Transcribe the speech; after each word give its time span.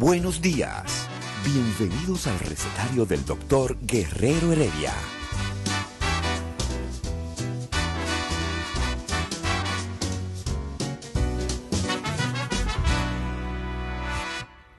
Buenos 0.00 0.40
días. 0.40 1.10
Bienvenidos 1.44 2.26
al 2.26 2.38
recetario 2.38 3.04
del 3.04 3.22
doctor 3.22 3.76
Guerrero 3.82 4.50
Heredia. 4.50 4.94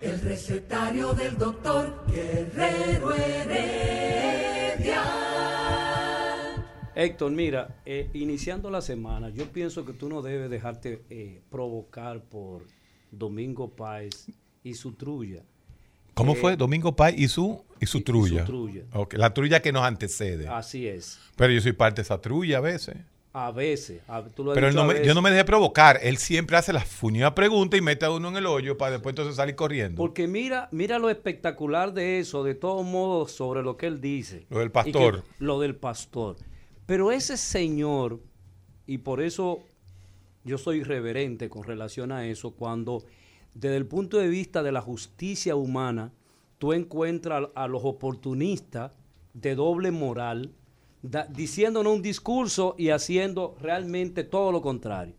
El 0.01 0.21
recetario 0.21 1.13
del 1.13 1.37
doctor 1.37 2.03
Guerrero 2.07 3.13
Heredia. 3.13 5.03
Héctor, 6.95 7.31
mira, 7.31 7.79
eh, 7.85 8.09
iniciando 8.13 8.71
la 8.71 8.81
semana, 8.81 9.29
yo 9.29 9.45
pienso 9.51 9.85
que 9.85 9.93
tú 9.93 10.09
no 10.09 10.23
debes 10.23 10.49
dejarte 10.49 11.05
eh, 11.11 11.43
provocar 11.51 12.23
por 12.23 12.65
Domingo 13.11 13.69
Páez 13.69 14.25
y 14.63 14.73
su 14.73 14.93
trulla. 14.93 15.43
¿Cómo 16.13 16.33
Eh, 16.33 16.35
fue? 16.35 16.55
Domingo 16.57 16.95
Pay 16.95 17.15
y 17.17 17.27
su, 17.27 17.63
y 17.79 17.85
su 17.85 17.99
y 17.99 18.01
trulla. 18.01 18.41
su 18.41 18.45
trulla. 18.51 18.81
La 19.13 19.33
trulla 19.33 19.61
que 19.61 19.71
nos 19.71 19.83
antecede. 19.83 20.47
Así 20.47 20.87
es. 20.87 21.19
Pero 21.35 21.53
yo 21.53 21.61
soy 21.61 21.71
parte 21.73 22.01
de 22.01 22.03
esa 22.03 22.19
trulla 22.19 22.57
a 22.57 22.61
veces. 22.61 22.97
A 23.33 23.49
veces, 23.51 24.01
a- 24.09 24.21
tú 24.25 24.43
lo 24.43 24.51
has 24.51 24.55
Pero 24.55 24.67
dicho 24.67 24.83
no 24.83 24.91
a 24.91 24.93
me- 24.93 25.05
yo 25.05 25.13
no 25.13 25.21
me 25.21 25.31
dejé 25.31 25.45
provocar. 25.45 25.97
Él 26.03 26.17
siempre 26.17 26.57
hace 26.57 26.73
la 26.73 26.81
fuñida 26.81 27.33
pregunta 27.33 27.77
y 27.77 27.81
mete 27.81 28.03
a 28.05 28.11
uno 28.11 28.27
en 28.27 28.35
el 28.35 28.45
hoyo 28.45 28.77
para 28.77 28.91
después 28.91 29.13
entonces 29.13 29.37
salir 29.37 29.55
corriendo. 29.55 29.95
Porque 29.95 30.27
mira, 30.27 30.67
mira 30.73 30.99
lo 30.99 31.09
espectacular 31.09 31.93
de 31.93 32.19
eso, 32.19 32.43
de 32.43 32.55
todos 32.55 32.85
modos, 32.85 33.31
sobre 33.31 33.63
lo 33.63 33.77
que 33.77 33.87
él 33.87 34.01
dice. 34.01 34.45
Lo 34.49 34.59
del 34.59 34.67
que- 34.67 34.73
pastor. 34.73 35.23
lo 35.39 35.61
del 35.61 35.75
pastor. 35.77 36.35
Pero 36.85 37.13
ese 37.13 37.37
señor, 37.37 38.19
y 38.85 38.97
por 38.97 39.21
eso 39.21 39.63
yo 40.43 40.57
soy 40.57 40.83
reverente 40.83 41.47
con 41.47 41.63
relación 41.63 42.11
a 42.11 42.25
eso, 42.27 42.51
cuando 42.51 43.05
desde 43.53 43.77
el 43.77 43.85
punto 43.85 44.17
de 44.17 44.27
vista 44.27 44.63
de 44.63 44.71
la 44.71 44.81
justicia 44.81 45.55
humana, 45.55 46.11
tú 46.57 46.73
encuentras 46.73 47.47
a 47.55 47.67
los 47.67 47.81
oportunistas 47.83 48.91
de 49.33 49.55
doble 49.55 49.91
moral, 49.91 50.51
da- 51.01 51.25
diciéndonos 51.29 51.93
un 51.93 52.01
discurso 52.01 52.75
y 52.77 52.89
haciendo 52.89 53.55
realmente 53.61 54.23
todo 54.23 54.51
lo 54.51 54.61
contrario. 54.61 55.15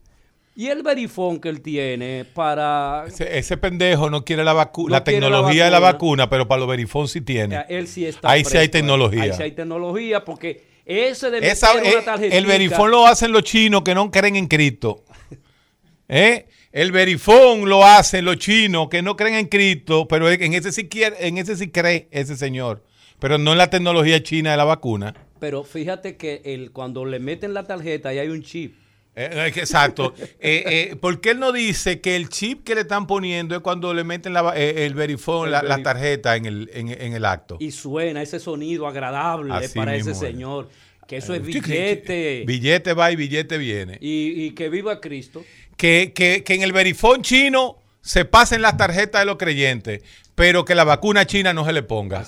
Y 0.55 0.67
el 0.67 0.83
verifón 0.83 1.39
que 1.39 1.49
él 1.49 1.61
tiene 1.61 2.25
para... 2.31 3.05
Ese, 3.07 3.39
ese 3.39 3.57
pendejo 3.57 4.11
no 4.11 4.23
quiere 4.23 4.43
la, 4.43 4.53
vacu- 4.53 4.83
No 4.83 4.89
la 4.89 5.03
quiere 5.03 5.19
la 5.21 5.25
tecnología 5.27 5.65
de 5.65 5.71
la 5.71 5.79
vacuna. 5.79 6.29
pero 6.29 6.47
para 6.47 6.59
los 6.59 6.69
verifón 6.69 7.07
sí 7.07 7.21
tiene. 7.21 7.65
Él 7.69 7.87
sí 7.87 8.05
está 8.05 8.29
Ahí 8.29 8.45
sí 8.45 8.55
hay 8.57 8.69
tecnología. 8.69 9.23
Ahí 9.23 9.33
sí 9.33 9.41
hay 9.41 9.51
tecnología 9.53 10.23
porque 10.23 10.63
ese 10.85 11.31
de 11.31 11.39
Esa- 11.49 11.73
una 11.73 12.03
tarjetita- 12.05 12.35
el 12.37 12.45
verifón 12.45 12.91
lo 12.91 13.07
hacen 13.07 13.31
los 13.31 13.41
chinos 13.43 13.81
que 13.81 13.95
no 13.95 14.11
creen 14.11 14.35
en 14.35 14.47
Cristo. 14.47 15.03
¿Eh? 16.07 16.45
El 16.73 16.91
verifón 16.91 17.69
lo 17.69 17.85
hacen 17.85 18.25
los 18.25 18.37
chinos 18.37 18.89
que 18.89 19.03
no 19.03 19.15
creen 19.15 19.35
en 19.35 19.45
Cristo, 19.45 20.07
pero 20.07 20.27
en 20.31 20.53
ese 20.55 20.71
sí 20.71 20.87
quiere, 20.87 21.27
en 21.27 21.37
ese 21.37 21.55
sí 21.55 21.69
cree 21.69 22.07
ese 22.09 22.35
señor. 22.35 22.83
Pero 23.19 23.37
no 23.37 23.51
en 23.51 23.59
la 23.59 23.69
tecnología 23.69 24.23
china 24.23 24.49
de 24.51 24.57
la 24.57 24.63
vacuna. 24.63 25.13
Pero 25.39 25.63
fíjate 25.63 26.17
que 26.17 26.41
el, 26.45 26.71
cuando 26.71 27.05
le 27.05 27.19
meten 27.19 27.53
la 27.53 27.65
tarjeta 27.67 28.09
ahí 28.09 28.17
hay 28.17 28.29
un 28.29 28.41
chip. 28.41 28.73
Eh, 29.15 29.29
eh, 29.31 29.51
exacto. 29.55 30.15
Eh, 30.39 30.89
eh, 30.91 30.95
¿Por 30.95 31.21
qué 31.21 31.29
él 31.31 31.39
no 31.39 31.51
dice 31.51 32.01
que 32.01 32.15
el 32.15 32.27
chip 32.29 32.63
que 32.63 32.73
le 32.73 32.81
están 32.81 33.05
poniendo 33.05 33.55
es 33.55 33.61
cuando 33.61 33.93
le 33.93 34.03
meten 34.03 34.33
la 34.33 34.53
eh, 34.57 34.87
el 34.87 34.95
verifón, 34.95 35.45
El 35.45 35.51
la, 35.51 35.61
la 35.61 35.83
tarjeta 35.83 36.35
en 36.35 36.47
el, 36.47 36.71
en, 36.73 36.89
en 36.89 37.13
el 37.13 37.23
acto? 37.23 37.57
Y 37.59 37.69
suena 37.69 38.23
ese 38.23 38.39
sonido 38.39 38.87
agradable 38.87 39.53
Así 39.53 39.77
para 39.77 39.95
ese 39.95 40.11
es. 40.11 40.17
señor. 40.17 40.69
Que 41.07 41.17
eso 41.17 41.33
es 41.35 41.43
billete. 41.45 42.45
Billete 42.47 42.93
va 42.93 43.11
y 43.11 43.15
billete 43.15 43.57
viene. 43.57 43.97
Y, 44.01 44.45
y 44.45 44.51
que 44.51 44.69
viva 44.69 44.99
Cristo. 45.01 45.43
Que, 45.83 46.13
que- 46.15 46.45
que 46.45 46.53
en 46.53 46.61
el 46.61 46.71
verifón 46.71 47.23
chino 47.23 47.75
se 47.99 48.23
pasen 48.23 48.61
las 48.61 48.77
tarjetas 48.77 49.19
de 49.19 49.25
los 49.25 49.35
creyentes, 49.35 50.01
pero 50.33 50.63
que 50.63 50.75
la 50.75 50.85
vacuna 50.85 51.25
china 51.25 51.51
no 51.53 51.65
se 51.65 51.73
le 51.73 51.83
ponga. 51.83 52.25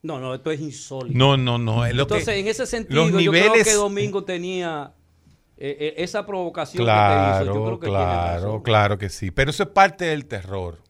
No, 0.00 0.18
no, 0.20 0.34
esto 0.34 0.50
es 0.50 0.58
insólito. 0.60 1.18
No, 1.18 1.36
no, 1.36 1.58
no. 1.58 1.84
Es 1.84 1.94
lo 1.94 2.04
Entonces, 2.04 2.28
que, 2.28 2.40
en 2.40 2.48
ese 2.48 2.64
sentido, 2.64 3.02
los 3.10 3.22
yo 3.22 3.30
creo 3.30 3.52
niveles- 3.52 3.64
que 3.64 3.74
Domingo 3.74 4.24
tenía 4.24 4.92
eh, 5.58 5.76
eh, 5.80 5.94
esa 5.98 6.24
provocación 6.24 6.78
que 6.86 6.90
te 6.90 6.96
hizo. 6.96 7.44
Yo 7.44 7.52
Claro, 7.52 7.64
creo 7.64 7.78
que 7.80 7.86
tiene 7.88 8.02
claro, 8.04 8.42
razón. 8.46 8.62
claro 8.62 8.96
que 8.98 9.08
sí. 9.10 9.30
Pero 9.30 9.50
eso 9.50 9.64
es 9.64 9.68
parte 9.68 10.06
del 10.06 10.24
terror. 10.24 10.80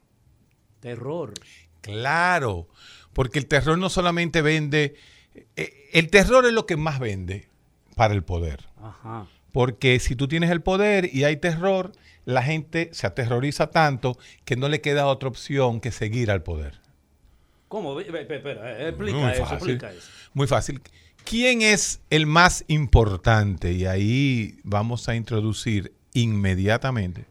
Terror. 0.79 1.35
Claro, 1.81 2.69
porque 3.13 3.41
el 3.41 3.47
terror 3.47 3.77
no 3.77 3.91
solamente 3.91 4.41
vende, 4.41 4.95
eh, 5.57 5.73
el 5.93 6.11
terror 6.11 6.47
es 6.47 6.53
lo 6.53 6.65
que 6.65 6.77
más 6.77 7.01
vende 7.01 7.49
para 7.97 8.15
el 8.15 8.23
poder. 8.23 8.67
Ajá. 8.81 9.27
Porque 9.53 9.99
si 10.01 10.17
tú 10.17 10.29
tienes 10.29 10.51
el 10.51 10.63
poder 10.63 11.11
y 11.13 11.25
hay 11.25 11.37
terror, 11.37 11.93
la 12.25 12.43
gente 12.43 12.91
se 12.93 13.07
aterroriza 13.07 13.71
tanto 13.71 14.17
que 14.45 14.57
no 14.57 14.69
le 14.69 14.81
queda 14.81 15.07
otra 15.07 15.29
opción 15.29 15.81
que 15.81 15.91
seguir 15.91 16.31
al 16.31 16.43
poder. 16.43 16.81
¿Cómo? 17.69 17.99
Espera, 18.01 18.79
eh, 18.81 18.89
explica 18.89 19.19
Muy 19.19 19.33
eso, 19.33 19.43
fácil. 19.47 19.57
explica 19.57 19.93
eso. 19.93 20.09
Muy 20.33 20.47
fácil. 20.47 20.81
¿Quién 21.25 21.63
es 21.63 22.01
el 22.11 22.27
más 22.27 22.65
importante? 22.69 23.73
Y 23.73 23.87
ahí 23.87 24.59
vamos 24.63 25.09
a 25.09 25.17
introducir 25.17 25.93
inmediatamente 26.13 27.27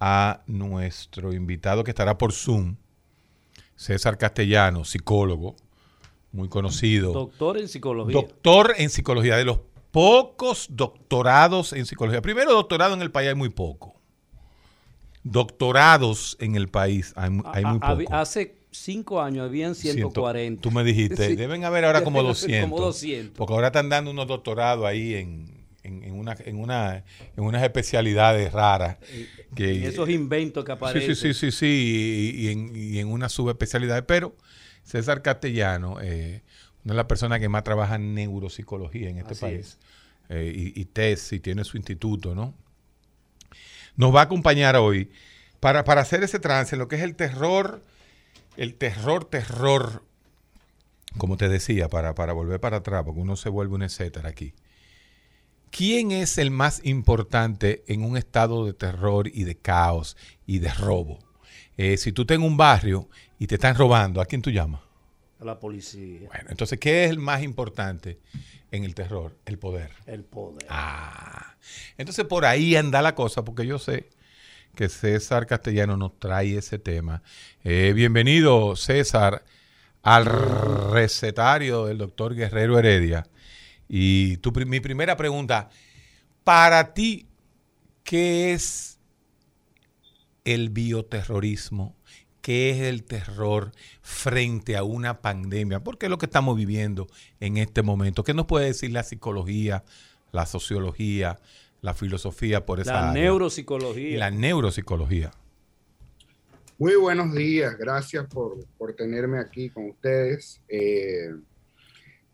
a 0.00 0.42
nuestro 0.46 1.32
invitado 1.32 1.84
que 1.84 1.90
estará 1.90 2.18
por 2.18 2.32
Zoom, 2.32 2.76
César 3.76 4.16
Castellano, 4.18 4.84
psicólogo, 4.84 5.56
muy 6.32 6.48
conocido, 6.48 7.12
Doctor 7.12 7.58
en 7.58 7.68
psicología. 7.68 8.12
doctor 8.12 8.74
en 8.76 8.90
psicología, 8.90 9.36
de 9.36 9.44
los 9.44 9.60
pocos 9.90 10.66
doctorados 10.70 11.72
en 11.72 11.86
psicología. 11.86 12.20
Primero, 12.22 12.52
doctorado 12.52 12.94
en 12.94 13.02
el 13.02 13.10
país 13.10 13.28
hay 13.28 13.34
muy 13.34 13.48
poco. 13.48 13.94
Doctorados 15.24 16.36
en 16.40 16.54
el 16.56 16.68
país 16.68 17.12
hay, 17.16 17.30
hay 17.52 17.64
muy 17.64 17.78
poco. 17.78 18.14
Hace 18.14 18.56
cinco 18.70 19.20
años 19.20 19.44
habían 19.46 19.74
140. 19.74 20.32
Ciento- 20.40 20.60
tú 20.62 20.70
me 20.70 20.84
dijiste, 20.84 21.28
Sí. 21.28 21.36
deben 21.36 21.64
haber 21.64 21.84
ahora 21.84 22.02
como 22.04 22.18
Deben 22.18 22.30
haber 22.30 22.40
200. 22.40 22.70
como 22.70 22.84
200. 22.84 23.36
Porque 23.36 23.52
ahora 23.54 23.68
están 23.68 23.88
dando 23.88 24.10
unos 24.10 24.26
doctorados 24.26 24.84
ahí 24.86 25.14
en, 25.14 25.64
en, 25.82 26.02
en 26.04 26.14
una, 26.14 26.36
en, 26.44 26.56
una, 26.58 27.04
en 27.36 27.44
unas 27.44 27.62
especialidades 27.62 28.52
raras. 28.52 28.96
Que, 29.54 29.76
En 29.76 29.82
esos 29.84 30.08
inventos 30.10 30.64
que 30.64 30.72
sí, 30.72 30.76
aparecen. 30.76 31.16
sí, 31.16 31.32
sí, 31.32 31.34
sí, 31.34 31.50
sí, 31.50 32.32
y, 32.36 32.46
y 32.46 32.48
en, 32.50 32.72
y 32.76 32.98
en 32.98 33.08
una 33.08 33.28
subespecialidad. 33.28 34.04
Pero 34.06 34.36
César 34.84 35.22
Castellano, 35.22 35.98
eh, 36.00 36.42
una 36.84 36.94
de 36.94 36.96
las 36.96 37.06
personas 37.06 37.40
que 37.40 37.48
más 37.48 37.64
trabaja 37.64 37.96
en 37.96 38.14
neuropsicología 38.14 39.08
en 39.10 39.18
este 39.18 39.32
Así 39.32 39.40
país, 39.40 39.78
eh, 40.30 40.52
y, 40.54 40.80
y 40.80 40.84
TES, 40.86 41.32
y 41.34 41.40
tiene 41.40 41.64
su 41.64 41.76
instituto, 41.76 42.34
¿no? 42.34 42.54
Nos 43.98 44.14
va 44.14 44.20
a 44.20 44.24
acompañar 44.24 44.76
hoy 44.76 45.10
para, 45.58 45.82
para 45.82 46.02
hacer 46.02 46.22
ese 46.22 46.38
trance, 46.38 46.76
lo 46.76 46.86
que 46.86 46.96
es 46.96 47.02
el 47.02 47.16
terror, 47.16 47.82
el 48.56 48.76
terror, 48.76 49.24
terror, 49.24 50.04
como 51.18 51.36
te 51.36 51.48
decía, 51.48 51.88
para, 51.88 52.14
para 52.14 52.32
volver 52.32 52.60
para 52.60 52.76
atrás, 52.76 53.02
porque 53.04 53.20
uno 53.20 53.34
se 53.34 53.48
vuelve 53.48 53.74
un 53.74 53.82
etcétera 53.82 54.28
aquí. 54.28 54.54
¿Quién 55.72 56.12
es 56.12 56.38
el 56.38 56.52
más 56.52 56.80
importante 56.84 57.82
en 57.88 58.04
un 58.04 58.16
estado 58.16 58.64
de 58.64 58.72
terror 58.72 59.26
y 59.26 59.42
de 59.42 59.56
caos 59.56 60.16
y 60.46 60.60
de 60.60 60.72
robo? 60.72 61.18
Eh, 61.76 61.96
si 61.96 62.12
tú 62.12 62.22
estás 62.22 62.36
en 62.36 62.44
un 62.44 62.56
barrio 62.56 63.08
y 63.36 63.48
te 63.48 63.56
están 63.56 63.74
robando, 63.74 64.20
¿a 64.20 64.26
quién 64.26 64.42
tú 64.42 64.50
llamas? 64.50 64.80
A 65.40 65.44
la 65.44 65.58
policía. 65.58 66.28
Bueno, 66.28 66.50
entonces, 66.50 66.78
¿qué 66.78 67.04
es 67.04 67.10
el 67.10 67.18
más 67.18 67.42
importante 67.42 68.20
en 68.70 68.84
el 68.84 68.94
terror? 68.94 69.36
El 69.46 69.58
poder. 69.58 69.90
El 70.06 70.24
poder. 70.24 70.66
Ah, 70.68 71.56
entonces 71.96 72.24
por 72.24 72.44
ahí 72.44 72.76
anda 72.76 73.02
la 73.02 73.14
cosa, 73.14 73.44
porque 73.44 73.66
yo 73.66 73.78
sé 73.78 74.08
que 74.74 74.88
César 74.88 75.46
Castellano 75.46 75.96
nos 75.96 76.18
trae 76.18 76.56
ese 76.56 76.78
tema. 76.78 77.22
Eh, 77.64 77.92
bienvenido, 77.94 78.76
César, 78.76 79.42
al 80.02 80.24
recetario 80.92 81.86
del 81.86 81.98
doctor 81.98 82.34
Guerrero 82.34 82.78
Heredia. 82.78 83.26
Y 83.88 84.36
tu, 84.36 84.52
mi 84.52 84.80
primera 84.80 85.16
pregunta, 85.16 85.70
para 86.44 86.94
ti, 86.94 87.26
¿qué 88.04 88.52
es 88.52 88.98
el 90.44 90.70
bioterrorismo? 90.70 91.97
¿Qué 92.48 92.70
es 92.70 92.78
el 92.80 93.04
terror 93.04 93.72
frente 94.00 94.78
a 94.78 94.82
una 94.82 95.20
pandemia, 95.20 95.84
porque 95.84 96.06
es 96.06 96.10
lo 96.10 96.16
que 96.16 96.24
estamos 96.24 96.56
viviendo 96.56 97.06
en 97.40 97.58
este 97.58 97.82
momento. 97.82 98.24
¿Qué 98.24 98.32
nos 98.32 98.46
puede 98.46 98.64
decir 98.64 98.90
la 98.90 99.02
psicología, 99.02 99.84
la 100.32 100.46
sociología, 100.46 101.38
la 101.82 101.92
filosofía 101.92 102.64
por 102.64 102.80
esa 102.80 102.94
La 102.94 103.10
área? 103.10 103.22
neuropsicología. 103.22 104.18
La 104.18 104.30
neuropsicología. 104.30 105.30
Muy 106.78 106.94
buenos 106.96 107.34
días, 107.34 107.76
gracias 107.76 108.26
por, 108.28 108.64
por 108.78 108.94
tenerme 108.94 109.38
aquí 109.40 109.68
con 109.68 109.90
ustedes. 109.90 110.62
Eh, 110.70 111.28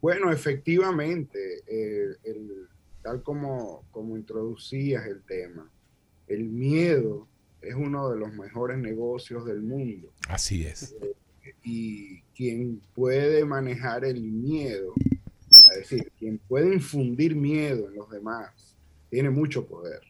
bueno, 0.01 0.31
efectivamente, 0.31 1.65
eh, 1.67 2.15
el- 2.23 2.69
tal 3.03 3.21
como, 3.25 3.83
como 3.91 4.17
introducías 4.17 5.07
el 5.07 5.23
tema, 5.25 5.69
el 6.29 6.45
miedo 6.45 7.27
es 7.67 7.75
uno 7.75 8.11
de 8.11 8.19
los 8.19 8.33
mejores 8.35 8.79
negocios 8.79 9.45
del 9.45 9.63
mundo 9.63 10.13
Así 10.29 10.67
es. 10.67 10.95
y 11.63 12.21
quien 12.37 12.81
puede 12.95 13.45
manejar 13.45 14.05
el 14.05 14.21
miedo, 14.21 14.93
es 15.73 15.79
decir, 15.79 16.13
quien 16.19 16.39
puede 16.39 16.75
infundir 16.75 17.35
miedo 17.35 17.89
en 17.89 17.97
los 17.97 18.11
demás, 18.11 18.75
tiene 19.11 19.31
mucho 19.31 19.67
poder. 19.67 20.01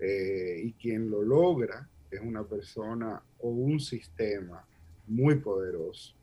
Eh, 0.00 0.62
y 0.64 0.72
quien 0.72 1.10
lo 1.10 1.22
logra 1.22 1.88
es 2.10 2.20
una 2.20 2.42
persona 2.44 3.22
o 3.38 3.50
un 3.50 3.78
sistema 3.78 4.66
muy 5.06 5.36
poderoso. 5.36 6.14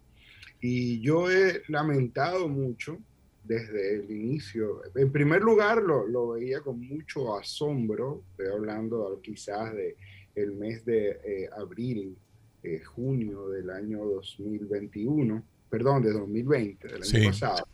Y 0.60 1.00
yo 1.00 1.32
he 1.32 1.62
lamentado 1.70 2.50
mucho 2.50 2.98
desde 3.44 3.96
el 3.96 4.12
inicio. 4.12 4.82
En 4.96 5.12
primer 5.12 5.42
lugar, 5.42 5.82
lo, 5.82 6.06
lo 6.06 6.30
veía 6.30 6.62
con 6.62 6.80
mucho 6.80 7.38
asombro, 7.38 8.24
estoy 8.32 8.48
hablando 8.48 9.20
quizás 9.24 9.74
de 9.74 9.96
el 10.36 10.54
mes 10.54 10.86
de 10.86 11.20
eh, 11.24 11.50
abril, 11.58 12.18
eh, 12.64 12.80
junio 12.82 13.50
del 13.50 13.70
año 13.70 14.04
2021, 14.06 15.44
perdón, 15.70 16.04
de 16.04 16.12
2020, 16.12 16.88
del 16.88 16.96
año 16.98 17.04
Sí. 17.04 17.26
pasado. 17.26 17.66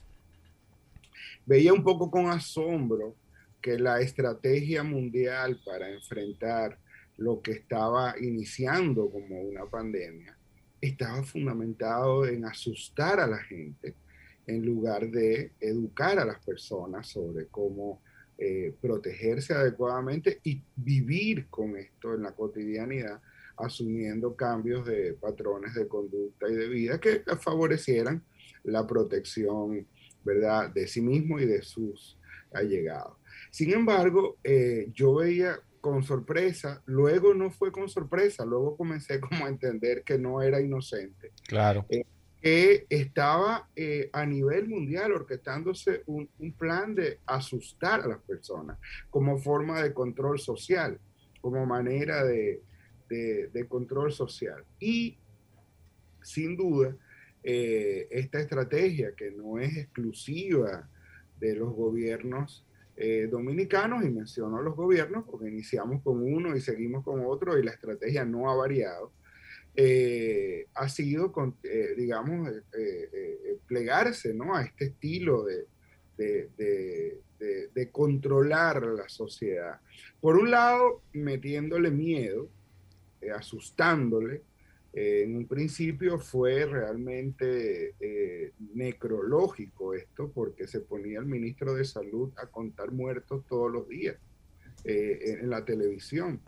Veía 1.46 1.74
un 1.74 1.84
poco 1.84 2.10
con 2.10 2.28
asombro 2.28 3.16
que 3.62 3.78
la 3.78 4.00
estrategia 4.02 4.84
mundial 4.84 5.60
para 5.66 5.90
enfrentar 5.90 6.78
lo 7.18 7.42
que 7.42 7.52
estaba 7.54 8.16
iniciando 8.20 9.10
como 9.10 9.42
una 9.42 9.66
pandemia 9.66 10.38
estaba 10.82 11.24
fundamentado 11.24 12.28
en 12.28 12.46
asustar 12.46 13.20
a 13.20 13.28
la 13.28 13.40
gente 13.40 13.96
en 14.48 14.66
lugar 14.66 15.10
de 15.10 15.52
educar 15.60 16.20
a 16.20 16.26
las 16.26 16.44
personas 16.46 17.08
sobre 17.08 17.48
cómo 17.48 18.02
eh, 18.38 18.74
protegerse 18.82 19.54
adecuadamente 19.54 20.40
y 20.44 20.62
vivir 20.76 21.48
con 21.50 21.78
esto 21.78 22.14
en 22.14 22.24
la 22.24 22.34
cotidianidad, 22.34 23.22
asumiendo 23.58 24.36
cambios 24.36 24.86
de 24.86 25.14
patrones 25.14 25.74
de 25.74 25.88
conducta 25.88 26.50
y 26.50 26.56
de 26.56 26.68
vida 26.68 27.00
que 27.00 27.24
favorecieran 27.40 28.24
la 28.64 28.86
protección, 28.86 29.88
¿verdad?, 30.24 30.72
de 30.74 30.88
sí 30.88 31.02
mismo 31.02 31.40
y 31.40 31.46
de 31.46 31.62
sus 31.62 32.18
allegados. 32.52 33.18
Sin 33.52 33.72
embargo, 33.72 34.38
eh, 34.44 34.90
yo 34.94 35.16
veía 35.16 35.60
con 35.80 36.04
sorpresa, 36.04 36.82
luego 36.86 37.34
no 37.34 37.52
fue 37.52 37.72
con 37.72 37.88
sorpresa, 37.88 38.44
luego 38.44 38.76
comencé 38.76 39.20
como 39.20 39.46
a 39.46 39.50
entender 39.50 40.04
que 40.04 40.18
no 40.18 40.42
era 40.42 40.60
inocente, 40.60 41.32
Claro. 41.48 41.86
Que 42.46 42.86
estaba 42.92 43.68
eh, 43.76 44.12
a 44.14 44.24
nivel 44.24 44.68
mundial 44.68 45.14
orquestándose 45.14 46.04
un, 46.06 46.30
plan 46.56 46.94
de 46.94 47.18
asustar 47.26 48.02
a 48.02 48.08
las 48.08 48.20
personas 48.20 48.78
como 49.10 49.40
forma 49.40 49.82
de 49.82 49.96
control 49.96 50.38
social, 50.38 51.00
como 51.42 51.66
manera 51.66 52.24
de 52.24 52.62
control 53.68 54.12
social. 54.12 54.64
Y 54.80 55.18
sin 56.22 56.56
duda, 56.56 56.96
eh, 57.48 58.08
esta 58.12 58.40
estrategia 58.40 59.16
que 59.16 59.32
no 59.32 59.60
es 59.60 59.78
exclusiva 59.78 60.90
de 61.40 61.56
los 61.56 61.74
gobiernos 61.74 62.66
eh, 62.98 63.28
dominicanos, 63.30 64.04
y 64.04 64.10
menciono 64.10 64.62
los 64.62 64.76
gobiernos 64.76 65.26
porque 65.30 65.50
iniciamos 65.50 66.02
con 66.02 66.22
uno 66.22 66.56
y 66.56 66.62
seguimos 66.62 67.04
con 67.04 67.26
otro 67.26 67.60
y 67.60 67.64
la 67.64 67.72
estrategia 67.72 68.24
no 68.24 68.50
ha 68.50 68.56
variado, 68.56 69.12
eh, 69.76 70.68
ha 70.76 70.90
sido, 70.90 71.32
con, 71.32 71.56
eh, 71.64 71.94
digamos, 71.98 72.50
eh, 72.50 72.62
eh, 72.78 73.58
plegarse 73.68 74.34
¿no? 74.34 74.56
a 74.56 74.64
este 74.64 74.86
estilo 74.86 75.46
de, 75.46 75.66
de, 76.18 77.92
controlar 77.92 78.84
la 78.84 79.08
sociedad. 79.08 79.80
Por 80.20 80.38
un 80.38 80.52
lado, 80.52 81.02
metiéndole 81.14 81.92
miedo, 81.92 82.50
asustándole. 83.34 84.42
En 84.94 85.36
un 85.36 85.46
principio 85.46 86.20
fue 86.20 86.66
realmente 86.66 87.94
necrológico 88.74 89.94
esto, 89.94 90.32
porque 90.34 90.68
se 90.68 90.80
ponía 90.80 91.20
el 91.20 91.26
ministro 91.26 91.76
de 91.76 91.86
Salud 91.86 92.32
a 92.38 92.48
contar 92.48 92.92
muertos 92.92 93.46
todos 93.48 93.72
los 93.72 93.88
días 93.88 94.18
en 94.86 95.50
la 95.50 95.66
televisión 95.66 96.42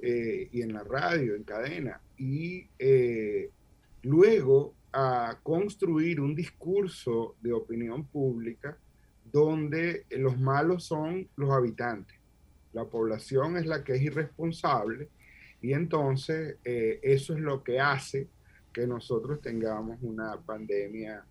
eh, 0.00 0.48
y 0.52 0.62
en 0.62 0.72
la 0.72 0.84
radio, 0.84 1.34
en 1.34 1.42
cadena. 1.42 2.00
Y 2.16 2.68
eh, 2.78 3.50
luego 4.02 4.74
a 4.92 5.38
construir 5.42 6.20
un 6.20 6.34
discurso 6.34 7.34
de 7.40 7.52
opinión 7.52 8.06
pública 8.06 8.78
donde 9.24 10.06
los 10.10 10.38
malos 10.38 10.84
son 10.84 11.28
los 11.36 11.50
habitantes. 11.50 12.16
La 12.72 12.84
población 12.84 13.56
es 13.56 13.66
la 13.66 13.82
que 13.82 13.96
es 13.96 14.02
irresponsable 14.02 15.08
y 15.60 15.72
entonces 15.72 16.56
eh, 16.64 17.00
eso 17.02 17.34
es 17.34 17.40
lo 17.40 17.64
que 17.64 17.80
hace 17.80 18.28
que 18.72 18.86
nosotros 18.86 19.40
tengamos 19.40 19.98
una 20.02 20.40
pandemia 20.40 21.24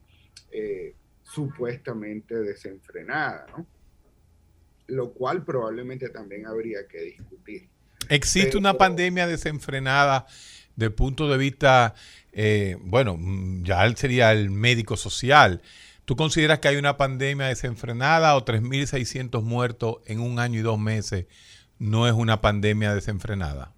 supuestamente 1.23 2.35
desenfrenada, 2.35 3.45
¿no? 3.55 3.65
Lo 4.87 5.11
cual 5.11 5.43
probablemente 5.43 6.09
también 6.09 6.45
habría 6.45 6.87
que 6.87 7.01
discutir. 7.01 7.67
¿Existe 8.09 8.49
Pero- 8.49 8.59
una 8.59 8.73
pandemia 8.75 9.27
desenfrenada 9.27 10.25
desde 10.75 10.87
el 10.87 10.93
punto 10.93 11.27
de 11.29 11.37
vista, 11.37 11.93
eh, 12.31 12.77
bueno, 12.81 13.17
mm, 13.17 13.63
ya 13.63 13.95
sería 13.95 14.31
el 14.31 14.49
médico 14.49 14.95
social? 14.97 15.61
¿Tú 16.05 16.15
consideras 16.15 16.59
que 16.59 16.69
hay 16.69 16.77
una 16.77 16.95
pandemia 16.95 17.47
desenfrenada 17.47 18.35
o 18.37 18.45
3.600 18.45 19.43
muertos 19.43 19.97
en 20.05 20.21
un 20.21 20.39
año 20.39 20.59
y 20.59 20.63
dos 20.63 20.79
meses 20.79 21.25
no 21.79 22.07
es 22.07 22.13
una 22.13 22.39
pandemia 22.41 22.95
desenfrenada? 22.95 23.73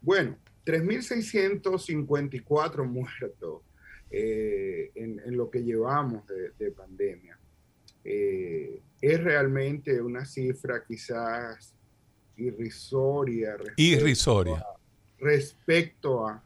Bueno, 0.00 0.36
3.654 0.66 2.84
muertos 2.84 3.62
eh, 4.10 4.90
en, 4.94 5.20
en 5.24 5.36
lo 5.36 5.50
que 5.50 5.62
llevamos 5.62 6.26
de, 6.26 6.50
de 6.58 6.70
pandemia. 6.72 7.38
Eh, 8.04 8.80
es 9.00 9.22
realmente 9.22 10.00
una 10.02 10.24
cifra 10.24 10.82
quizás 10.86 11.73
irrisoria. 12.36 13.52
respecto 13.56 13.82
Irrisoria. 13.82 14.54
a- 14.56 14.66
respecto 15.18 16.26
a 16.26 16.42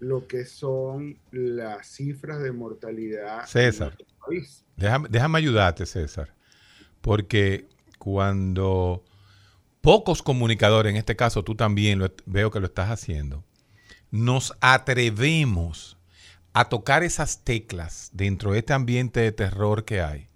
lo 0.00 0.26
que 0.26 0.44
son 0.44 1.18
las 1.30 1.86
cifras 1.86 2.42
de 2.42 2.52
mortalidad 2.52 3.46
César. 3.46 3.92
en 3.92 3.94
nuestro 4.06 4.26
país. 4.26 4.64
Déjame, 4.76 5.08
déjame 5.10 5.38
ayudarte, 5.38 5.86
César, 5.86 6.34
porque 7.00 7.66
cuando 7.98 9.02
pocos 9.80 10.22
comunicadores, 10.22 10.90
en 10.90 10.96
este 10.96 11.16
caso 11.16 11.42
tú 11.44 11.54
también 11.54 11.98
lo, 11.98 12.12
veo 12.26 12.50
que 12.50 12.60
lo 12.60 12.66
estás 12.66 12.90
haciendo, 12.90 13.44
nos 14.10 14.54
atrevemos 14.60 15.96
a 16.52 16.68
tocar 16.68 17.02
esas 17.02 17.44
teclas 17.44 18.10
dentro 18.12 18.52
de 18.52 18.58
este 18.60 18.72
ambiente 18.72 19.20
de 19.20 19.32
terror 19.32 19.84
que 19.84 20.00
hay, 20.00 20.28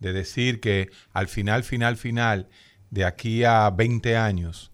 de 0.00 0.12
decir 0.12 0.60
que 0.60 0.90
al 1.12 1.28
final, 1.28 1.62
final, 1.64 1.96
final, 1.96 2.48
de 2.92 3.06
aquí 3.06 3.42
a 3.42 3.70
20 3.70 4.18
años, 4.18 4.70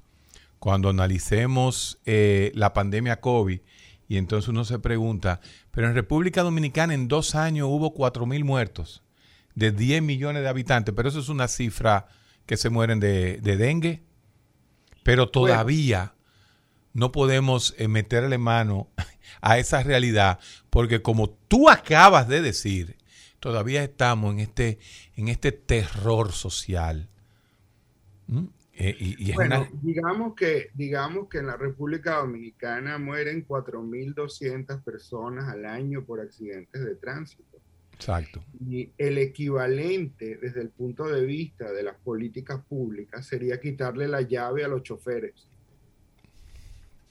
cuando 0.58 0.88
analicemos 0.88 2.00
eh, 2.04 2.50
la 2.54 2.72
pandemia 2.72 3.20
COVID, 3.20 3.60
y 4.08 4.16
entonces 4.16 4.48
uno 4.48 4.64
se 4.64 4.80
pregunta, 4.80 5.40
pero 5.70 5.86
en 5.86 5.94
República 5.94 6.42
Dominicana 6.42 6.94
en 6.94 7.06
dos 7.06 7.36
años 7.36 7.68
hubo 7.70 7.94
4 7.94 8.26
mil 8.26 8.44
muertos 8.44 9.04
de 9.54 9.70
10 9.70 10.02
millones 10.02 10.42
de 10.42 10.48
habitantes, 10.48 10.94
pero 10.96 11.08
eso 11.08 11.20
es 11.20 11.28
una 11.28 11.46
cifra 11.46 12.08
que 12.44 12.56
se 12.56 12.70
mueren 12.70 12.98
de, 12.98 13.38
de 13.38 13.56
dengue. 13.56 14.02
Pero 15.04 15.30
todavía 15.30 16.14
no 16.92 17.12
podemos 17.12 17.74
eh, 17.78 17.86
meterle 17.86 18.36
mano 18.36 18.88
a 19.40 19.58
esa 19.58 19.82
realidad, 19.84 20.40
porque 20.70 21.02
como 21.02 21.30
tú 21.30 21.70
acabas 21.70 22.26
de 22.26 22.42
decir, 22.42 22.96
todavía 23.38 23.84
estamos 23.84 24.32
en 24.32 24.40
este, 24.40 24.78
en 25.14 25.28
este 25.28 25.52
terror 25.52 26.32
social. 26.32 27.08
¿Mm? 28.28 28.44
Eh, 28.74 28.96
y, 29.00 29.24
y 29.24 29.30
es 29.30 29.34
Bueno, 29.34 29.62
una- 29.62 29.80
digamos 29.82 30.34
que, 30.36 30.70
digamos 30.74 31.28
que 31.28 31.38
en 31.38 31.48
la 31.48 31.56
República 31.56 32.18
Dominicana 32.18 32.96
mueren 32.98 33.44
4.200 33.44 34.84
personas 34.84 35.48
al 35.48 35.64
año 35.66 36.04
por 36.04 36.20
accidentes 36.20 36.84
de 36.84 36.94
tránsito. 36.94 37.58
Exacto. 37.94 38.44
Y 38.64 38.92
el 38.96 39.18
equivalente 39.18 40.36
desde 40.40 40.60
el 40.60 40.68
punto 40.70 41.06
de 41.08 41.24
vista 41.26 41.72
de 41.72 41.82
las 41.82 41.96
políticas 41.96 42.64
públicas 42.68 43.26
sería 43.26 43.60
quitarle 43.60 44.06
la 44.06 44.20
llave 44.20 44.62
a 44.64 44.68
los 44.68 44.84
choferes. 44.84 45.48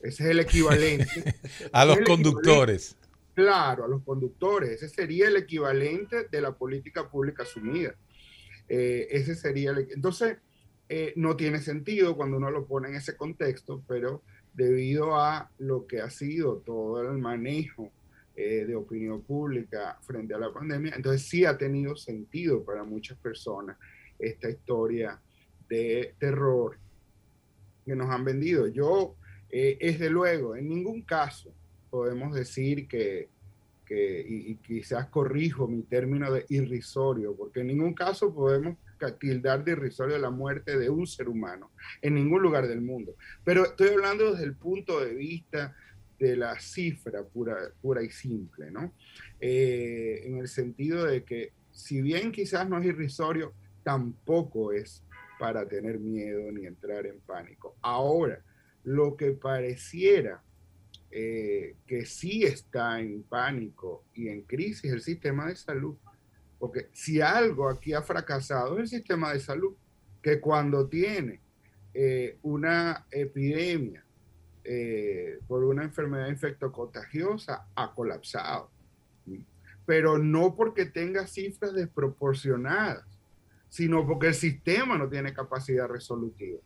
Ese 0.01 0.23
es 0.23 0.29
el 0.29 0.39
equivalente. 0.39 1.05
a 1.73 1.83
los 1.83 1.99
conductores. 2.07 2.95
Claro, 3.33 3.83
a 3.83 3.87
los 3.89 4.03
conductores. 4.03 4.69
Ese 4.71 4.87
sería 4.87 5.27
el 5.27 5.35
equivalente 5.35 6.27
de 6.31 6.41
la 6.41 6.53
política 6.53 7.09
pública 7.09 7.43
asumida. 7.43 7.93
Eh, 8.69 9.07
ese 9.11 9.35
sería 9.35 9.71
el, 9.71 9.89
entonces, 9.91 10.37
eh, 10.89 11.13
no 11.15 11.35
tiene 11.35 11.59
sentido 11.59 12.15
cuando 12.15 12.37
uno 12.37 12.51
lo 12.51 12.65
pone 12.65 12.89
en 12.89 12.95
ese 12.95 13.15
contexto, 13.17 13.83
pero 13.87 14.23
debido 14.53 15.15
a 15.15 15.51
lo 15.59 15.85
que 15.85 16.01
ha 16.01 16.09
sido 16.09 16.57
todo 16.57 17.01
el 17.01 17.17
manejo 17.17 17.91
eh, 18.35 18.65
de 18.65 18.75
opinión 18.75 19.21
pública 19.21 19.99
frente 20.01 20.33
a 20.33 20.39
la 20.39 20.51
pandemia, 20.51 20.93
entonces 20.95 21.23
sí 21.23 21.45
ha 21.45 21.57
tenido 21.57 21.95
sentido 21.95 22.63
para 22.63 22.83
muchas 22.83 23.17
personas 23.17 23.77
esta 24.19 24.49
historia 24.49 25.19
de 25.69 26.15
terror 26.19 26.77
que 27.85 27.95
nos 27.95 28.09
han 28.09 28.23
vendido. 28.23 28.67
Yo, 28.67 29.15
desde 29.49 30.09
luego, 30.09 30.55
en 30.55 30.67
ningún 30.69 31.03
caso 31.03 31.53
podemos 31.89 32.33
decir 32.33 32.87
que, 32.87 33.29
que 33.85 34.25
y, 34.27 34.55
quizás 34.57 35.07
corrijo 35.07 35.67
mi 35.67 35.83
término 35.83 36.31
de 36.31 36.45
irrisorio, 36.49 37.35
porque 37.35 37.61
en 37.61 37.67
ningún 37.67 37.93
caso 37.93 38.33
podemos 38.33 38.77
tildar 39.17 39.63
de 39.63 39.71
irrisorio 39.71 40.17
la 40.17 40.29
muerte 40.29 40.77
de 40.77 40.89
un 40.89 41.07
ser 41.07 41.29
humano 41.29 41.71
en 42.01 42.15
ningún 42.15 42.41
lugar 42.41 42.67
del 42.67 42.81
mundo. 42.81 43.15
Pero 43.43 43.65
estoy 43.65 43.89
hablando 43.89 44.31
desde 44.31 44.45
el 44.45 44.55
punto 44.55 45.03
de 45.03 45.13
vista 45.13 45.75
de 46.19 46.35
la 46.35 46.59
cifra 46.59 47.23
pura, 47.23 47.55
pura 47.81 48.01
y 48.01 48.09
simple, 48.09 48.71
¿no? 48.71 48.93
Eh, 49.39 50.23
en 50.25 50.37
el 50.37 50.47
sentido 50.47 51.05
de 51.05 51.23
que 51.23 51.53
si 51.71 52.01
bien 52.01 52.31
quizás 52.31 52.67
no 52.67 52.79
es 52.79 52.85
irrisorio, 52.85 53.53
tampoco 53.83 54.71
es 54.71 55.03
para 55.39 55.67
tener 55.67 55.99
miedo 55.99 56.51
ni 56.51 56.65
entrar 56.65 57.05
en 57.05 57.19
pánico. 57.19 57.77
Ahora, 57.81 58.41
lo 58.83 59.15
que 59.15 59.33
pareciera 59.33 60.41
eh, 61.09 61.77
que 61.87 62.05
sí 62.05 62.43
está 62.43 62.99
en 62.99 63.23
pánico 63.23 64.03
y 64.13 64.27
en 64.27 64.41
crisis 64.41 64.91
el 64.91 65.01
sistema 65.01 65.47
de 65.47 65.55
salud. 65.55 65.95
Porque 66.59 66.89
si 66.93 67.21
algo 67.21 67.69
aquí 67.69 67.93
ha 67.93 68.01
fracasado 68.01 68.75
es 68.75 68.91
el 68.91 68.99
sistema 68.99 69.33
de 69.33 69.39
salud, 69.39 69.75
que 70.21 70.39
cuando 70.41 70.87
tiene 70.87 71.39
eh, 71.93 72.37
una 72.41 73.05
epidemia 73.11 74.03
eh, 74.63 75.39
por 75.47 75.63
una 75.63 75.83
enfermedad 75.83 76.27
infectocontagiosa, 76.27 77.67
ha 77.75 77.93
colapsado. 77.93 78.69
Pero 79.85 80.17
no 80.17 80.55
porque 80.55 80.85
tenga 80.85 81.25
cifras 81.27 81.73
desproporcionadas, 81.73 83.05
sino 83.69 84.05
porque 84.05 84.27
el 84.27 84.33
sistema 84.33 84.97
no 84.97 85.07
tiene 85.07 85.33
capacidad 85.33 85.87
resolutiva. 85.87 86.59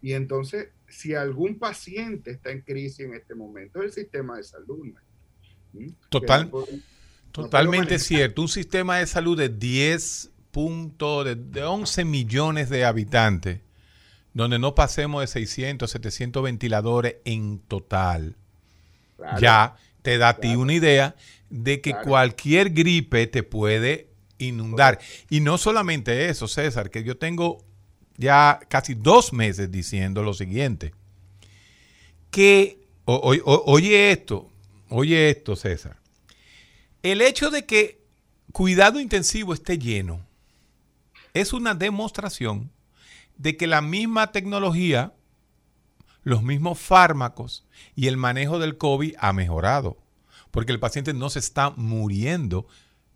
Y 0.00 0.12
entonces, 0.12 0.68
si 0.88 1.14
algún 1.14 1.58
paciente 1.58 2.30
está 2.30 2.50
en 2.50 2.62
crisis 2.62 3.00
en 3.00 3.14
este 3.14 3.34
momento, 3.34 3.80
es 3.80 3.86
el 3.86 4.04
sistema 4.04 4.36
de 4.36 4.44
salud. 4.44 4.94
Total, 6.08 6.50
totalmente 7.34 7.98
cierto. 7.98 8.42
Un 8.42 8.48
sistema 8.48 8.98
de 8.98 9.06
salud 9.06 9.36
de 9.36 9.48
10 9.48 10.30
puntos, 10.52 11.26
de, 11.36 11.64
11 11.64 12.04
millones 12.04 12.70
de 12.70 12.84
habitantes, 12.84 13.60
donde 14.32 14.60
no 14.60 14.76
pasemos 14.76 15.20
de 15.20 15.26
600, 15.26 15.90
700 15.90 16.42
ventiladores 16.44 17.16
en 17.24 17.58
total. 17.58 18.36
ya 19.40 19.76
te 20.02 20.18
da 20.18 20.30
a 20.30 20.36
ti 20.36 20.54
una 20.54 20.74
idea 20.74 21.16
de 21.50 21.80
que 21.80 21.94
cualquier 21.94 22.70
gripe 22.70 23.26
te 23.26 23.42
puede 23.42 24.10
inundar. 24.38 25.00
Y 25.28 25.40
no 25.40 25.58
solamente 25.58 26.28
eso, 26.28 26.46
César, 26.46 26.90
que 26.90 27.02
yo 27.02 27.16
tengo 27.16 27.64
ya 28.16 28.60
casi 28.68 28.94
dos 28.94 29.32
meses 29.32 29.72
diciendo 29.72 30.22
lo 30.22 30.34
siguiente, 30.34 30.92
que, 32.30 32.78
oye 33.06 34.12
esto, 34.12 34.50
oye 34.88 35.30
esto, 35.30 35.56
César, 35.56 35.96
el 37.04 37.20
hecho 37.20 37.50
de 37.50 37.66
que 37.66 38.02
cuidado 38.50 38.98
intensivo 38.98 39.52
esté 39.52 39.78
lleno 39.78 40.26
es 41.34 41.52
una 41.52 41.74
demostración 41.74 42.70
de 43.36 43.58
que 43.58 43.66
la 43.66 43.82
misma 43.82 44.32
tecnología, 44.32 45.12
los 46.22 46.42
mismos 46.42 46.78
fármacos 46.78 47.66
y 47.94 48.06
el 48.06 48.16
manejo 48.16 48.58
del 48.58 48.78
COVID 48.78 49.16
ha 49.18 49.34
mejorado, 49.34 49.98
porque 50.50 50.72
el 50.72 50.80
paciente 50.80 51.12
no 51.12 51.28
se 51.28 51.40
está 51.40 51.74
muriendo 51.76 52.66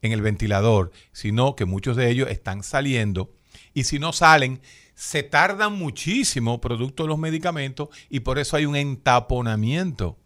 en 0.02 0.12
el 0.12 0.20
ventilador, 0.20 0.92
sino 1.12 1.56
que 1.56 1.64
muchos 1.64 1.96
de 1.96 2.10
ellos 2.10 2.28
están 2.28 2.62
saliendo 2.62 3.32
y 3.72 3.84
si 3.84 3.98
no 3.98 4.12
salen, 4.12 4.60
se 4.96 5.22
tardan 5.22 5.72
muchísimo 5.78 6.60
producto 6.60 7.04
de 7.04 7.08
los 7.08 7.18
medicamentos 7.18 7.88
y 8.10 8.20
por 8.20 8.38
eso 8.38 8.54
hay 8.54 8.66
un 8.66 8.76
entaponamiento 8.76 10.18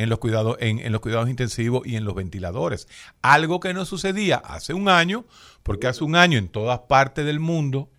en 0.00 0.08
los 0.08 0.18
cuidados, 0.18 0.56
en, 0.60 0.90
los 0.92 1.02
cuidados 1.02 1.28
intensivos 1.28 1.86
y 1.86 1.96
en 1.96 2.06
los 2.06 2.14
ventiladores. 2.14 2.88
Algo 3.20 3.60
que 3.60 3.74
no 3.74 3.84
sucedía 3.84 4.36
hace 4.36 4.72
un 4.72 4.88
año, 4.88 5.26
porque 5.62 5.88
hace 5.88 6.04
un 6.04 6.16
año 6.16 6.38
en 6.38 6.48
todas 6.48 6.80
partes 6.88 7.26
del 7.26 7.38
mundo 7.38 7.90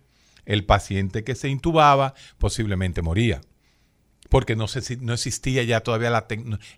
el 0.44 0.64
paciente 0.64 1.22
que 1.22 1.36
se 1.36 1.48
intubaba 1.48 2.14
posiblemente 2.38 3.02
moría. 3.02 3.40
Porque 4.28 4.56
no, 4.56 4.66
no 5.00 5.12
existía 5.14 5.62
ya 5.62 5.80
todavía 5.82 6.26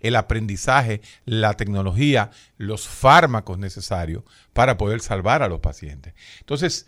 el 0.00 0.16
aprendizaje, 0.16 1.00
la 1.24 1.54
tecnología, 1.54 2.30
los 2.58 2.86
fármacos 2.86 3.58
necesarios 3.58 4.24
para 4.52 4.76
poder 4.76 5.00
salvar 5.00 5.42
a 5.42 5.48
los 5.48 5.60
pacientes. 5.60 6.12
Entonces, 6.40 6.86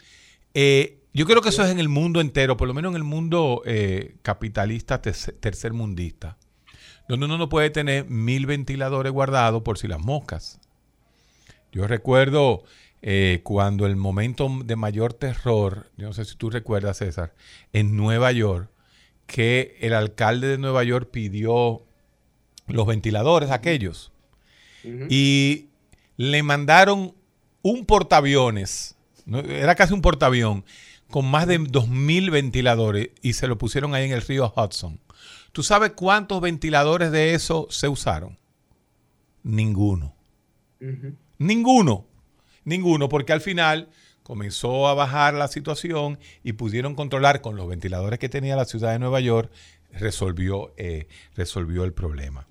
eh, 0.53 1.01
yo 1.15 1.25
creo 1.25 1.41
que 1.41 1.49
eso 1.49 1.65
es 1.65 1.71
en 1.71 1.79
el 1.79 1.89
mundo 1.89 2.21
entero, 2.21 2.59
por 2.59 2.69
lo 2.69 2.75
menos 2.75 2.91
en 2.91 2.97
el 2.97 3.05
mundo 3.05 3.63
eh, 3.65 4.17
capitalista 4.21 5.01
tercermundista, 5.01 6.37
donde 7.09 7.27
uno 7.27 7.39
no 7.39 7.49
puede 7.49 7.71
tener 7.71 8.09
mil 8.09 8.47
ventiladores 8.47 9.13
guardados 9.13 9.63
por 9.63 9.79
si 9.79 9.89
las 9.89 10.01
moscas. 10.01 10.61
Yo 11.73 11.87
recuerdo 11.87 12.65
eh, 13.03 13.41
cuando 13.43 13.87
el 13.87 13.97
momento 13.97 14.51
de 14.65 14.77
mayor 14.77 15.13
terror, 15.13 15.91
yo 15.97 16.07
no 16.07 16.13
sé 16.13 16.25
si 16.25 16.37
tú 16.37 16.51
recuerdas, 16.51 16.99
César, 16.99 17.35
en 17.73 17.97
Nueva 17.97 18.33
York, 18.33 18.71
que 19.27 19.77
el 19.81 19.93
alcalde 19.93 20.49
de 20.49 20.59
Nueva 20.59 20.85
York 20.85 21.11
pidió 21.11 21.83
los 22.67 22.87
ventiladores 22.87 23.51
aquellos 23.51 24.13
y 25.09 25.69
le 26.17 26.43
mandaron 26.43 27.15
un 27.63 27.87
portaaviones, 27.87 28.97
era 29.27 29.75
casi 29.75 29.95
un 29.95 30.03
portaavión, 30.03 30.65
con 31.11 31.27
más 31.27 31.47
de 31.47 31.61
2.000 31.61 32.31
ventiladores 32.31 33.11
y 33.23 33.33
se 33.35 33.49
lo 33.49 33.59
pusieron 33.59 33.95
ahí 33.95 34.05
en 34.05 34.13
el 34.13 34.23
río 34.23 34.53
Hudson. 34.57 35.01
¿Tú 35.57 35.63
sabes 35.63 35.93
cuántos 35.93 36.43
ventiladores 36.43 37.11
de 37.11 37.33
eso 37.33 37.67
se 37.71 37.89
usaron? 37.89 38.37
Ninguno. 39.43 40.15
Ninguno. 41.39 42.07
Ninguno, 42.65 43.09
porque 43.09 43.33
al 43.33 43.41
final 43.41 43.89
comenzó 44.23 44.87
a 44.87 44.93
bajar 44.93 45.33
la 45.33 45.49
situación 45.49 46.19
y 46.45 46.53
pudieron 46.53 46.95
controlar 46.95 47.41
con 47.41 47.57
los 47.57 47.67
ventiladores 47.69 48.19
que 48.19 48.29
tenía 48.29 48.55
la 48.55 48.67
ciudad 48.67 48.93
de 48.93 48.99
Nueva 48.99 49.21
York, 49.21 49.51
resolvió, 49.93 50.75
eh, 50.77 51.09
resolvió 51.35 51.85
el 51.85 51.95
problema. 51.95 52.47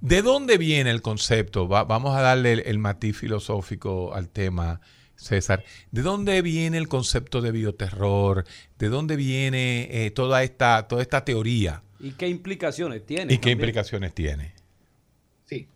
¿De 0.00 0.22
dónde 0.22 0.56
viene 0.56 0.92
el 0.92 1.02
concepto? 1.02 1.66
vamos 1.66 2.14
a 2.16 2.20
darle 2.20 2.52
el 2.52 2.78
matiz 2.78 3.16
filosófico 3.16 4.14
al 4.14 4.28
tema 4.28 4.80
César, 5.16 5.64
¿de 5.90 6.02
dónde 6.02 6.42
viene 6.42 6.78
el 6.78 6.86
concepto 6.86 7.40
de 7.40 7.50
bioterror? 7.50 8.44
¿De 8.78 8.88
dónde 8.88 9.16
viene 9.16 9.88
eh, 9.90 10.12
toda, 10.12 10.44
esta, 10.44 10.86
toda 10.86 11.02
esta 11.02 11.24
teoría? 11.24 11.83
¿Y 12.00 12.12
qué 12.12 12.28
implicaciones 12.28 13.04
tiene? 13.06 13.34
¿Y 13.34 13.38
qué 13.38 13.50
implicaciones 13.50 14.14
tiene? 14.14 14.52
Sí. 15.46 15.68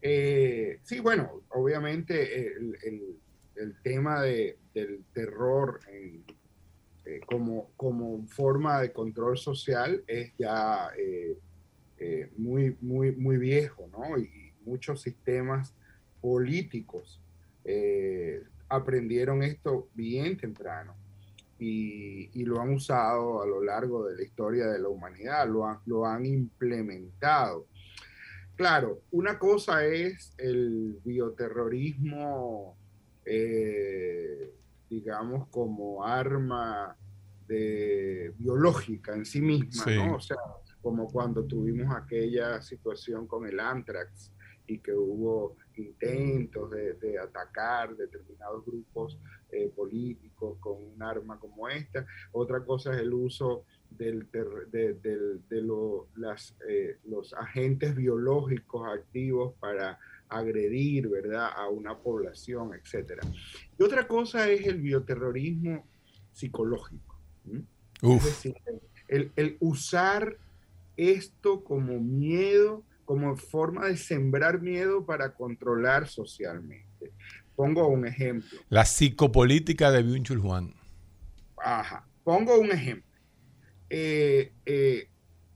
Eh, 0.00 0.78
sí, 0.82 1.00
bueno, 1.00 1.42
obviamente 1.50 2.46
el, 2.46 3.76
tema 3.82 4.22
del 4.22 4.56
terror 5.12 5.80
eh, 5.90 7.20
como, 7.26 7.70
como 7.76 8.24
forma 8.28 8.80
de 8.80 8.92
control 8.92 9.36
social 9.36 10.04
es 10.06 10.32
ya 10.38 10.90
muy, 12.36 12.76
muy, 12.80 13.12
muy 13.12 13.36
viejo, 13.38 13.88
¿no? 13.90 14.16
Y 14.18 14.52
muchos 14.64 15.02
sistemas 15.02 15.74
políticos 16.20 17.20
aprendieron 18.68 19.42
esto 19.42 19.88
bien 19.94 20.36
temprano 20.36 20.94
y, 21.58 22.44
lo 22.44 22.60
han 22.60 22.72
usado 22.74 23.42
a 23.42 23.46
lo 23.46 23.62
largo 23.62 24.06
de 24.06 24.16
la 24.16 24.22
historia 24.22 24.66
de 24.68 24.78
la 24.78 24.88
humanidad, 24.88 25.48
lo, 25.48 25.80
lo 25.86 26.06
han 26.06 26.24
implementado. 26.24 27.66
Claro, 28.54 29.02
una 29.10 29.38
cosa 29.38 29.84
es 29.84 30.34
el 30.38 30.98
bioterrorismo, 31.04 32.76
eh, 33.24 34.52
digamos, 34.88 35.48
como 35.48 36.04
arma 36.04 36.96
de, 37.46 38.32
biológica 38.36 39.14
en 39.14 39.24
sí 39.24 39.40
misma, 39.40 39.84
¿no? 39.94 40.16
O 40.16 40.20
sea, 40.20 40.36
como 40.80 41.08
cuando 41.08 41.44
tuvimos 41.44 41.94
aquella 41.94 42.62
situación 42.62 43.26
con 43.26 43.46
el 43.46 43.60
anthrax 43.60 44.32
y 44.66 44.78
que 44.78 44.92
hubo 44.92 45.56
intentos 45.76 46.70
de, 46.70 47.18
atacar 47.18 47.96
determinados 47.96 48.64
grupos 48.64 49.18
eh, 49.50 49.70
políticos 49.74 50.58
con 50.60 50.76
un 50.82 51.02
arma 51.02 51.38
como 51.38 51.68
esta. 51.68 52.06
Otra 52.32 52.64
cosa 52.64 52.94
es 52.94 53.00
el 53.00 53.12
uso 53.12 53.64
del, 53.90 54.30
de, 54.30 54.94
de 54.94 55.62
las, 56.16 56.54
eh, 56.68 56.98
los 57.06 57.32
agentes 57.34 57.94
biológicos 57.94 58.86
activos 58.88 59.54
para 59.58 59.98
agredir, 60.28 61.08
¿verdad?, 61.08 61.50
a 61.54 61.68
una 61.68 61.96
población, 61.96 62.72
etc. 62.74 63.22
Y 63.78 63.82
otra 63.82 64.06
cosa 64.06 64.50
es 64.50 64.66
el 64.66 64.80
bioterrorismo 64.80 65.86
psicológico. 66.32 67.18
Es 68.02 68.24
decir, 68.24 68.54
el, 69.08 69.32
el 69.36 69.56
usar 69.60 70.36
esto 70.96 71.64
como 71.64 71.98
miedo 72.00 72.84
como 73.08 73.34
forma 73.38 73.86
de 73.86 73.96
sembrar 73.96 74.60
miedo 74.60 75.06
para 75.06 75.32
controlar 75.32 76.08
socialmente. 76.08 77.10
Pongo 77.58 77.88
un 77.88 78.06
ejemplo. 78.06 78.60
La 78.68 78.84
psicopolítica 78.84 79.90
de 79.90 80.04
Byung-Chul 80.04 80.40
Juan. 80.40 80.74
Ajá. 81.56 82.06
Pongo 82.22 82.56
un 82.56 82.70
ejemplo. 82.70 83.10
Eh, 83.90 84.52
eh, 84.64 85.08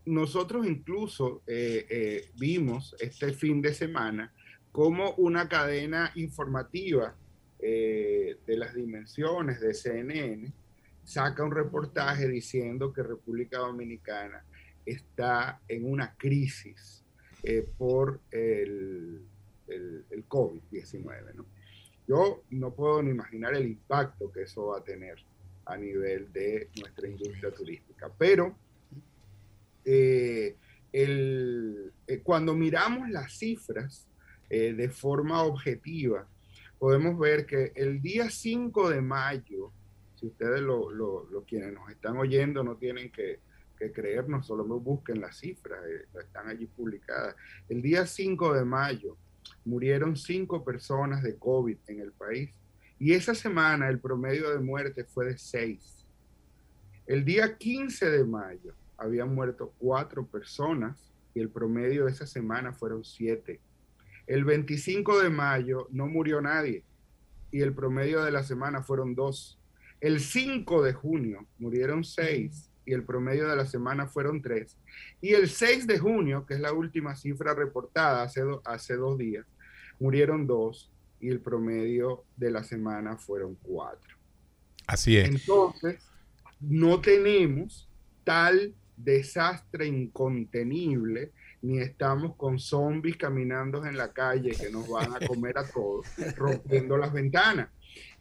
nosotros 0.07 0.67
incluso 0.67 1.45
eh, 1.47 2.29
vimos 2.35 2.97
este 2.99 3.33
fin 3.33 3.63
de 3.63 3.73
semana 3.73 4.35
como 4.73 5.13
una 5.13 5.49
cadena 5.49 6.11
informativa 6.17 7.15
de 7.61 8.57
las 8.57 8.75
dimensiones 8.75 9.61
de 9.61 9.73
CNN 9.73 10.53
saca 11.05 11.45
un 11.45 11.53
reportaje 11.53 12.27
diciendo 12.27 12.93
que 12.93 13.05
República 13.05 13.59
Dominicana 13.59 14.45
está 14.85 15.61
en 15.69 15.89
una 15.89 16.17
crisis 16.17 17.05
por 17.79 18.19
el, 18.33 19.23
el, 19.69 20.29
COVID-19. 20.29 21.35
¿no? 21.37 21.47
Yo 22.13 22.43
no 22.51 22.75
puedo 22.75 23.03
ni 23.03 23.11
imaginar 23.11 23.55
el 23.55 23.67
impacto 23.67 24.31
que 24.31 24.43
eso 24.43 24.67
va 24.67 24.79
a 24.79 24.85
tener 24.85 25.17
a 25.65 25.79
nivel 25.79 26.31
de 26.31 26.69
nuestra 26.79 27.09
industria 27.09 27.51
turística, 27.51 28.13
pero 28.19 28.55
eh, 29.85 30.57
el, 30.93 31.91
eh, 32.07 32.21
cuando 32.21 32.55
miramos 32.55 33.09
las 33.09 33.39
cifras 33.39 34.07
de 34.51 34.91
forma 34.91 35.45
objetiva, 35.45 36.29
podemos 36.79 37.19
ver 37.19 37.47
que 37.47 37.73
el 37.75 38.03
día 38.03 38.29
5 38.29 38.91
de 38.91 39.01
mayo, 39.01 39.73
si 40.15 40.27
ustedes 40.27 40.61
lo, 40.61 40.91
lo, 40.91 41.27
quienes 41.49 41.73
nos 41.73 41.89
están 41.89 42.19
oyendo 42.19 42.63
no 42.63 42.77
tienen 42.77 43.11
que 43.11 43.41
que 43.83 43.93
creernos, 43.93 44.47
solo 44.47 44.65
busquen 44.65 45.21
las 45.21 45.39
cifras, 45.39 45.81
eh, 45.87 46.07
están 46.21 46.49
allí 46.49 46.67
publicadas. 46.67 47.35
El 47.69 47.83
día 47.83 48.07
5 48.07 48.55
de 48.55 48.65
mayo 48.65 49.17
murieron 49.65 50.17
cinco 50.17 50.65
personas 50.65 51.23
de 51.23 51.37
COVID 51.37 51.79
en 51.89 52.01
el 52.01 52.13
país 52.13 52.51
y 52.99 53.15
esa 53.15 53.35
semana 53.35 53.89
el 53.89 53.99
promedio 53.99 54.51
de 54.51 54.61
muerte 54.61 55.05
fue 55.05 55.27
de 55.27 55.39
6. 55.39 56.07
El 57.07 57.25
día 57.25 57.57
15 57.57 58.11
de 58.11 58.25
mayo 58.25 58.75
habían 58.97 59.35
muerto 59.35 59.75
cuatro 59.79 60.27
personas 60.27 61.13
y 61.35 61.41
el 61.41 61.51
promedio 61.51 62.05
de 62.05 62.13
esa 62.13 62.27
semana 62.27 62.73
fueron 62.73 63.05
7. 63.05 63.61
El 64.27 64.45
25 64.45 65.21
de 65.21 65.31
mayo 65.31 65.89
no 65.91 66.07
murió 66.07 66.41
nadie 66.41 66.85
y 67.51 67.61
el 67.61 67.75
promedio 67.75 68.23
de 68.23 68.31
la 68.31 68.45
semana 68.45 68.83
fueron 68.83 69.15
2. 69.15 69.59
El 70.01 70.21
5 70.21 70.83
de 70.83 70.93
junio 70.93 71.47
murieron 71.59 72.05
6 72.05 72.72
y 72.85 72.93
el 72.93 73.05
promedio 73.05 73.49
de 73.49 73.57
la 73.57 73.67
semana 73.67 74.07
fueron 74.07 74.43
tres. 74.43 74.77
Y 75.21 75.35
el 75.35 75.49
6 75.49 75.87
de 75.87 75.99
junio, 75.99 76.47
que 76.47 76.55
es 76.55 76.61
la 76.61 76.73
última 76.73 77.15
cifra 77.17 77.55
reportada 77.55 78.23
hace, 78.23 78.43
hace 78.65 78.97
dos 78.97 79.19
días, 79.19 79.47
murieron 79.99 80.47
dos 80.47 80.91
y 81.21 81.29
el 81.29 81.41
promedio 81.41 82.25
de 82.37 82.51
la 82.51 82.65
semana 82.65 83.17
fueron 83.17 83.57
cuatro. 83.63 84.17
Así 84.87 85.17
es. 85.17 85.29
Entonces, 85.29 86.01
no 86.61 87.01
tenemos 87.01 87.89
tal 88.25 88.75
desastre 88.97 89.87
incontenible, 89.87 91.33
ni 91.61 91.79
estamos 91.79 92.37
con 92.37 92.59
zombies 92.59 93.17
caminando 93.17 93.85
en 93.87 93.97
la 93.97 94.13
calle 94.13 94.51
que 94.51 94.71
nos 94.71 94.89
van 94.89 95.13
a 95.15 95.27
comer 95.27 95.59
a 95.59 95.67
todos, 95.67 96.07
rompiendo 96.37 96.97
las 96.97 97.13
ventanas, 97.13 97.69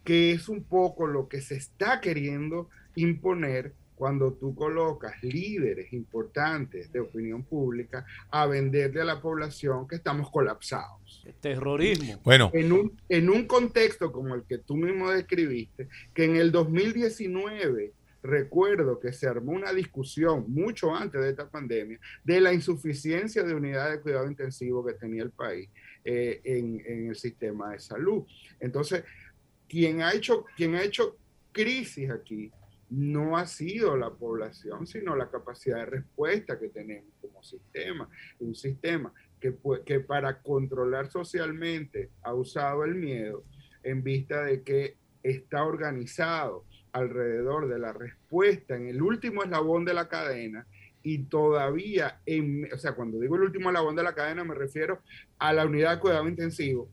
que 0.03 0.31
es 0.31 0.47
un 0.47 0.63
poco 0.63 1.07
lo 1.07 1.27
que 1.27 1.41
se 1.41 1.55
está 1.55 2.01
queriendo 2.01 2.69
imponer 2.95 3.73
cuando 4.01 4.33
tú 4.33 4.55
colocas 4.55 5.13
líderes 5.21 5.93
importantes 5.93 6.91
de 6.91 7.01
opinión 7.01 7.43
pública 7.43 8.03
a 8.31 8.47
venderle 8.47 9.01
a 9.01 9.05
la 9.05 9.21
población 9.21 9.87
que 9.87 9.97
estamos 9.97 10.31
colapsados. 10.31 11.23
Terrorismo. 11.39 12.19
Bueno. 12.23 12.49
En 12.51 12.71
un, 12.71 12.99
en 13.07 13.29
un 13.29 13.45
contexto 13.45 14.11
como 14.11 14.33
el 14.33 14.41
que 14.45 14.57
tú 14.57 14.75
mismo 14.75 15.11
describiste, 15.11 15.87
que 16.15 16.25
en 16.25 16.37
el 16.37 16.51
2019 16.51 17.93
recuerdo 18.23 18.99
que 18.99 19.13
se 19.13 19.27
armó 19.27 19.51
una 19.51 19.71
discusión 19.71 20.45
mucho 20.47 20.95
antes 20.95 21.21
de 21.21 21.29
esta 21.29 21.47
pandemia 21.47 21.99
de 22.23 22.41
la 22.41 22.51
insuficiencia 22.53 23.43
de 23.43 23.53
unidades 23.53 23.97
de 23.97 24.01
cuidado 24.01 24.27
intensivo 24.27 24.83
que 24.83 24.93
tenía 24.93 25.21
el 25.21 25.31
país 25.31 25.69
eh, 26.03 26.41
en, 26.43 26.81
en, 26.87 27.09
el 27.09 27.15
sistema 27.15 27.73
de 27.73 27.79
salud. 27.79 28.23
Entonces, 28.59 29.03
quien 29.69 30.01
ha 30.01 30.11
hecho, 30.11 30.45
quien 30.57 30.73
ha 30.73 30.81
hecho 30.81 31.17
crisis 31.51 32.09
aquí 32.09 32.51
no 32.91 33.37
ha 33.37 33.47
sido 33.47 33.95
la 33.95 34.09
población, 34.09 34.85
sino 34.85 35.15
la 35.15 35.29
capacidad 35.29 35.77
de 35.77 35.85
respuesta 35.85 36.59
que 36.59 36.67
tenemos 36.67 37.09
como 37.21 37.41
sistema. 37.41 38.09
Un 38.39 38.53
sistema 38.53 39.13
que, 39.39 39.55
que 39.85 40.01
para 40.01 40.41
controlar 40.41 41.09
socialmente 41.09 42.09
ha 42.21 42.33
usado 42.33 42.83
el 42.83 42.95
miedo 42.95 43.45
en 43.83 44.03
vista 44.03 44.43
de 44.43 44.61
que 44.61 44.97
está 45.23 45.63
organizado 45.63 46.65
alrededor 46.91 47.69
de 47.69 47.79
la 47.79 47.93
respuesta 47.93 48.75
en 48.75 48.87
el 48.87 49.01
último 49.01 49.43
eslabón 49.43 49.85
de 49.85 49.93
la 49.93 50.09
cadena 50.09 50.67
y 51.01 51.19
todavía, 51.23 52.19
en, 52.25 52.67
o 52.73 52.77
sea, 52.77 52.91
cuando 52.91 53.19
digo 53.19 53.37
el 53.37 53.43
último 53.43 53.69
eslabón 53.69 53.95
de 53.95 54.03
la 54.03 54.13
cadena 54.13 54.43
me 54.43 54.53
refiero 54.53 54.99
a 55.39 55.53
la 55.53 55.65
unidad 55.65 55.95
de 55.95 55.99
cuidado 56.01 56.27
intensivo, 56.27 56.89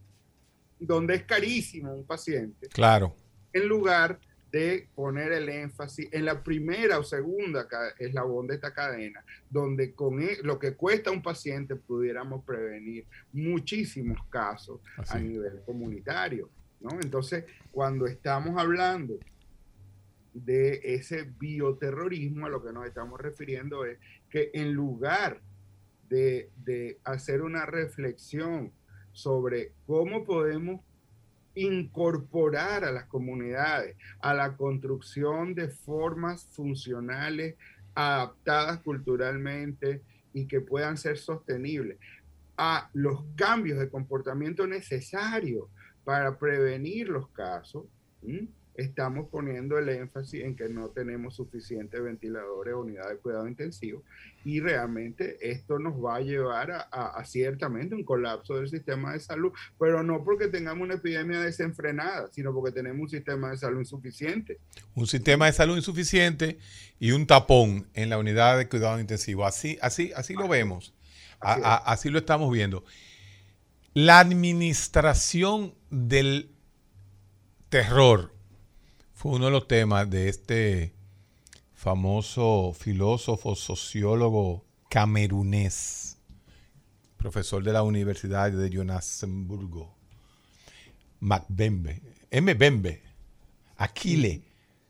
donde 0.79 1.17
es 1.17 1.25
carísimo 1.25 1.93
un 1.93 2.07
paciente. 2.07 2.69
Claro. 2.69 3.17
En 3.53 3.67
lugar 3.67 4.21
de 4.51 4.89
poner 4.95 5.33
el 5.33 5.49
énfasis 5.49 6.09
en 6.11 6.25
la 6.25 6.43
primera 6.43 6.99
o 6.99 7.05
segunda 7.05 7.67
eslabón 7.99 8.47
de 8.47 8.55
esta 8.55 8.73
cadena, 8.73 9.23
donde 9.51 9.93
con 9.93 10.23
e, 10.23 10.39
lo 10.43 10.59
que 10.59 10.75
cuesta 10.75 11.11
un 11.11 11.23
paciente 11.23 11.77
pudiéramos 11.77 12.45
prevenir 12.45 13.07
muchísimos 13.33 14.19
casos 14.31 14.81
a 15.09 15.19
nivel 15.19 15.61
comunitario. 15.67 16.49
¿no? 16.81 16.91
Entonces, 17.01 17.45
cuando 17.71 18.07
estamos 18.07 18.59
hablando 18.59 19.19
de 20.33 20.81
ese 20.83 21.25
bioterrorismo, 21.39 22.47
a 22.47 22.51
lo 22.51 22.65
que 22.65 22.73
nos 22.73 22.87
estamos 22.87 23.21
refiriendo 23.21 23.85
es 23.85 23.99
que 24.31 24.51
en 24.55 24.73
lugar 24.73 25.41
de, 26.09 26.51
de 26.65 26.99
hacer 27.05 27.43
una 27.43 27.67
reflexión 27.67 28.73
sobre 29.13 29.73
cómo 29.87 30.25
podemos 30.25 30.81
incorporar 31.59 32.85
a 32.85 32.93
las 32.93 33.07
comunidades 33.07 33.97
a 34.21 34.35
la 34.35 34.57
construcción 34.57 35.55
de 35.55 35.69
formas 35.69 36.45
funcionales 36.53 37.57
adaptadas 37.95 38.79
culturalmente 38.81 40.03
y 40.33 40.47
que 40.47 40.61
puedan 40.61 40.97
ser 40.97 41.19
sostenibles 41.19 41.99
a 42.57 42.91
los 42.93 43.25
cambios 43.37 43.79
de 43.79 43.91
comportamiento 43.91 44.67
necesarios 44.67 45.69
para 46.05 46.39
prevenir 46.39 47.09
los 47.09 47.29
casos 47.31 47.85
estamos 48.79 49.29
poniendo 49.29 49.77
el 49.77 49.89
énfasis 49.89 50.45
en 50.45 50.55
que 50.55 50.69
no 50.69 50.89
tenemos 50.91 51.35
suficientes 51.35 52.01
ventiladores 52.01 52.75
o 52.75 52.81
unidades 52.81 53.17
de 53.17 53.19
cuidado 53.19 53.49
intensivo 53.49 54.05
y 54.45 54.61
realmente 54.61 55.37
esto 55.43 55.81
nos 55.81 55.95
va 55.95 56.17
a 56.17 56.21
llevar 56.21 56.89
a, 56.93 57.25
ciertamente 57.25 57.97
un 57.97 58.05
colapso 58.05 58.55
del 58.55 58.71
sistema 58.71 59.13
de 59.13 59.21
salud, 59.21 59.53
pero 59.81 60.05
no 60.05 60.23
porque 60.23 60.47
tengamos 60.47 60.85
una 60.85 60.95
epidemia 60.95 61.41
desenfrenada, 61.41 62.29
sino 62.31 62.55
porque 62.55 62.71
tenemos 62.71 63.03
un 63.03 63.11
sistema 63.11 63.51
de 63.51 63.57
salud 63.57 63.81
insuficiente. 63.81 64.61
Un 64.95 65.09
sistema 65.09 65.47
de 65.47 65.53
salud 65.53 65.77
insuficiente 65.77 66.59
y 67.01 67.11
un 67.11 67.27
tapón 67.27 67.89
en 67.95 68.11
la 68.11 68.19
unidad 68.19 68.59
de 68.59 68.69
cuidado 68.69 69.01
intensivo. 69.01 69.45
Así, 69.45 69.77
así, 69.83 70.13
así 70.15 70.35
lo 70.35 70.47
vemos. 70.47 70.95
así 71.41 72.11
lo 72.11 72.19
estamos 72.21 72.53
viendo. 72.53 72.85
La 73.93 74.21
administración 74.21 75.75
del 75.91 76.53
terror 77.71 78.38
fue 79.19 79.33
uno 79.33 79.47
de 79.47 79.51
los 79.51 79.67
temas 79.67 80.09
de 80.09 80.29
este 80.29 80.95
famoso 81.75 82.73
filósofo, 82.73 83.57
sociólogo 83.57 84.65
camerunés, 84.89 86.19
profesor 87.17 87.65
de 87.65 87.73
la 87.73 87.83
Universidad 87.83 88.53
de 88.53 88.71
Johannesburgo, 88.73 89.93
Macbembe, 91.19 92.01
M. 92.31 92.55
Bembe, 92.55 93.03
Aquile 93.77 94.45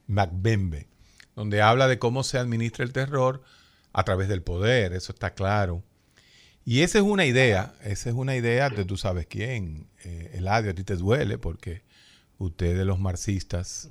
Macbembe, 0.06 0.88
donde 1.34 1.62
habla 1.62 1.88
de 1.88 1.98
cómo 1.98 2.22
se 2.22 2.36
administra 2.36 2.84
el 2.84 2.92
terror 2.92 3.42
a 3.94 4.04
través 4.04 4.28
del 4.28 4.42
poder, 4.42 4.92
eso 4.92 5.12
está 5.12 5.32
claro. 5.32 5.82
Y 6.66 6.82
esa 6.82 6.98
es 6.98 7.04
una 7.04 7.24
idea, 7.24 7.72
esa 7.82 8.10
es 8.10 8.14
una 8.14 8.36
idea 8.36 8.68
de 8.68 8.84
tú 8.84 8.98
sabes 8.98 9.26
quién. 9.26 9.88
Eh, 10.04 10.32
el 10.34 10.48
a 10.48 10.62
ti 10.74 10.84
te 10.84 10.96
duele 10.96 11.38
porque 11.38 11.80
ustedes 12.36 12.84
los 12.84 13.00
marxistas 13.00 13.90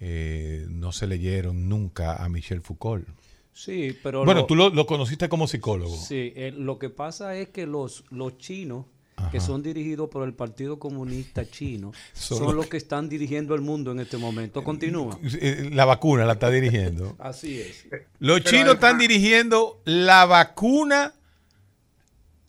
eh, 0.00 0.66
no 0.68 0.92
se 0.92 1.06
leyeron 1.06 1.68
nunca 1.68 2.16
a 2.16 2.28
Michel 2.28 2.62
Foucault. 2.62 3.06
Sí, 3.52 3.96
pero... 4.02 4.24
Bueno, 4.24 4.46
tú 4.46 4.56
lo, 4.56 4.86
conociste 4.86 5.28
como 5.28 5.46
psicólogo. 5.46 5.96
Sí, 5.96 6.32
eh, 6.34 6.52
lo 6.56 6.78
que 6.78 6.88
pasa 6.88 7.36
es 7.36 7.50
que 7.50 7.66
los, 7.66 8.04
los 8.10 8.38
chinos 8.38 8.86
que 9.30 9.40
son 9.40 9.62
dirigidos 9.62 10.08
por 10.08 10.26
el 10.26 10.32
Partido 10.32 10.78
Comunista 10.78 11.48
Chino, 11.48 11.92
son, 12.12 12.56
los 12.56 12.66
que... 12.66 12.76
están 12.76 13.08
dirigiendo 13.08 13.54
el 13.54 13.60
mundo 13.60 13.92
en 13.92 14.00
este 14.00 14.16
momento. 14.16 14.64
Continúa. 14.64 15.18
Eh, 15.22 15.68
la 15.72 15.84
vacuna 15.84 16.24
la 16.24 16.34
está 16.34 16.50
dirigiendo. 16.50 17.16
Así 17.18 17.60
es. 17.60 17.86
Los 18.18 18.42
chinos 18.44 18.74
están 18.74 18.98
dirigiendo 18.98 19.80
la 19.84 20.24
vacuna 20.26 21.14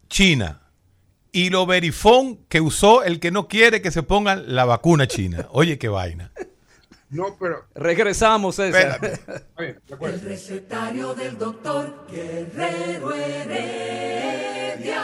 china 0.09 0.61
y 1.31 1.49
lo 1.49 1.65
verifón 1.65 2.37
que 2.47 2.61
usó 2.61 3.03
el 3.03 3.19
que 3.19 3.31
no 3.31 3.47
quiere 3.47 3.81
que 3.81 3.91
se 3.91 4.03
pongan 4.03 4.55
la 4.55 4.65
vacuna 4.65 5.07
china. 5.07 5.47
Oye, 5.51 5.77
qué 5.77 5.87
vaina. 5.87 6.31
No, 7.11 7.35
pero. 7.37 7.65
Regresamos, 7.75 8.55
César. 8.55 9.19
el 9.57 10.21
recetario 10.21 11.13
del 11.13 11.37
doctor 11.37 12.07
Guerrero 12.09 13.13
Heredia. 13.13 15.03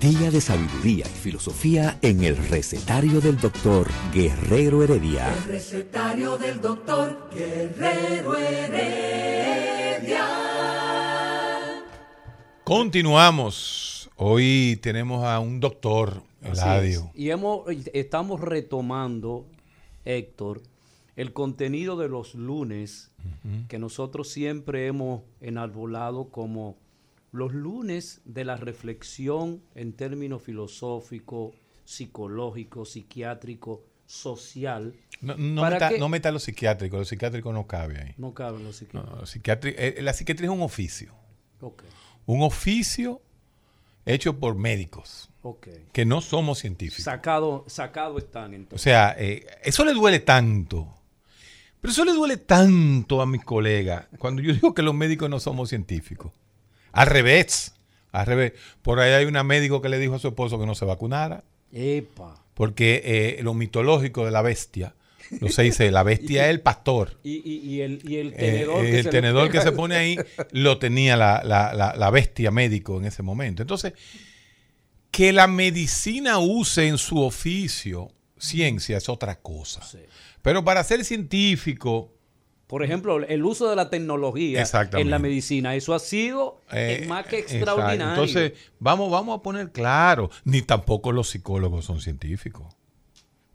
Día 0.00 0.30
de 0.30 0.40
sabiduría 0.40 1.04
y 1.06 1.10
filosofía 1.18 1.98
en 2.00 2.24
el 2.24 2.34
recetario 2.48 3.20
del 3.20 3.38
doctor 3.38 3.88
Guerrero 4.14 4.82
Heredia. 4.82 5.30
El 5.34 5.44
recetario 5.44 6.38
del 6.38 6.62
doctor 6.62 7.28
Guerrero 7.30 8.36
Heredia. 8.38 10.24
Continuamos. 12.64 14.08
Hoy 14.16 14.78
tenemos 14.82 15.26
a 15.26 15.40
un 15.40 15.60
doctor 15.60 16.22
y 17.14 17.30
hemos, 17.30 17.66
estamos 17.92 18.40
retomando, 18.40 19.46
Héctor, 20.04 20.62
el 21.16 21.32
contenido 21.32 21.96
de 21.96 22.08
los 22.08 22.34
lunes 22.34 23.10
que 23.68 23.78
nosotros 23.78 24.28
siempre 24.28 24.86
hemos 24.86 25.22
enarbolado 25.40 26.28
como 26.30 26.76
los 27.32 27.52
lunes 27.52 28.20
de 28.24 28.44
la 28.44 28.56
reflexión 28.56 29.62
en 29.74 29.92
términos 29.92 30.42
filosófico, 30.42 31.52
psicológico, 31.84 32.84
psiquiátrico, 32.84 33.82
social. 34.06 34.94
No, 35.20 35.36
no, 35.36 36.08
meta, 36.08 36.30
lo 36.30 36.38
psiquiátrico, 36.38 36.96
lo 36.96 37.04
psiquiátrico 37.04 37.52
no 37.52 37.66
cabe 37.66 38.00
ahí. 38.00 38.14
No 38.18 38.34
cabe 38.34 38.62
lo 38.62 38.72
psiquiátrico. 38.72 39.78
Eh, 39.78 39.96
la 40.02 40.12
psiquiatría 40.12 40.48
es 40.48 40.54
un 40.54 40.62
oficio. 40.62 41.14
Un 42.26 42.42
oficio 42.42 43.22
hecho 44.04 44.38
por 44.38 44.54
médicos. 44.54 45.30
Que 45.92 46.04
no 46.04 46.20
somos 46.20 46.58
científicos. 46.58 47.04
Sacado, 47.04 47.64
sacado 47.66 48.18
están 48.18 48.54
entonces. 48.54 48.80
O 48.80 48.82
sea, 48.82 49.14
eh, 49.18 49.46
eso 49.62 49.84
le 49.84 49.92
duele 49.92 50.20
tanto. 50.20 50.88
Pero 51.80 51.92
eso 51.92 52.04
le 52.04 52.12
duele 52.12 52.38
tanto 52.38 53.20
a 53.20 53.26
mis 53.26 53.44
colegas 53.44 54.06
cuando 54.18 54.40
yo 54.40 54.52
digo 54.54 54.74
que 54.74 54.82
los 54.82 54.94
médicos 54.94 55.28
no 55.28 55.40
somos 55.40 55.68
científicos. 55.68 56.32
Al 56.92 57.08
revés. 57.08 57.74
Al 58.12 58.26
revés. 58.26 58.52
Por 58.82 59.00
ahí 59.00 59.12
hay 59.12 59.24
una 59.26 59.42
médico 59.42 59.82
que 59.82 59.88
le 59.88 59.98
dijo 59.98 60.14
a 60.14 60.18
su 60.18 60.28
esposo 60.28 60.58
que 60.58 60.66
no 60.66 60.74
se 60.74 60.84
vacunara. 60.84 61.44
Epa. 61.72 62.42
Porque 62.54 63.02
eh, 63.04 63.42
lo 63.42 63.54
mitológico 63.54 64.24
de 64.24 64.30
la 64.30 64.42
bestia 64.42 64.94
no 65.40 65.48
se 65.48 65.62
dice, 65.62 65.90
la 65.90 66.02
bestia 66.02 66.44
es 66.46 66.50
el 66.50 66.60
pastor. 66.60 67.18
Y, 67.22 67.80
el, 67.80 67.98
tenedor, 67.98 68.84
eh, 68.84 68.90
que, 68.90 68.98
el 68.98 69.04
se 69.04 69.10
tenedor 69.10 69.50
que 69.50 69.60
se 69.60 69.72
pone 69.72 69.96
ahí 69.96 70.18
lo 70.52 70.78
tenía 70.78 71.16
la, 71.16 71.42
la, 71.44 72.10
bestia 72.10 72.50
médico 72.50 72.98
en 72.98 73.06
ese 73.06 73.22
momento. 73.22 73.62
Entonces, 73.62 73.94
que 75.14 75.32
la 75.32 75.46
medicina 75.46 76.40
use 76.40 76.88
en 76.88 76.98
su 76.98 77.22
oficio 77.22 78.10
ciencia 78.36 78.96
es 78.96 79.08
otra 79.08 79.36
cosa. 79.40 79.80
Pero 80.42 80.64
para 80.64 80.82
ser 80.82 81.04
científico... 81.04 82.10
Por 82.66 82.82
ejemplo, 82.82 83.22
el 83.22 83.44
uso 83.44 83.70
de 83.70 83.76
la 83.76 83.90
tecnología 83.90 84.64
en 84.94 85.10
la 85.10 85.20
medicina, 85.20 85.76
eso 85.76 85.94
ha 85.94 86.00
sido 86.00 86.62
eh, 86.72 87.04
más 87.06 87.26
que 87.26 87.38
extraordinario. 87.38 88.08
Entonces, 88.08 88.54
vamos, 88.80 89.08
vamos 89.12 89.38
a 89.38 89.42
poner 89.42 89.70
claro, 89.70 90.30
ni 90.42 90.62
tampoco 90.62 91.12
los 91.12 91.28
psicólogos 91.28 91.84
son 91.84 92.00
científicos 92.00 92.74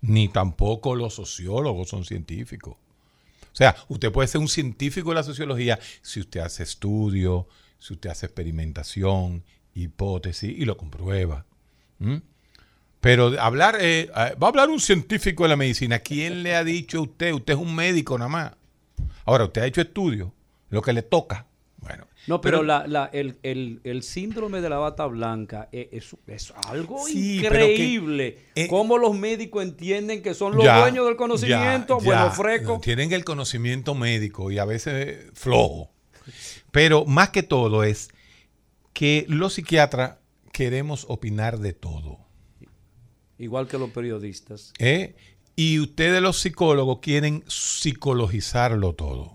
ni 0.02 0.30
tampoco 0.30 0.96
los 0.96 1.16
sociólogos 1.16 1.90
son 1.90 2.06
científicos. 2.06 2.76
O 3.52 3.56
sea, 3.60 3.76
usted 3.90 4.14
puede 4.14 4.30
ser 4.30 4.40
un 4.40 4.48
científico 4.48 5.10
de 5.10 5.16
la 5.16 5.24
sociología 5.24 5.78
si 6.02 6.22
usted 6.22 6.40
hace 6.40 6.64
estudio, 6.64 7.50
si 7.80 7.96
usted 7.96 8.10
hace 8.10 8.28
experimentación, 8.28 9.44
hipótesis 9.74 10.58
y 10.58 10.64
lo 10.64 10.78
comprueba. 10.78 11.46
Pero 13.00 13.40
hablar, 13.40 13.78
eh, 13.80 14.10
ah, 14.14 14.32
va 14.42 14.48
a 14.48 14.50
hablar 14.50 14.70
un 14.70 14.80
científico 14.80 15.44
de 15.44 15.50
la 15.50 15.56
medicina. 15.56 16.00
¿Quién 16.00 16.44
le 16.44 16.56
ha 16.56 16.64
dicho 16.64 17.00
a 17.00 17.02
usted? 17.02 17.32
Usted 17.34 17.54
es 17.54 17.60
un 17.60 17.74
médico 17.74 18.18
nada 18.18 18.30
más. 18.30 18.52
Ahora, 19.26 19.46
usted 19.46 19.62
ha 19.62 19.66
hecho 19.66 19.82
estudio, 19.82 20.34
lo 20.70 20.82
que 20.82 20.92
le 20.92 21.02
toca. 21.02 21.46
Bueno, 21.78 22.08
no, 22.28 22.42
pero, 22.42 22.62
el, 22.62 24.04
síndrome 24.04 24.60
de 24.60 24.70
la 24.70 24.78
bata 24.78 25.06
blanca 25.06 25.70
e, 25.72 25.90
es, 26.28 26.54
algo 26.68 27.08
increíble. 27.08 28.38
Eh, 28.56 28.68
¿Cómo 28.68 28.98
los 28.98 29.18
médicos 29.18 29.64
entienden 29.64 30.22
que 30.22 30.34
son 30.34 30.56
los 30.56 30.66
dueños 30.66 31.06
del 31.06 31.16
conocimiento? 31.16 32.00
bueno, 32.00 32.32
fresco. 32.32 32.80
Tienen 32.84 33.14
el 33.14 33.24
conocimiento 33.24 33.96
médico 33.96 34.52
y 34.52 34.60
a 34.60 34.66
veces 34.66 35.32
flojo. 35.34 35.90
Pero 36.72 37.06
más 37.06 37.30
que 37.30 37.44
todo 37.44 37.84
es 37.84 38.10
que 38.94 39.26
los 39.30 39.54
psiquiatras 39.54 40.19
queremos 40.52 41.06
opinar 41.10 41.60
de 41.60 41.74
todo. 41.74 42.20
Igual 43.38 43.68
que 43.68 43.78
los 43.78 43.90
periodistas. 43.92 44.74
¿Eh? 44.80 45.16
Y 45.56 45.80
ustedes 45.80 46.22
los 46.22 46.40
psicólogos 46.40 47.00
quieren 47.00 47.44
psicologizarlo 47.48 48.94
todo. 48.94 49.32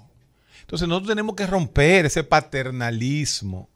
Entonces 0.61 0.88
nosotros 0.88 1.11
tenemos 1.11 1.35
que 1.37 1.46
romper 1.46 2.07
ese 2.07 2.24
paternalismo 2.24 3.68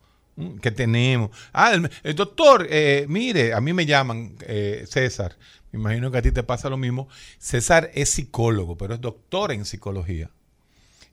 que 0.63 0.71
tenemos. 0.71 1.31
Ah, 1.53 1.73
el, 2.03 2.15
doctor, 2.15 2.67
eh, 2.71 3.07
mire, 3.09 3.53
a 3.53 3.61
mí 3.61 3.73
me 3.73 3.87
llaman 3.87 4.37
eh, 4.41 4.85
César, 4.89 5.37
me 5.73 5.81
imagino 5.81 6.11
que 6.11 6.19
a 6.19 6.23
ti 6.23 6.33
te 6.33 6.43
pasa 6.43 6.71
lo 6.71 6.77
mismo. 6.77 7.09
César 7.39 7.91
es 7.95 8.11
psicólogo, 8.11 8.77
pero 8.77 8.95
es 8.95 9.01
doctor 9.01 9.53
en 9.53 9.65
psicología. 9.65 10.31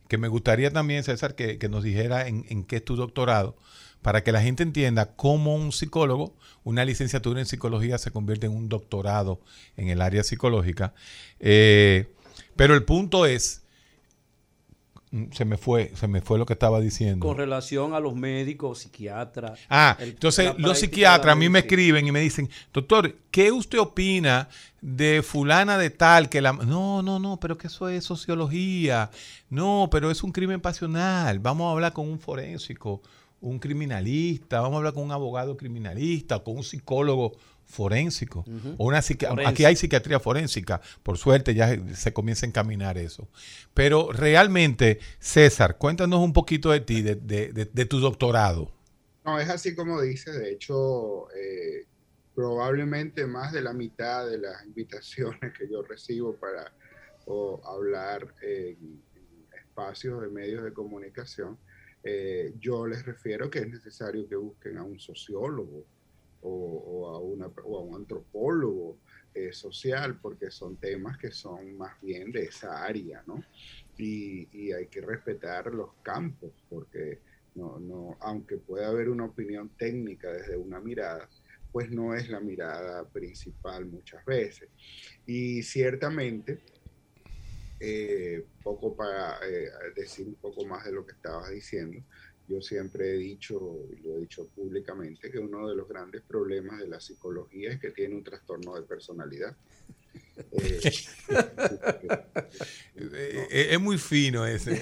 Que 0.08 0.18
me 0.18 0.28
gustaría 0.28 0.72
también, 0.72 1.04
César, 1.04 1.36
que, 1.36 1.58
nos 1.70 1.84
dijera 1.84 2.28
en, 2.28 2.64
qué 2.64 2.78
es 2.78 2.86
tu 2.86 2.96
doctorado, 2.96 3.58
para 4.02 4.24
que 4.24 4.32
la 4.32 4.42
gente 4.42 4.64
entienda 4.64 5.16
cómo 5.16 5.56
un 5.56 5.72
psicólogo, 5.72 6.36
una 6.64 6.86
licenciatura 6.86 7.40
en 7.40 7.46
psicología 7.46 7.98
se 7.98 8.12
convierte 8.12 8.46
en 8.46 8.54
un 8.54 8.70
doctorado 8.70 9.40
en 9.78 9.90
el 9.90 10.02
área 10.02 10.24
psicológica. 10.24 10.94
Eh, 11.40 12.14
pero 12.56 12.74
el 12.74 12.84
punto 12.84 13.26
es 13.26 13.66
se 15.32 15.46
me 15.46 15.58
fue, 15.58 15.92
se 15.96 16.08
me 16.08 16.22
fue 16.22 16.38
lo 16.38 16.46
que 16.46 16.54
estaba 16.54 16.82
diciendo. 16.82 17.26
Con 17.26 17.38
relación 17.38 17.94
a 17.94 18.00
los 18.00 18.16
médicos, 18.16 18.80
psiquiatras. 18.80 19.60
Ah, 19.70 19.96
entonces 20.00 20.54
los 20.58 20.80
psiquiatras 20.80 21.34
a 21.34 21.36
mí 21.36 21.48
me 21.48 21.60
escriben 21.60 22.06
y 22.06 22.12
me 22.12 22.20
dicen, 22.20 22.50
doctor, 22.74 23.16
¿qué 23.32 23.52
usted 23.52 23.80
opina 23.80 24.50
de 24.82 25.24
fulana 25.24 25.78
de 25.78 25.90
tal 25.90 26.28
que 26.28 26.42
la... 26.42 26.52
No, 26.52 27.02
no, 27.02 27.20
no, 27.20 27.40
pero 27.40 27.58
que 27.58 27.68
eso 27.68 27.88
es 27.88 28.04
sociología. 28.04 29.10
No, 29.50 29.88
pero 29.90 30.12
es 30.12 30.22
un 30.24 30.32
crimen 30.32 30.60
pasional. 30.60 31.40
Vamos 31.40 31.70
a 31.70 31.72
hablar 31.72 31.94
con 31.94 32.10
un 32.10 32.20
forénsico, 32.20 33.02
un 33.50 33.60
criminalista, 33.60 34.62
vamos 34.62 34.76
a 34.76 34.78
hablar 34.78 34.94
con 34.94 35.04
un 35.04 35.12
abogado 35.12 35.58
criminalista, 35.58 36.40
con 36.40 36.58
un 36.58 36.64
psicólogo 36.64 37.34
forénsico. 37.66 38.46
o 38.78 38.88
una 38.88 39.02
Aquí 39.46 39.66
hay 39.66 39.76
psiquiatría 39.76 40.20
forénsica, 40.20 40.82
por 41.04 41.18
suerte 41.18 41.54
ya 41.54 41.78
se 41.94 42.14
comienza 42.14 42.46
a 42.46 42.50
encaminar 42.50 42.98
eso. 42.98 43.28
Pero 43.74 44.12
realmente, 44.12 45.00
César, 45.20 45.78
cuéntanos 45.78 46.20
un 46.20 46.34
poquito 46.34 46.72
de 46.72 46.80
ti, 46.82 47.02
de, 47.02 47.86
tu 47.90 48.00
doctorado. 48.00 48.72
No, 49.24 49.40
es 49.40 49.50
así 49.50 49.76
como 49.76 50.02
dice, 50.02 50.32
de 50.32 50.52
hecho, 50.52 51.32
eh, 51.32 51.88
probablemente 52.36 53.26
más 53.26 53.52
de 53.52 53.62
la 53.62 53.74
mitad 53.74 54.30
de 54.30 54.38
las 54.38 54.64
invitaciones 54.66 55.54
que 55.58 55.68
yo 55.70 55.82
recibo 55.82 56.36
para 56.36 56.72
hablar 57.66 58.36
en, 58.42 59.04
espacios 59.58 60.22
de 60.22 60.30
medios 60.30 60.64
de 60.64 60.72
comunicación, 60.72 61.58
eh, 62.08 62.54
yo 62.60 62.86
les 62.86 63.04
refiero 63.04 63.50
que 63.50 63.60
es 63.60 63.68
necesario 63.68 64.30
que 64.30 64.36
busquen 64.36 64.78
a 64.78 64.84
un 64.84 65.00
sociólogo, 65.00 65.84
o, 66.48 67.10
a, 67.10 67.20
una, 67.20 67.48
o 67.48 67.80
a 67.80 67.82
un 67.82 67.96
antropólogo 67.96 69.00
eh, 69.34 69.52
social, 69.52 70.20
porque 70.22 70.52
son 70.52 70.78
temas 70.78 71.18
que 71.18 71.32
son 71.32 71.76
más 71.76 72.00
bien 72.00 72.32
de 72.32 72.44
esa 72.44 72.84
área, 72.84 73.24
¿no? 73.26 73.44
Y, 73.98 74.48
y 74.52 74.72
hay 74.72 74.86
que 74.86 75.02
respetar 75.02 75.74
los 75.74 75.96
campos, 76.04 76.52
porque 76.70 77.22
no, 77.56 77.80
no, 77.80 78.18
aunque 78.20 78.58
pueda 78.58 78.90
haber 78.90 79.10
una 79.10 79.26
opinión 79.26 79.70
técnica 79.70 80.32
desde 80.32 80.56
una 80.56 80.80
mirada, 80.80 81.28
pues 81.72 81.90
no 81.90 82.14
es 82.14 82.30
la 82.30 82.40
mirada 82.40 83.10
principal 83.10 83.86
muchas 83.88 84.24
veces. 84.24 84.70
Y 85.26 85.64
ciertamente 85.64 86.62
eh, 87.88 88.44
poco 88.64 88.96
para 88.96 89.38
eh, 89.48 89.70
decir 89.96 90.28
un 90.28 90.34
poco 90.36 90.66
más 90.66 90.86
de 90.86 90.92
lo 90.92 91.06
que 91.06 91.12
estabas 91.12 91.52
diciendo, 91.52 92.02
yo 92.48 92.60
siempre 92.60 93.14
he 93.14 93.18
dicho, 93.18 93.78
y 93.92 94.02
lo 94.02 94.18
he 94.18 94.22
dicho 94.22 94.48
públicamente, 94.56 95.30
que 95.30 95.38
uno 95.38 95.70
de 95.70 95.76
los 95.76 95.88
grandes 95.88 96.24
problemas 96.24 96.80
de 96.80 96.88
la 96.88 97.00
psicología 97.00 97.74
es 97.74 97.80
que 97.80 97.92
tiene 97.92 98.16
un 98.16 98.24
trastorno 98.24 98.74
de 98.74 98.82
personalidad. 98.88 99.56
Eh, 100.52 100.80
es, 103.52 103.80
muy 103.80 104.00
fino 104.00 104.48
ese. 104.48 104.82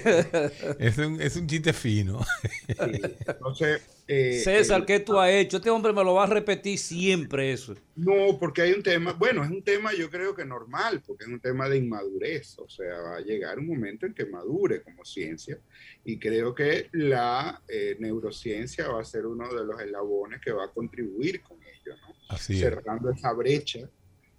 Es 0.79 0.97
un, 0.97 1.19
es 1.19 1.35
un 1.35 1.47
chiste 1.47 1.73
fino. 1.73 2.25
Entonces, 2.67 3.81
eh, 4.07 4.41
César, 4.43 4.85
¿qué 4.85 4.99
tú 4.99 5.17
has 5.17 5.31
hecho? 5.31 5.57
Este 5.57 5.69
hombre 5.69 5.93
me 5.93 6.03
lo 6.03 6.15
va 6.15 6.23
a 6.23 6.27
repetir 6.27 6.77
siempre 6.77 7.53
eso. 7.53 7.75
No, 7.95 8.37
porque 8.39 8.61
hay 8.61 8.73
un 8.73 8.83
tema, 8.83 9.13
bueno, 9.13 9.43
es 9.43 9.49
un 9.49 9.63
tema 9.63 9.93
yo 9.93 10.09
creo 10.09 10.35
que 10.35 10.43
normal, 10.43 11.01
porque 11.05 11.23
es 11.23 11.29
un 11.29 11.39
tema 11.39 11.69
de 11.69 11.77
inmadurez, 11.77 12.57
o 12.59 12.67
sea, 12.67 12.99
va 12.99 13.17
a 13.17 13.21
llegar 13.21 13.59
un 13.59 13.67
momento 13.67 14.05
en 14.05 14.13
que 14.13 14.25
madure 14.25 14.81
como 14.81 15.05
ciencia 15.05 15.57
y 16.03 16.19
creo 16.19 16.53
que 16.53 16.89
la 16.91 17.61
eh, 17.67 17.95
neurociencia 17.99 18.89
va 18.89 19.01
a 19.01 19.05
ser 19.05 19.25
uno 19.25 19.53
de 19.53 19.65
los 19.65 19.79
eslabones 19.79 20.41
que 20.41 20.51
va 20.51 20.65
a 20.65 20.71
contribuir 20.71 21.41
con 21.41 21.57
ello, 21.61 21.95
¿no? 22.01 22.37
Cerrando 22.37 23.11
esa 23.11 23.31
brecha 23.31 23.89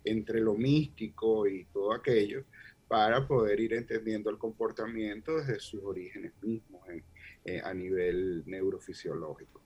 entre 0.05 0.41
lo 0.41 0.55
místico 0.55 1.47
y 1.47 1.65
todo 1.67 1.95
aquello 1.95 2.45
para 2.87 3.27
poder 3.27 3.61
ir 3.61 3.75
entendiendo 3.75 4.31
el 4.31 4.39
comportamiento 4.39 5.39
desde 5.39 5.59
sus 5.59 5.83
orígenes 5.83 6.33
mismos 6.43 6.87
eh, 6.91 7.03
a 7.63 7.75
nivel 7.75 8.43
neurofisiológico. 8.47 9.61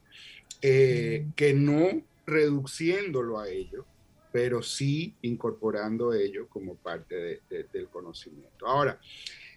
Eh, 0.60 1.26
que 1.36 1.54
no 1.54 2.02
reduciéndolo 2.26 3.38
a 3.38 3.48
ello, 3.48 3.86
pero 4.32 4.62
sí 4.62 5.14
incorporando 5.22 6.12
ello 6.12 6.48
como 6.48 6.74
parte 6.74 7.42
del 7.48 7.88
conocimiento. 7.88 8.66
Ahora, 8.66 9.00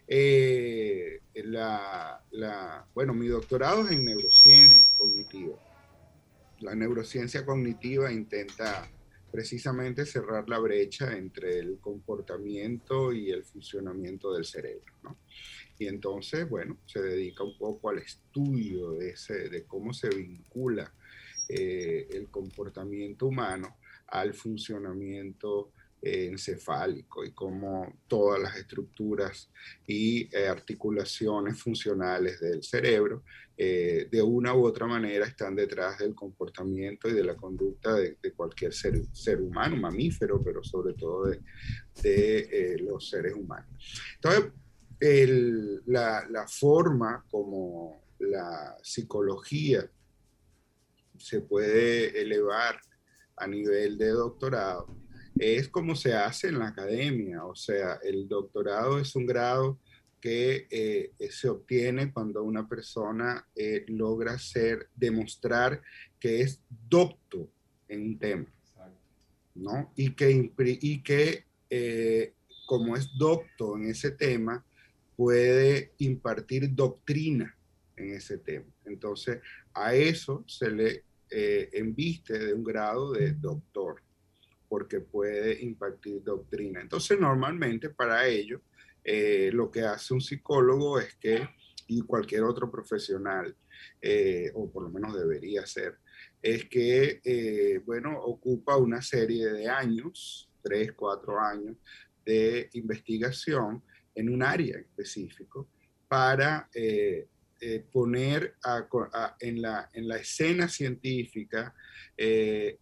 eh, 0.07 1.21
la, 1.34 2.23
bueno, 2.93 3.13
mi 3.13 3.27
doctorado 3.27 3.86
es 3.86 3.91
en 3.91 4.05
neurociencia 4.05 4.88
cognitiva. 4.97 5.57
La 6.60 6.75
neurociencia 6.75 7.45
cognitiva 7.45 8.12
intenta 8.12 8.89
precisamente 9.31 10.05
cerrar 10.05 10.47
la 10.47 10.60
brecha 10.60 11.17
entre 11.17 11.57
el 11.60 11.79
comportamiento 11.79 13.12
y 13.12 13.31
el 13.31 13.43
funcionamiento 13.43 14.34
del 14.34 14.45
cerebro. 14.45 14.93
¿no? 15.03 15.17
Y 15.82 15.88
entonces, 15.88 16.48
bueno, 16.48 16.78
se 16.86 17.02
dedica 17.02 17.44
un 17.44 17.58
poco 17.58 17.89
al 17.89 17.98
estudio 17.98 18.91
de, 18.91 19.65
cómo 19.67 19.96
se 19.96 20.10
vincula 20.10 20.94
eh, 21.50 22.08
el 22.12 22.30
comportamiento 22.30 23.26
humano 23.26 23.78
al 24.06 24.36
funcionamiento 24.36 25.72
encefálico 26.00 27.26
y 27.26 27.32
cómo 27.32 28.00
todas 28.08 28.39
las 28.39 28.58
estructuras 28.58 29.50
y 29.88 30.30
eh, 30.36 30.48
articulaciones 30.48 31.60
funcionales 31.60 32.39
del 32.39 32.62
cerebro 32.62 33.24
eh, 33.58 34.08
de 34.12 34.22
una 34.22 34.56
u 34.56 34.65
otra 34.65 34.86
manera 34.86 35.26
están 35.26 35.56
detrás 35.56 35.98
del 35.98 36.13
comportamiento 36.13 37.10
y 37.10 37.13
de 37.13 37.24
la 37.24 37.36
conducta 37.36 37.96
de, 37.96 38.17
cualquier 38.36 38.74
ser, 38.74 39.02
ser, 39.13 39.41
humano, 39.41 39.78
mamífero, 39.78 40.44
pero 40.44 40.63
sobre 40.63 40.94
todo 40.94 41.26
de, 41.26 41.39
de 42.02 42.39
eh, 42.39 42.78
los 42.80 43.10
seres 43.10 43.34
humanos. 43.34 44.02
Entonces, 44.15 44.52
la, 45.01 46.45
forma 46.47 47.25
como 47.29 48.03
la 48.19 48.77
psicología 48.83 49.89
se 51.17 51.41
puede 51.41 52.21
elevar 52.21 52.79
a 53.35 53.47
nivel 53.47 53.97
de 53.97 54.09
doctorado 54.09 55.01
es 55.41 55.69
como 55.69 55.95
se 55.95 56.13
hace 56.13 56.49
en 56.49 56.59
la 56.59 56.67
academia, 56.67 57.45
o 57.45 57.55
sea, 57.55 57.99
el 58.03 58.27
doctorado 58.27 58.99
es 58.99 59.15
un 59.15 59.25
grado 59.25 59.79
que 60.19 60.67
eh, 60.69 61.11
se 61.31 61.49
obtiene 61.49 62.13
cuando 62.13 62.43
una 62.43 62.67
persona 62.67 63.47
eh, 63.55 63.85
logra 63.87 64.37
ser, 64.37 64.89
demostrar 64.95 65.81
que 66.19 66.41
es 66.41 66.61
docto 66.87 67.49
en 67.87 68.01
un 68.03 68.19
tema, 68.19 68.45
¿no? 69.55 69.91
Y 69.95 70.13
que, 70.13 70.51
y 70.59 71.01
que 71.01 71.45
eh, 71.71 72.35
como 72.67 72.95
es 72.95 73.09
docto 73.17 73.75
en 73.77 73.89
ese 73.89 74.11
tema, 74.11 74.63
puede 75.21 75.91
impartir 75.99 76.73
doctrina 76.73 77.55
en 77.95 78.15
ese 78.15 78.39
tema. 78.39 78.65
Entonces, 78.86 79.39
a 79.71 79.93
eso 79.93 80.43
se 80.47 80.71
le 80.71 81.03
enviste 81.29 82.39
de 82.39 82.55
un 82.55 82.63
grado 82.63 83.12
de 83.12 83.34
doctor 83.34 84.01
porque 84.67 84.99
puede 84.99 85.62
impartir 85.62 86.23
doctrina. 86.23 86.81
Entonces, 86.81 87.19
normalmente 87.19 87.91
para 87.91 88.25
ello, 88.25 88.62
eh, 89.03 89.51
lo 89.53 89.69
que 89.69 89.81
hace 89.81 90.15
un 90.15 90.21
psicólogo 90.21 90.99
es 90.99 91.13
que, 91.17 91.47
y 91.88 92.01
cualquier 92.01 92.43
otro 92.43 92.71
profesional, 92.71 93.55
eh, 94.01 94.49
o 94.55 94.71
por 94.71 94.84
lo 94.84 94.89
menos 94.89 95.13
debería 95.13 95.67
ser, 95.67 95.97
es 96.41 96.65
que, 96.65 97.21
eh, 97.23 97.81
bueno, 97.86 98.17
ocupa 98.17 98.77
una 98.77 99.03
serie 99.03 99.51
de 99.51 99.67
años, 99.67 100.49
tres, 100.63 100.93
cuatro 100.93 101.39
años 101.39 101.77
de 102.25 102.69
investigación 102.73 103.84
en 104.15 104.30
un 104.30 104.43
área 104.43 104.78
específico 104.78 105.69
para 106.08 106.69
eh, 107.63 107.86
poner 107.91 108.56
en, 109.39 109.62
la, 109.62 109.88
en, 109.93 110.08
la, 110.08 110.17
escena 110.17 110.67
científica 110.67 111.76
eh, 112.17 112.80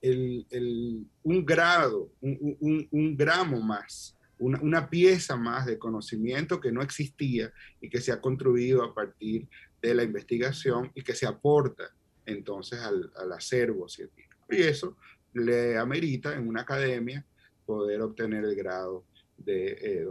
un 1.24 1.46
grado, 1.46 2.14
un, 2.22 3.18
gramo 3.18 3.60
más, 3.60 4.18
una, 4.40 4.90
pieza 4.90 5.36
más 5.36 5.66
de 5.66 5.78
conocimiento 5.78 6.62
que 6.62 6.72
no 6.72 6.82
existía 6.82 7.52
y 7.82 7.90
que 7.90 8.00
se 8.00 8.14
ha 8.14 8.22
construido 8.22 8.82
a 8.82 8.96
partir 8.96 9.50
de 9.82 9.94
la 9.94 10.04
investigación 10.04 10.94
y 10.96 11.02
que 11.02 11.14
se 11.14 11.28
aporta 11.28 11.94
entonces 12.26 12.80
al, 12.80 13.12
acervo 13.34 13.90
científico. 13.90 14.46
Y 14.50 14.62
eso 14.62 14.96
le 15.34 15.78
amerita 15.78 16.34
en 16.34 16.48
una 16.48 16.62
academia 16.62 17.26
poder 17.66 18.02
obtener 18.02 18.46
el 18.46 18.56
grado 18.56 19.04
de 19.38 20.06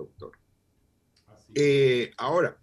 eh, 1.54 2.10
ahora, 2.18 2.56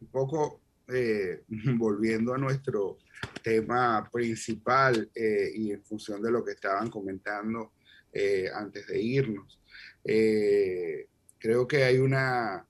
un 0.00 0.06
poco 0.08 0.60
eh, 0.88 1.42
volviendo 1.76 2.34
a 2.34 2.38
nuestro 2.38 2.98
tema 3.42 4.08
principal 4.12 5.10
eh, 5.14 5.50
y 5.54 5.72
en 5.72 5.84
función 5.84 6.22
de 6.22 6.30
lo 6.30 6.44
que 6.44 6.52
estaban 6.52 6.90
comentando 6.90 7.72
antes 8.54 8.88
de 8.88 9.00
irnos, 9.00 9.58
creo 10.02 11.66
que 11.66 11.82
hay 11.82 11.96
una 11.96 12.68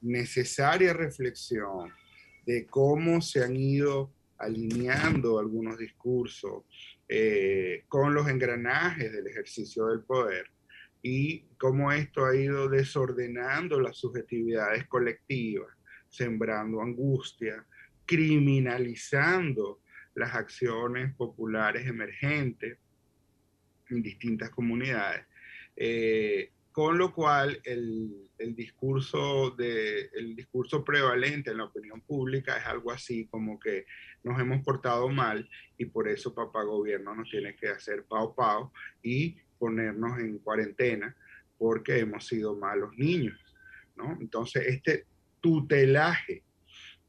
necesaria 0.00 0.92
reflexión 0.92 1.92
de 2.44 2.66
cómo 2.66 3.22
se 3.22 3.44
han 3.44 3.54
ido 3.54 4.12
alineando 4.38 5.38
algunos 5.38 5.78
discursos 5.78 6.64
con 7.86 8.14
los 8.14 8.28
engranajes 8.28 9.12
del 9.12 9.28
ejercicio 9.28 9.86
del 9.86 10.00
poder 10.02 10.50
y 11.08 11.44
cómo 11.56 11.92
esto 11.92 12.26
ha 12.26 12.34
ido 12.34 12.68
desordenando 12.68 13.80
las 13.80 13.96
subjetividades 13.96 14.88
colectivas 14.88 15.68
sembrando 16.08 16.82
angustia, 16.82 17.64
criminalizando 18.04 19.82
las 20.16 20.34
acciones 20.34 21.14
populares 21.14 21.86
emergentes 21.86 22.78
en 23.88 24.02
distintas 24.02 24.50
comunidades. 24.50 25.24
Eh, 25.76 26.50
con 26.72 26.98
lo 26.98 27.14
cual 27.14 27.60
el, 27.62 28.28
discurso 28.56 29.50
de, 29.52 30.10
el 30.12 30.34
discurso 30.34 30.84
prevalente 30.84 31.52
en 31.52 31.58
la 31.58 31.66
opinión 31.66 32.00
pública 32.00 32.58
es 32.58 32.66
algo 32.66 32.90
así 32.90 33.28
como 33.28 33.60
que 33.60 33.86
nos 34.24 34.40
hemos 34.40 34.64
portado 34.64 35.08
mal 35.08 35.48
y 35.78 35.84
por 35.84 36.08
eso 36.08 36.34
papá 36.34 36.64
gobierno 36.64 37.14
nos 37.14 37.30
tiene 37.30 37.54
que 37.54 37.68
hacer 37.68 38.04
pao 38.06 38.34
pao 38.34 38.72
ponernos 39.58 40.18
en 40.18 40.38
cuarentena 40.38 41.14
porque 41.58 41.98
hemos 41.98 42.26
sido 42.26 42.54
malos 42.56 42.96
niños. 42.96 43.38
¿no? 43.96 44.16
Entonces, 44.20 44.64
este 44.66 45.06
tutelaje 45.40 46.42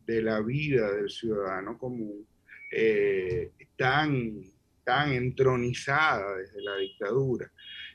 de 0.05 0.21
la 0.21 0.39
vida 0.41 0.91
del 0.91 1.09
ciudadano 1.09 1.77
común 1.77 2.25
eh, 2.71 3.51
tan, 3.75 4.41
tan 4.83 5.11
entronizada 5.11 6.37
desde 6.37 6.61
la 6.61 6.77
dictadura, 6.77 7.51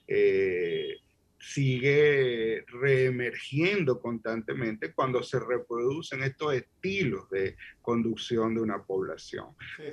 eh, 0.06 0.96
sigue 1.42 2.64
reemergiendo 2.68 4.00
constantemente 4.00 4.92
cuando 4.94 5.24
se 5.24 5.40
reproducen 5.40 6.22
estos 6.22 6.54
estilos 6.54 7.28
de 7.30 7.56
conducción 7.80 8.54
de 8.54 8.60
una 8.60 8.84
población. 8.84 9.46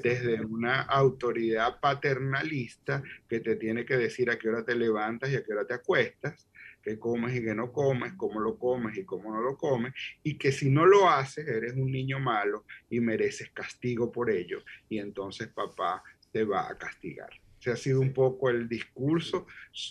Desde 0.03 0.39
una 0.45 0.81
autoridad 0.81 1.79
paternalista 1.79 3.01
que 3.27 3.39
te 3.39 3.55
tiene 3.55 3.83
que 3.83 3.97
decir 3.97 4.29
a 4.29 4.37
qué 4.37 4.47
hora 4.47 4.63
te 4.63 4.75
levantas 4.75 5.31
y 5.31 5.37
a 5.37 5.43
qué 5.43 5.51
hora 5.51 5.65
te 5.65 5.73
acuestas, 5.73 6.47
qué 6.83 6.99
comes 6.99 7.35
y 7.35 7.43
qué 7.43 7.55
no 7.55 7.71
comes, 7.71 8.13
cómo 8.13 8.39
lo 8.39 8.59
comes 8.59 8.95
y 8.95 9.03
cómo 9.03 9.33
no 9.33 9.41
lo 9.41 9.57
comes, 9.57 9.93
y 10.21 10.37
que 10.37 10.51
si 10.51 10.69
no 10.69 10.85
lo 10.85 11.09
haces 11.09 11.47
eres 11.47 11.73
un 11.73 11.91
niño 11.91 12.19
malo 12.19 12.65
y 12.91 12.99
mereces 12.99 13.49
castigo 13.49 14.11
por 14.11 14.29
ello, 14.29 14.59
y 14.87 14.99
entonces 14.99 15.47
papá 15.47 16.03
te 16.31 16.43
va 16.43 16.69
a 16.69 16.77
castigar. 16.77 17.31
Ese 17.59 17.71
ha 17.71 17.75
sido 17.75 17.99
un 17.99 18.13
poco 18.13 18.49
el 18.49 18.69
discurso 18.69 19.45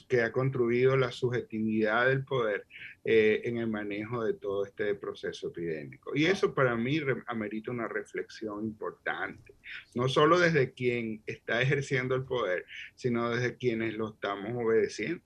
que 0.09 0.22
ha 0.22 0.33
construido 0.33 0.96
la 0.96 1.12
subjetividad 1.12 2.07
del 2.07 2.24
poder 2.24 2.66
eh, 3.04 3.42
en 3.44 3.59
el 3.59 3.68
manejo 3.68 4.24
de 4.24 4.35
todo 4.35 4.64
este 4.64 4.94
proceso 4.94 5.48
epidémico. 5.48 6.12
Y 6.14 6.24
eso 6.26 6.54
para 6.54 6.76
mí 6.76 6.98
amerita 7.26 7.70
una 7.70 7.87
reflexión 7.87 8.64
importante, 8.64 9.54
no 9.94 10.09
solo 10.09 10.38
desde 10.38 10.72
quien 10.72 11.22
está 11.26 11.61
ejerciendo 11.61 12.14
el 12.14 12.24
poder, 12.24 12.64
sino 12.94 13.31
desde 13.31 13.57
quienes 13.57 13.94
lo 13.94 14.14
estamos 14.14 14.52
obedeciendo. 14.54 15.22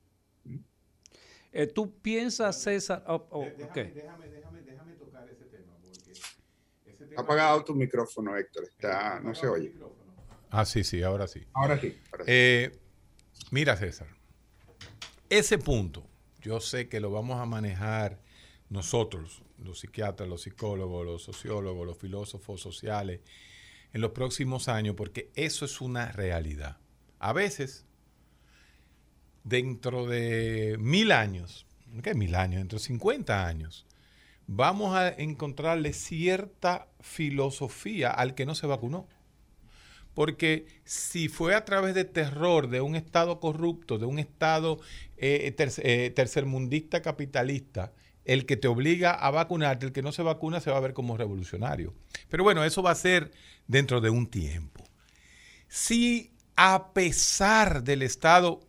Eh, 1.53 1.67
¿Tú 1.67 2.01
piensas, 2.01 2.61
César? 2.63 3.05
Oh, 3.07 3.29
oh, 3.31 3.45
déjame, 3.45 3.93
déjame, 3.93 4.29
déjame, 4.63 4.95
tocar 4.95 5.29
ese 5.29 5.45
tema. 5.45 5.77
Porque 5.83 7.15
Ha 7.17 7.21
apagado 7.21 7.63
tu 7.63 7.75
micrófono, 7.75 8.37
Héctor. 8.37 8.65
Está, 8.65 9.21
no 9.21 9.35
se 9.35 9.47
oye. 9.47 9.75
Ah, 10.53 10.67
sí, 10.67 10.85
sí, 10.85 11.03
ahora 11.03 11.27
sí. 11.27 11.47
Ahora 11.55 11.81
sí. 11.81 11.99
Eh, 12.27 12.79
mira, 13.51 13.75
César, 13.77 14.07
ese 15.31 15.57
punto 15.57 16.07
yo 16.43 16.61
sé 16.61 16.91
que 16.91 17.01
lo 17.01 17.11
vamos 17.11 17.41
a 17.41 17.47
manejar 17.47 18.21
nosotros, 18.69 19.43
los 19.59 19.81
psiquiatras, 19.81 20.29
los 20.29 20.43
psicólogos, 20.43 21.07
los 21.07 21.23
sociólogos, 21.23 21.87
los 21.87 21.97
filósofos 21.97 22.61
sociales, 22.61 23.21
en 23.95 24.03
los 24.03 24.11
próximos 24.11 24.69
años, 24.69 24.95
porque 24.95 25.31
eso 25.37 25.65
es 25.65 25.81
una 25.81 26.13
realidad. 26.13 26.77
A 27.19 27.33
veces, 27.33 27.87
dentro 29.45 30.07
de 30.07 30.77
mil 30.79 31.13
años, 31.13 31.67
¿qué 32.03 32.15
mil 32.15 32.35
años? 32.35 32.59
Dentro 32.59 32.79
de 32.79 32.85
50 32.85 33.47
años, 33.47 33.87
vamos 34.47 34.95
a 34.95 35.09
encontrarle 35.09 35.95
cierta 35.95 36.89
filosofía 37.01 38.11
al 38.11 38.35
que 38.35 38.45
no 38.45 38.55
se 38.55 38.67
vacunó. 38.67 39.09
Porque 40.15 40.67
si 40.85 41.29
fue 41.29 41.55
a 41.55 41.65
través 41.65 41.95
de 41.95 42.05
terror, 42.05 42.69
de 42.69 42.81
un 42.81 42.97
Estado 42.97 43.41
corrupto, 43.41 43.99
de 43.99 44.07
un 44.07 44.19
Estado 44.19 44.79
eh, 45.17 45.55
eh, 45.59 46.13
tercermundista 46.15 47.01
capitalista, 47.01 47.93
el 48.25 48.47
que 48.47 48.57
te 48.57 48.69
obliga 48.69 49.13
a 49.13 49.31
vacunarte, 49.31 49.87
el 49.87 49.93
que 49.93 50.03
no 50.03 50.13
se 50.13 50.23
vacuna 50.23 50.61
se 50.61 50.71
va 50.71 50.77
a 50.77 50.81
ver 50.81 50.93
como 50.93 51.17
revolucionario. 51.17 51.95
Pero 52.29 52.45
bueno, 52.45 52.63
eso 52.65 52.83
va 52.83 52.93
a 52.93 52.97
ser 52.97 53.33
dentro 53.67 54.01
de 54.01 54.11
un 54.11 54.27
tiempo. 54.29 54.85
Si 55.69 56.33
a 56.57 56.93
pesar 56.93 57.83
del 57.83 58.03
estado 58.03 58.61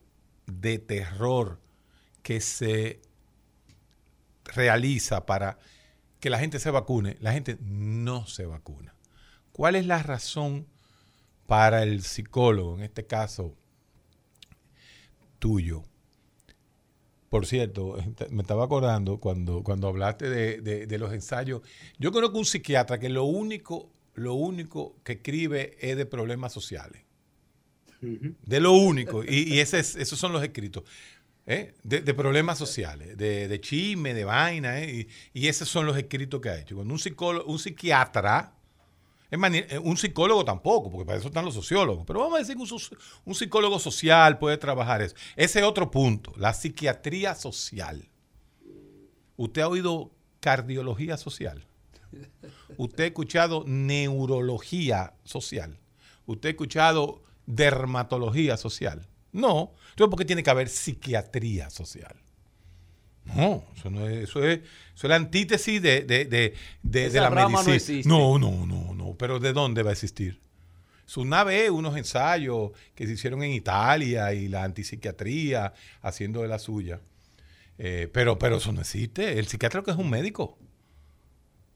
de 0.45 0.79
terror 0.79 1.59
que 2.21 2.39
se 2.39 3.01
realiza 4.45 5.25
para 5.25 5.57
que 6.19 6.29
la 6.29 6.39
gente 6.39 6.59
se 6.59 6.71
vacune, 6.71 7.17
la 7.19 7.33
gente 7.33 7.57
no 7.61 8.25
se 8.25 8.45
vacuna. 8.45 8.95
¿Cuál 9.51 9.75
es 9.75 9.85
la 9.85 10.01
razón 10.01 10.67
para 11.47 11.83
el 11.83 12.03
psicólogo, 12.03 12.77
en 12.77 12.83
este 12.83 13.05
caso 13.05 13.55
tuyo. 15.39 15.83
Por 17.29 17.45
cierto, 17.45 17.97
me 18.29 18.43
estaba 18.43 18.63
acordando 18.63 19.19
cuando, 19.19 19.63
cuando 19.63 19.87
hablaste 19.87 20.29
de, 20.29 20.97
los 20.99 21.11
ensayos. 21.11 21.61
Yo 21.97 22.11
conozco 22.11 22.37
un 22.37 22.45
psiquiatra 22.45 22.99
que 22.99 23.09
lo 23.09 23.23
único, 23.23 23.91
lo 24.13 24.35
único 24.35 24.95
que 25.03 25.13
escribe 25.13 25.75
es 25.81 25.97
de 25.97 26.05
problemas 26.05 26.53
sociales. 26.53 27.01
De 27.99 28.59
lo 28.59 28.73
único. 28.73 29.23
Y, 29.23 29.59
ese 29.59 29.79
esos 29.79 30.19
son 30.19 30.31
los 30.31 30.43
escritos. 30.43 30.83
¿eh? 31.47 31.73
De, 31.83 32.13
problemas 32.13 32.57
sociales, 32.57 33.17
de, 33.17 33.47
de 33.47 33.59
chisme, 33.59 34.13
de 34.13 34.25
vaina. 34.25 34.79
¿eh? 34.79 35.07
Y, 35.33 35.39
y, 35.41 35.47
esos 35.47 35.67
son 35.67 35.85
los 35.87 35.97
escritos 35.97 36.39
que 36.39 36.49
ha 36.49 36.59
hecho. 36.59 36.75
Cuando 36.75 36.93
un, 36.93 36.99
psicólogo, 36.99 37.51
un 37.51 37.59
psiquiatra 37.59 38.53
eh, 39.33 39.79
un 39.79 39.97
psicólogo 39.97 40.45
tampoco, 40.45 40.91
porque 40.91 41.05
para 41.05 41.17
eso 41.17 41.27
están 41.27 41.45
los 41.45 41.55
sociólogos. 41.55 42.05
Pero 42.05 42.19
vamos 42.19 42.35
a 42.35 42.39
decir 42.39 42.55
que 42.55 42.63
un, 43.25 43.35
psicólogo 43.35 43.79
social 43.79 44.37
puede 44.37 44.57
trabajar 44.57 45.01
eso. 45.01 45.15
Ese 45.35 45.59
es 45.59 45.65
otro 45.65 45.89
punto, 45.89 46.33
la 46.37 46.53
psiquiatría 46.53 47.33
social. 47.33 48.07
¿Usted 49.35 49.61
ha 49.61 49.67
oído 49.67 50.11
cardiología 50.39 51.17
social? 51.17 51.65
¿Usted 52.77 53.03
ha 53.03 53.07
escuchado 53.07 53.63
neurología 53.65 55.15
social? 55.23 55.79
¿Usted 56.27 56.49
ha 56.49 56.51
escuchado 56.51 57.23
dermatología 57.45 58.57
social? 58.57 59.07
No. 59.31 59.73
Entonces, 59.89 60.09
¿por 60.09 60.19
qué 60.19 60.25
tiene 60.25 60.43
que 60.43 60.51
haber 60.51 60.69
psiquiatría 60.69 61.71
social? 61.71 62.22
No, 63.25 63.63
eso, 63.75 63.89
no 63.89 64.07
es, 64.07 64.29
eso, 64.29 64.43
es, 64.43 64.59
la 65.01 65.15
antítesis 65.15 65.81
de, 65.81 66.01
de, 66.01 66.25
de, 66.25 66.53
de 66.81 67.19
la 67.19 67.29
medicina. 67.29 68.03
No, 68.05 68.37
no, 68.37 68.65
no, 68.65 68.93
no, 68.93 69.15
pero 69.17 69.39
¿de 69.39 69.53
dónde 69.53 69.81
va 69.81 69.91
a 69.91 69.93
existir? 69.93 70.41
Es 71.07 71.17
una 71.17 71.43
vez 71.43 71.69
unos 71.69 71.95
ensayos 71.97 72.71
que 72.95 73.05
se 73.05 73.13
hicieron 73.13 73.43
en 73.43 73.51
Italia 73.51 74.33
y 74.33 74.47
la 74.47 74.63
antipsiquiatría 74.63 75.73
haciendo 76.01 76.41
de 76.41 76.47
la 76.47 76.59
suya. 76.59 77.01
Eh, 77.77 78.09
pero, 78.11 78.37
pero 78.37 78.57
eso 78.57 78.71
no 78.71 78.81
existe. 78.81 79.39
El 79.39 79.47
psiquiatra 79.47 79.83
que 79.83 79.91
es 79.91 79.97
un 79.97 80.09
médico. 80.09 80.57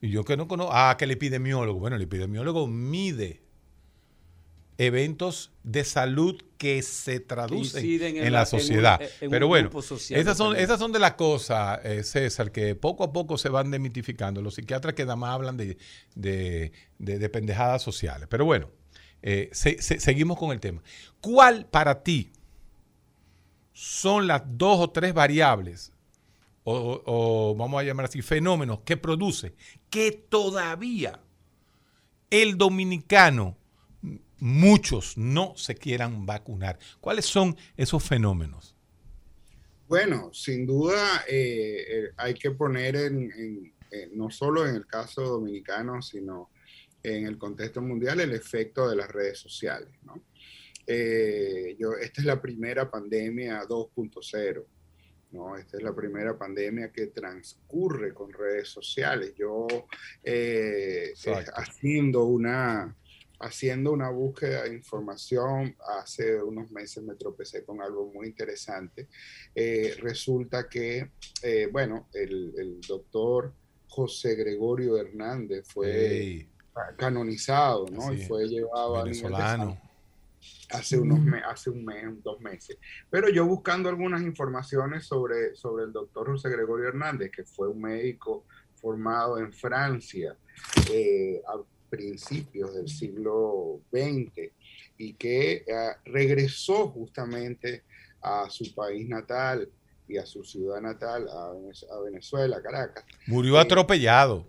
Y 0.01 0.09
yo 0.09 0.23
que 0.23 0.37
no 0.37 0.47
conozco. 0.47 0.73
Ah, 0.73 0.95
que 0.97 1.05
el 1.05 1.11
epidemiólogo. 1.11 1.79
Bueno, 1.79 1.95
el 1.95 2.03
epidemiólogo 2.03 2.67
mide 2.67 3.41
eventos 4.77 5.51
de 5.63 5.83
salud 5.83 6.41
que 6.57 6.81
se 6.81 7.19
traducen 7.19 7.83
en, 8.17 8.31
la, 8.31 8.45
sociedad. 8.45 9.01
Pero 9.19 9.47
bueno, 9.47 9.69
esas 10.09 10.37
son, 10.37 10.55
esas 10.55 10.79
son 10.79 10.91
de 10.91 10.99
las 10.99 11.13
cosas, 11.13 11.79
eh, 11.83 12.03
César, 12.03 12.51
que 12.51 12.75
poco 12.75 13.03
a 13.03 13.11
poco 13.11 13.37
se 13.37 13.49
van 13.49 13.71
demitificando. 13.71 14.41
Los 14.41 14.55
psiquiatras 14.55 14.93
que 14.93 15.03
nada 15.03 15.15
más 15.15 15.31
hablan 15.31 15.57
de, 15.57 15.77
de, 16.15 17.29
pendejadas 17.29 17.81
sociales. 17.81 18.27
Pero 18.29 18.45
bueno, 18.45 18.69
eh, 19.23 19.49
seguimos 19.51 20.37
con 20.37 20.51
el 20.51 20.59
tema. 20.59 20.81
¿Cuál 21.21 21.65
para 21.65 22.03
ti 22.03 22.31
son 23.73 24.27
las 24.27 24.43
dos 24.45 24.79
o 24.79 24.89
tres 24.91 25.13
variables, 25.13 25.91
o, 26.63 27.01
o 27.05 27.55
vamos 27.55 27.79
a 27.79 27.83
llamar 27.83 28.05
así, 28.05 28.21
fenómenos 28.21 28.81
que 28.81 28.97
produce 28.97 29.53
que 29.89 30.11
todavía 30.11 31.19
el 32.29 32.57
dominicano 32.57 33.55
muchos 34.39 35.17
no 35.17 35.53
se 35.55 35.75
quieran 35.75 36.25
vacunar. 36.25 36.79
¿Cuáles 36.99 37.25
son 37.25 37.55
esos 37.75 38.03
fenómenos? 38.03 38.75
Bueno, 39.87 40.31
sin 40.33 40.65
duda 40.65 41.23
eh, 41.29 41.85
eh, 41.87 42.09
hay 42.17 42.33
que 42.33 42.51
poner 42.51 42.95
en, 42.97 43.73
no 44.13 44.29
solo 44.29 44.67
en 44.67 44.75
el 44.75 44.85
caso 44.85 45.21
dominicano, 45.21 46.01
sino 46.01 46.49
en 47.01 47.25
el 47.25 47.37
contexto 47.37 47.81
mundial, 47.81 48.19
el 48.19 48.33
efecto 48.33 48.89
de 48.89 48.97
las 48.97 49.09
redes 49.09 49.39
sociales. 49.39 49.89
Eh, 50.85 51.75
yo, 51.79 51.93
esta 51.93 52.21
es 52.21 52.27
la 52.27 52.41
primera 52.41 52.91
pandemia 52.91 53.63
2.0. 53.63 54.65
¿no? 55.31 55.55
Esta 55.57 55.77
es 55.77 55.83
la 55.83 55.95
primera 55.95 56.37
pandemia 56.37 56.91
que 56.91 57.07
transcurre 57.07 58.13
con 58.13 58.33
redes 58.33 58.67
sociales. 58.67 59.33
Yo 59.37 59.67
haciendo 61.55 62.25
una, 62.25 62.93
haciendo 63.39 63.91
una 63.91 64.09
búsqueda 64.09 64.63
de 64.63 64.75
información, 64.75 65.75
hace 66.01 66.41
unos 66.41 66.71
meses 66.71 67.03
me 67.03 67.15
tropecé 67.15 67.63
con 67.63 67.81
algo 67.81 68.11
muy 68.13 68.27
interesante. 68.27 69.07
Eh, 69.53 69.95
resulta 69.99 70.67
que, 70.67 71.11
eh, 71.43 71.69
bueno, 71.71 72.07
el, 72.13 72.79
doctor 72.87 73.53
José 73.87 74.35
Gregorio 74.35 74.97
Hernández 74.97 75.65
fue 75.67 76.47
canonizado, 76.97 77.85
¿no? 77.91 78.13
y 78.13 78.23
fue 78.25 78.47
llevado 78.47 79.03
venezolano. 79.03 79.71
a 79.71 79.87
hace 80.69 80.97
unos 80.97 81.19
hace 81.45 81.69
un 81.69 81.85
mes, 81.85 82.23
dos 82.23 82.39
meses. 82.41 82.77
Pero 83.09 83.29
yo 83.29 83.45
buscando 83.45 83.89
algunas 83.89 84.21
informaciones 84.21 85.05
sobre, 85.05 85.55
sobre 85.55 85.85
el 85.85 85.93
doctor 85.93 86.27
José 86.27 86.49
Gregorio 86.49 86.89
Hernández, 86.89 87.31
que 87.31 87.43
fue 87.43 87.67
un 87.67 87.81
médico 87.81 88.45
formado 88.75 89.37
en 89.39 89.51
Francia, 89.51 90.35
eh, 90.91 91.41
principios 91.89 92.73
del 92.75 92.87
siglo 92.87 93.81
XX 93.91 94.51
y 94.97 95.13
que 95.13 95.53
eh, 95.53 95.63
regresó 96.05 96.89
justamente 96.89 97.83
a 98.21 98.49
su 98.49 98.73
país 98.73 99.07
natal 99.07 99.69
y 100.07 100.17
a 100.17 100.25
su 100.25 100.43
ciudad 100.43 100.81
natal, 100.81 101.27
a, 101.29 101.99
Venezuela, 102.01 102.61
Caracas. 102.61 103.03
Murió 103.27 103.57
eh, 103.57 103.61
atropellado. 103.61 104.45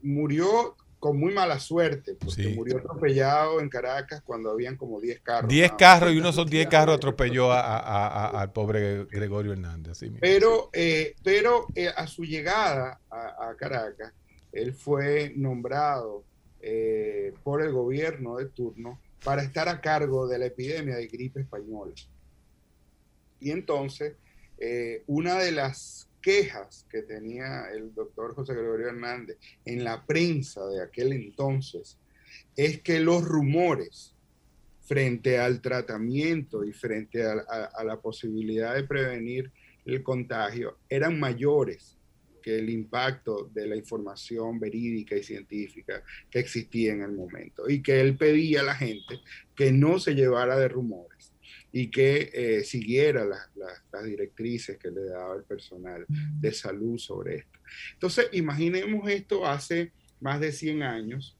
Murió 0.00 0.76
con 0.98 1.18
muy 1.18 1.34
mala 1.34 1.58
suerte, 1.58 2.14
porque 2.14 2.50
murió 2.50 2.78
atropellado 2.78 3.60
en 3.60 3.68
Caracas 3.68 4.22
cuando 4.24 4.52
habían 4.52 4.76
como 4.76 5.00
10 5.00 5.20
carros. 5.20 5.48
10 5.48 5.72
carros 5.72 6.12
y 6.12 6.18
uno 6.18 6.32
son 6.32 6.48
10 6.48 6.68
carros 6.68 6.94
atropelló 6.94 7.52
al 7.52 8.52
pobre 8.52 9.06
Gregorio 9.06 9.52
Hernández. 9.52 9.98
pero 10.20 10.70
eh, 10.72 11.16
pero 11.24 11.66
a 11.96 12.06
su 12.06 12.22
llegada 12.22 13.00
a 13.10 13.52
Caracas, 13.58 14.12
él 14.52 14.72
fue 14.72 15.32
nombrado 15.34 16.22
eh, 16.62 17.34
por 17.42 17.60
el 17.62 17.72
gobierno 17.72 18.36
de 18.36 18.46
turno 18.46 19.00
para 19.24 19.42
estar 19.42 19.68
a 19.68 19.80
cargo 19.80 20.26
de 20.26 20.38
la 20.38 20.46
epidemia 20.46 20.96
de 20.96 21.06
gripe 21.08 21.40
española. 21.40 21.92
Y 23.40 23.50
entonces, 23.50 24.14
eh, 24.58 25.02
una 25.06 25.38
de 25.38 25.52
las 25.52 26.08
quejas 26.20 26.86
que 26.88 27.02
tenía 27.02 27.66
el 27.72 27.92
doctor 27.92 28.34
José 28.34 28.54
Gregorio 28.54 28.88
Hernández 28.88 29.36
en 29.64 29.82
la 29.82 30.06
prensa 30.06 30.64
de 30.68 30.80
aquel 30.80 31.12
entonces 31.12 31.98
es 32.56 32.80
que 32.80 33.00
los 33.00 33.24
rumores 33.24 34.14
frente 34.82 35.38
al 35.38 35.60
tratamiento 35.60 36.64
y 36.64 36.72
frente 36.72 37.24
a, 37.24 37.84
la 37.84 38.00
posibilidad 38.00 38.74
de 38.74 38.84
prevenir 38.84 39.50
el 39.84 40.02
contagio 40.02 40.78
eran 40.88 41.18
mayores 41.18 41.98
que 42.42 42.58
el 42.58 42.68
impacto 42.68 43.50
de 43.54 43.66
la 43.66 43.76
información 43.76 44.58
verídica 44.58 45.16
y 45.16 45.22
científica 45.22 46.02
que 46.30 46.40
existía 46.40 46.92
en 46.92 47.02
el 47.02 47.12
momento 47.12 47.68
y 47.70 47.80
que 47.80 48.00
él 48.00 48.16
pedía 48.16 48.60
a 48.60 48.64
la 48.64 48.74
gente 48.74 49.20
que 49.54 49.72
no 49.72 49.98
se 49.98 50.14
llevara 50.14 50.58
de 50.58 50.68
rumores 50.68 51.32
y 51.72 51.90
que 51.90 52.30
eh, 52.34 52.64
siguiera 52.64 53.24
las 53.24 54.04
directrices 54.04 54.76
que 54.78 54.90
le 54.90 55.04
daba 55.04 55.36
el 55.36 55.44
personal 55.44 56.04
de 56.08 56.52
salud 56.52 56.98
sobre 56.98 57.36
esto. 57.36 57.58
Entonces, 57.94 58.28
imaginemos 58.32 59.08
esto 59.08 59.46
hace 59.46 59.92
más 60.20 60.38
de 60.40 60.52
100 60.52 60.82
años, 60.82 61.36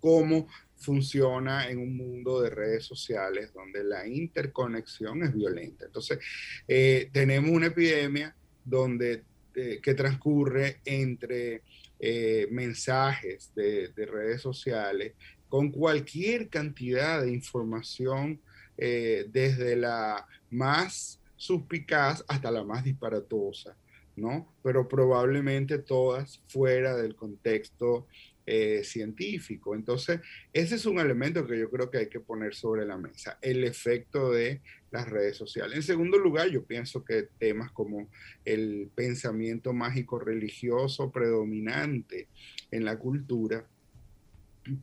cómo 0.00 0.48
funciona 0.80 1.68
en 1.68 1.78
un 1.78 1.96
mundo 1.96 2.40
de 2.40 2.50
redes 2.50 2.84
sociales 2.84 3.52
donde 3.52 3.84
la 3.84 4.06
interconexión 4.08 5.22
es 5.22 5.34
violenta. 5.34 5.84
Entonces, 5.84 6.18
eh, 6.66 7.10
tenemos 7.12 7.50
una 7.50 7.66
epidemia 7.66 8.34
donde, 8.64 9.22
eh, 9.54 9.80
que 9.82 9.94
transcurre 9.94 10.80
entre 10.84 11.62
eh, 11.98 12.48
mensajes 12.50 13.52
de, 13.54 13.88
de, 13.88 14.06
redes 14.06 14.40
sociales 14.40 15.14
con 15.48 15.70
cualquier 15.70 16.48
cantidad 16.48 17.22
de 17.22 17.32
información, 17.32 18.40
desde 18.78 19.76
la 19.76 20.26
más 20.48 21.20
suspicaz 21.36 22.24
hasta 22.28 22.50
la 22.50 22.64
más 22.64 22.82
disparatosa, 22.82 23.76
¿no? 24.16 24.54
Pero 24.62 24.88
probablemente 24.88 25.76
todas 25.78 26.40
fuera 26.46 26.96
del 26.96 27.14
contexto 27.14 28.06
eh, 28.52 28.82
científico. 28.82 29.76
Entonces, 29.76 30.18
ese 30.52 30.74
es 30.74 30.84
un 30.84 30.98
elemento 30.98 31.46
que 31.46 31.56
yo 31.56 31.70
creo 31.70 31.88
que 31.88 31.98
hay 31.98 32.08
que 32.08 32.18
poner 32.18 32.52
sobre 32.52 32.84
la 32.84 32.96
mesa, 32.96 33.38
el 33.40 33.62
efecto 33.62 34.32
de 34.32 34.60
las 34.90 35.08
redes 35.08 35.36
sociales. 35.36 35.76
En 35.76 35.84
segundo 35.84 36.18
lugar, 36.18 36.48
yo 36.48 36.64
pienso 36.64 37.04
que 37.04 37.28
temas 37.38 37.70
como 37.70 38.08
el 38.44 38.90
pensamiento 38.92 39.72
mágico 39.72 40.18
religioso 40.18 41.12
predominante 41.12 42.26
en 42.72 42.84
la 42.84 42.98
cultura, 42.98 43.64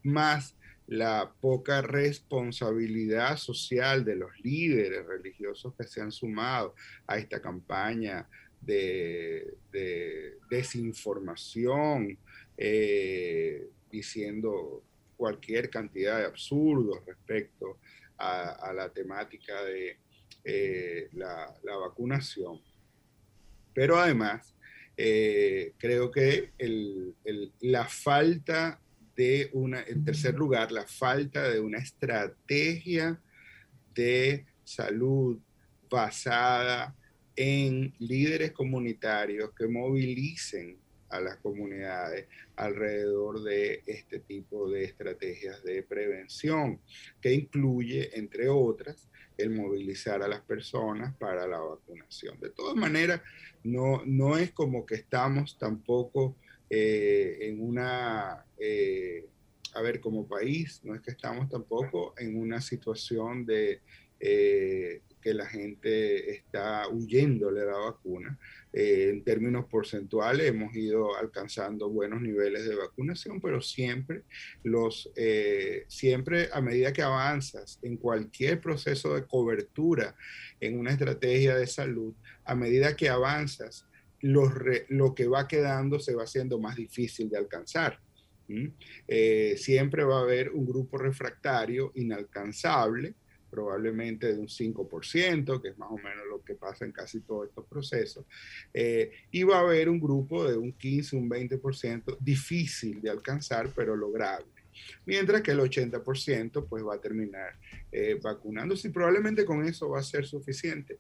más 0.02 0.56
la 0.88 1.34
poca 1.42 1.82
responsabilidad 1.82 3.36
social 3.36 4.06
de 4.06 4.16
los 4.16 4.32
líderes 4.44 5.06
religiosos 5.06 5.74
que 5.76 5.84
se 5.84 6.00
han 6.00 6.14
sumado 6.14 6.74
a 7.06 7.18
esta 7.18 7.42
campaña 7.42 8.30
de, 8.62 9.56
de 9.74 10.38
desinformación, 10.50 12.18
eh, 12.58 13.70
diciendo 13.92 14.84
cualquier 15.16 15.70
cantidad 15.70 16.20
de 16.20 16.26
absurdos 16.26 17.06
respecto 17.06 17.78
a, 18.18 18.74
la 18.74 18.90
temática 18.90 19.64
de 19.64 19.98
eh, 20.44 21.10
la, 21.14 21.54
vacunación. 21.64 22.60
Pero 23.74 23.98
además, 23.98 24.56
eh, 24.96 25.74
creo 25.78 26.10
que 26.10 26.52
la 27.62 27.86
falta 27.86 28.82
de 29.16 29.50
una, 29.54 29.84
en 29.84 30.04
tercer 30.04 30.36
lugar, 30.36 30.72
la 30.72 30.88
falta 30.88 31.50
de 31.50 31.60
una 31.60 31.80
estrategia 31.80 33.20
de 33.94 34.46
salud 34.64 35.40
basada 35.90 36.96
en 37.36 37.94
líderes 38.00 38.52
comunitarios 38.52 39.52
que 39.56 39.68
movilicen 39.68 40.78
a 41.10 41.20
las 41.20 41.38
comunidades 41.38 42.28
alrededor 42.56 43.44
de 43.44 43.84
este 43.86 44.20
tipo 44.20 44.70
de 44.70 44.84
estrategias 44.84 45.64
de 45.64 45.84
prevención, 45.84 46.82
que 47.22 47.34
incluye, 47.34 48.18
entre 48.18 48.50
otras, 48.50 49.10
el 49.38 49.52
movilizar 49.52 50.22
a 50.24 50.28
las 50.28 50.42
personas 50.42 51.16
para 51.18 51.48
la 51.48 51.60
vacunación. 51.60 52.40
De 52.40 52.50
todas 52.50 52.76
maneras, 52.76 53.22
no, 53.64 54.02
no 54.06 54.38
es 54.38 54.52
como 54.52 54.86
que 54.86 54.96
estamos 54.96 55.58
tampoco 55.58 56.36
eh, 56.70 57.38
en 57.42 57.62
una, 57.62 58.46
eh, 58.58 59.26
a 59.74 59.82
ver, 59.82 60.00
como 60.00 60.28
país, 60.28 60.82
no 60.84 60.96
es 60.96 61.02
que 61.02 61.12
estamos 61.12 61.50
tampoco 61.50 62.14
en 62.18 62.38
una 62.38 62.60
situación 62.62 63.46
de 63.46 63.82
eh, 64.20 65.02
que 65.28 65.34
la 65.34 65.46
gente 65.46 66.32
está 66.32 66.88
huyendo 66.88 67.52
de 67.52 67.66
la 67.66 67.78
vacuna. 67.78 68.40
Eh, 68.72 69.10
en 69.10 69.26
términos 69.26 69.66
porcentuales 69.66 70.48
hemos 70.48 70.74
ido 70.74 71.18
alcanzando 71.18 71.90
buenos 71.90 72.22
niveles 72.22 72.66
de 72.66 72.76
vacunación, 72.76 73.42
pero 73.42 73.60
siempre, 73.60 74.24
los, 74.64 75.12
eh, 75.18 75.84
siempre 75.90 76.48
a 76.54 76.62
medida 76.62 76.94
que 76.94 77.02
avanzas 77.02 77.78
en 77.82 77.98
cualquier 77.98 78.62
proceso 78.62 79.16
de 79.16 79.26
cobertura 79.26 80.16
en 80.62 80.80
una 80.80 80.92
estrategia 80.92 81.58
de 81.58 81.68
salud, 81.68 82.14
a 82.46 82.56
medida 82.56 82.96
que 82.96 83.10
avanzas, 83.10 83.86
lo 84.22 85.14
que 85.14 85.28
va 85.28 85.46
quedando 85.50 86.00
se 86.00 86.16
va 86.16 86.24
haciendo 86.24 86.58
más 86.58 86.78
difícil 86.78 87.30
de 87.30 87.38
alcanzar. 87.38 88.00
Eh, 89.10 89.56
siempre 89.58 90.06
va 90.06 90.20
a 90.20 90.22
haber 90.22 90.52
un 90.52 90.66
grupo 90.66 90.98
refractario 90.98 91.92
inalcanzable 91.96 93.16
probablemente 93.50 94.34
de 94.34 94.40
un 94.40 94.48
5%, 94.48 95.62
que 95.62 95.70
es 95.70 95.78
más 95.78 95.90
o 95.92 95.98
menos 95.98 96.26
lo 96.30 96.44
que 96.44 96.56
pasa 96.56 96.86
en 96.86 96.92
casi 96.92 97.22
todos 97.22 97.48
estos 97.48 97.66
procesos, 97.66 98.26
eh, 98.74 99.12
y 99.32 99.44
va 99.44 99.58
a 99.58 99.62
haber 99.62 99.90
un 99.90 100.00
grupo 100.00 100.50
de 100.50 100.58
un 100.58 100.74
15, 100.74 101.16
un 101.16 101.30
20% 101.30 102.18
difícil 102.20 103.02
de 103.02 103.10
alcanzar, 103.10 103.70
pero 103.76 103.96
lograble. 103.96 104.48
Mientras 105.06 105.42
que 105.42 105.52
el 105.52 105.60
80% 105.60 106.68
pues 106.70 106.84
va 106.84 106.96
a 106.96 107.02
terminar 107.02 107.56
eh, 107.92 108.20
vacunándose 108.22 108.90
y 108.90 108.92
probablemente 108.92 109.44
con 109.44 109.66
eso 109.66 109.90
va 109.90 110.00
a 110.00 110.04
ser 110.04 110.26
suficiente. 110.26 111.00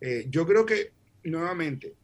Eh, 0.00 0.26
yo 0.30 0.46
creo 0.46 0.64
que 0.64 0.92
nuevamente, 1.24 1.94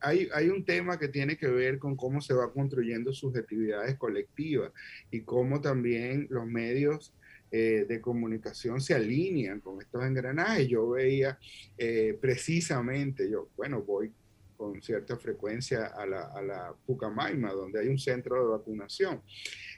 hay, 0.00 0.28
hay, 0.34 0.48
un 0.48 0.64
tema 0.64 0.98
que 0.98 1.06
tiene 1.06 1.36
que 1.36 1.46
ver 1.46 1.78
con 1.78 1.94
cómo 1.94 2.20
se 2.20 2.34
va 2.34 2.52
construyendo 2.52 3.12
subjetividades 3.12 3.96
colectivas 3.96 4.72
y 5.12 5.20
cómo 5.20 5.60
también 5.60 6.26
los 6.28 6.44
medios 6.44 7.14
eh, 7.50 7.86
de 7.88 8.00
comunicación 8.00 8.78
se 8.80 8.94
alinean 8.94 9.60
con 9.60 9.80
estos 9.80 10.04
engranajes. 10.04 10.68
Yo 10.68 10.90
veía 10.90 11.38
eh, 11.78 12.16
precisamente, 12.20 13.30
yo, 13.30 13.48
bueno, 13.56 13.82
voy 13.82 14.12
con 14.56 14.82
cierta 14.82 15.16
frecuencia 15.16 15.86
a 15.86 16.04
la, 16.04 16.26
a 16.26 16.42
la 16.42 16.74
Pucamaima, 16.84 17.52
donde 17.52 17.80
hay 17.80 17.88
un 17.88 17.98
centro 17.98 18.36
de 18.36 18.50
vacunación, 18.58 19.22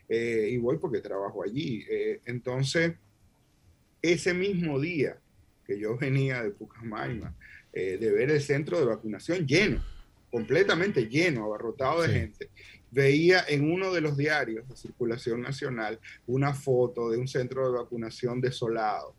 eh, 0.08 0.48
y 0.50 0.56
voy 0.56 0.78
porque 0.78 1.00
trabajo 1.00 1.44
allí. 1.44 1.84
entonces, 2.24 2.94
ese 4.02 4.34
mismo 4.34 4.80
día 4.80 5.18
que 5.64 5.78
yo 5.78 5.96
venía 5.96 6.42
de 6.42 6.50
Pucamaima, 6.50 7.36
de 7.72 8.10
ver 8.10 8.30
el 8.30 8.40
centro 8.40 8.80
de 8.80 8.86
vacunación 8.86 9.46
lleno, 9.46 9.80
completamente 10.30 11.06
lleno, 11.06 11.44
abarrotado 11.44 12.02
de 12.02 12.08
gente, 12.08 12.50
veía 12.90 13.44
en 13.48 13.70
uno 13.70 13.92
de 13.92 14.00
los 14.00 14.16
diarios 14.16 14.68
de 14.68 14.76
circulación 14.76 15.42
nacional 15.42 16.00
una 16.26 16.54
foto 16.54 17.10
de 17.10 17.18
un 17.18 17.28
centro 17.28 17.70
de 17.70 17.78
vacunación 17.78 18.40
desolado, 18.40 19.14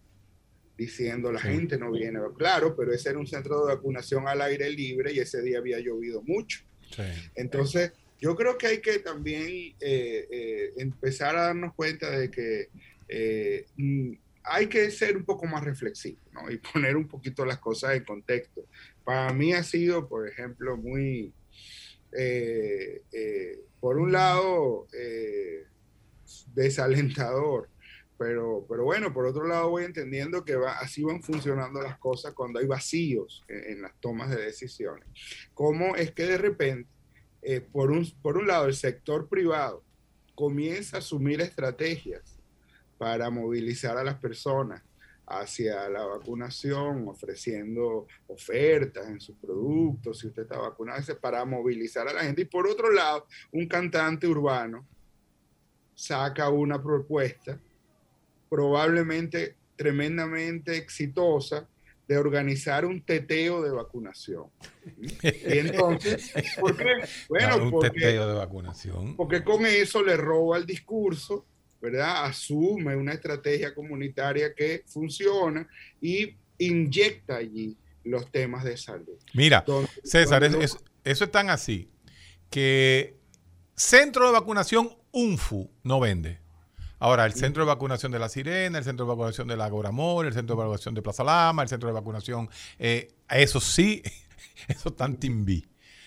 diciendo 0.77 1.31
la 1.31 1.39
gente 1.39 1.77
no 1.77 1.91
viene. 1.91 2.19
Claro, 2.37 2.75
pero 2.75 2.93
ese 2.93 3.09
era 3.09 3.19
un 3.19 3.27
centro 3.27 3.65
de 3.65 3.75
vacunación 3.75 4.27
al 4.27 4.41
aire 4.41 4.69
libre 4.69 5.13
y 5.13 5.19
ese 5.19 5.41
día 5.41 5.59
había 5.59 5.79
llovido 5.79 6.21
mucho. 6.21 6.61
Entonces, 7.35 7.93
yo 8.19 8.35
creo 8.35 8.57
que 8.57 8.67
hay 8.67 8.81
que 8.81 8.99
también 8.99 9.47
eh, 9.79 10.27
eh, 10.29 10.73
empezar 10.77 11.35
a 11.35 11.47
darnos 11.47 11.73
cuenta 11.73 12.09
de 12.11 12.29
que 12.29 12.69
eh, 13.07 13.65
mm, 13.77 14.11
hay 14.43 14.67
que 14.67 14.91
ser 14.91 15.17
un 15.17 15.25
poco 15.25 15.45
más 15.47 15.63
reflexivo 15.63 16.19
y 16.49 16.57
poner 16.73 16.95
un 16.95 17.07
poquito 17.07 17.45
las 17.45 17.59
cosas 17.59 17.95
en 17.95 18.03
contexto. 18.03 18.65
Para 19.03 19.33
mí 19.33 19.53
ha 19.53 19.63
sido, 19.63 20.07
por 20.07 20.27
ejemplo, 20.27 20.77
muy 20.77 21.33
eh, 22.17 23.03
eh, 23.11 23.59
por 23.79 23.97
un 23.97 24.11
lado, 24.11 24.87
eh, 24.93 25.65
desalentador, 26.53 27.69
pero, 28.17 28.65
pero 28.69 28.83
bueno, 28.83 29.13
por 29.13 29.25
otro 29.25 29.47
lado 29.47 29.69
voy 29.69 29.85
entendiendo 29.85 30.45
que 30.45 30.55
así 30.79 31.03
van 31.03 31.23
funcionando 31.23 31.81
las 31.81 31.97
cosas 31.97 32.33
cuando 32.33 32.59
hay 32.59 32.67
vacíos 32.67 33.43
en, 33.47 33.81
las 33.81 33.99
tomas 33.99 34.29
de 34.29 34.41
decisiones. 34.41 35.07
¿Cómo 35.53 35.95
es 35.95 36.11
que 36.11 36.25
de 36.25 36.37
repente, 36.37 36.89
por, 37.71 37.91
un, 37.91 38.07
por 38.21 38.37
un 38.37 38.47
lado, 38.47 38.67
el 38.67 38.75
sector 38.75 39.27
privado 39.27 39.83
comienza 40.35 40.97
a 40.97 40.99
asumir 40.99 41.41
estrategias 41.41 42.37
para 42.99 43.31
movilizar 43.31 43.97
a 43.97 44.03
las 44.03 44.19
personas 44.19 44.83
hacia 45.39 45.89
la 45.89 46.05
vacunación, 46.05 47.07
ofreciendo 47.07 48.07
ofertas 48.27 49.07
en 49.07 49.19
sus 49.19 49.35
productos, 49.37 50.19
si 50.19 50.27
usted 50.27 50.43
está 50.43 50.57
vacunado, 50.57 51.19
para 51.19 51.43
movilizar 51.45 52.07
a 52.07 52.13
la 52.13 52.23
gente. 52.23 52.41
Y 52.43 52.45
por 52.45 52.67
otro 52.67 52.91
lado, 52.91 53.27
un 53.51 53.67
cantante 53.67 54.27
urbano 54.27 54.87
saca 55.93 56.49
una 56.49 56.81
propuesta 56.81 57.59
probablemente 58.49 59.55
tremendamente 59.77 60.75
exitosa 60.75 61.67
de 62.07 62.17
organizar 62.17 62.85
un 62.85 63.01
teteo 63.01 63.61
de 63.61 63.71
vacunación. 63.71 64.47
Y 64.99 65.57
entonces, 65.57 66.33
¿por 66.59 66.75
qué? 66.75 66.85
Bueno, 67.29 67.69
un 67.71 67.79
teteo 67.79 68.27
de 68.27 68.33
vacunación. 68.33 69.15
Porque 69.15 69.43
con 69.43 69.65
eso 69.65 70.03
le 70.03 70.17
roba 70.17 70.57
el 70.57 70.65
discurso 70.65 71.45
¿verdad? 71.81 72.25
Asume 72.25 72.95
una 72.95 73.13
estrategia 73.13 73.73
comunitaria 73.73 74.53
que 74.53 74.83
funciona 74.85 75.67
y 75.99 76.35
inyecta 76.57 77.37
allí 77.37 77.75
los 78.03 78.29
temas 78.31 78.63
de 78.63 78.77
salud. 78.77 79.17
Mira, 79.33 79.65
César, 80.03 80.43
eso 80.43 80.79
es 81.03 81.31
tan 81.31 81.49
así 81.49 81.89
que 82.49 83.17
centro 83.75 84.27
de 84.27 84.33
vacunación 84.33 84.89
UNFU 85.11 85.71
no 85.83 85.99
vende. 85.99 86.39
Ahora, 86.99 87.25
el 87.25 87.33
centro 87.33 87.63
de 87.63 87.67
vacunación 87.67 88.11
de 88.11 88.19
La 88.19 88.29
Sirena, 88.29 88.77
el 88.77 88.83
centro 88.83 89.05
de 89.05 89.09
vacunación 89.09 89.47
de 89.47 89.57
la 89.57 89.67
Goramor, 89.69 90.27
el 90.27 90.33
centro 90.33 90.55
de 90.55 90.59
vacunación 90.59 90.93
de 90.93 91.01
Plaza 91.01 91.23
Lama, 91.23 91.63
el 91.63 91.69
centro 91.69 91.87
de 91.87 91.93
vacunación, 91.93 92.47
eh, 92.77 93.11
eso 93.27 93.59
sí, 93.59 94.03
eso 94.67 94.89
está 94.89 95.11
timbi. 95.11 95.65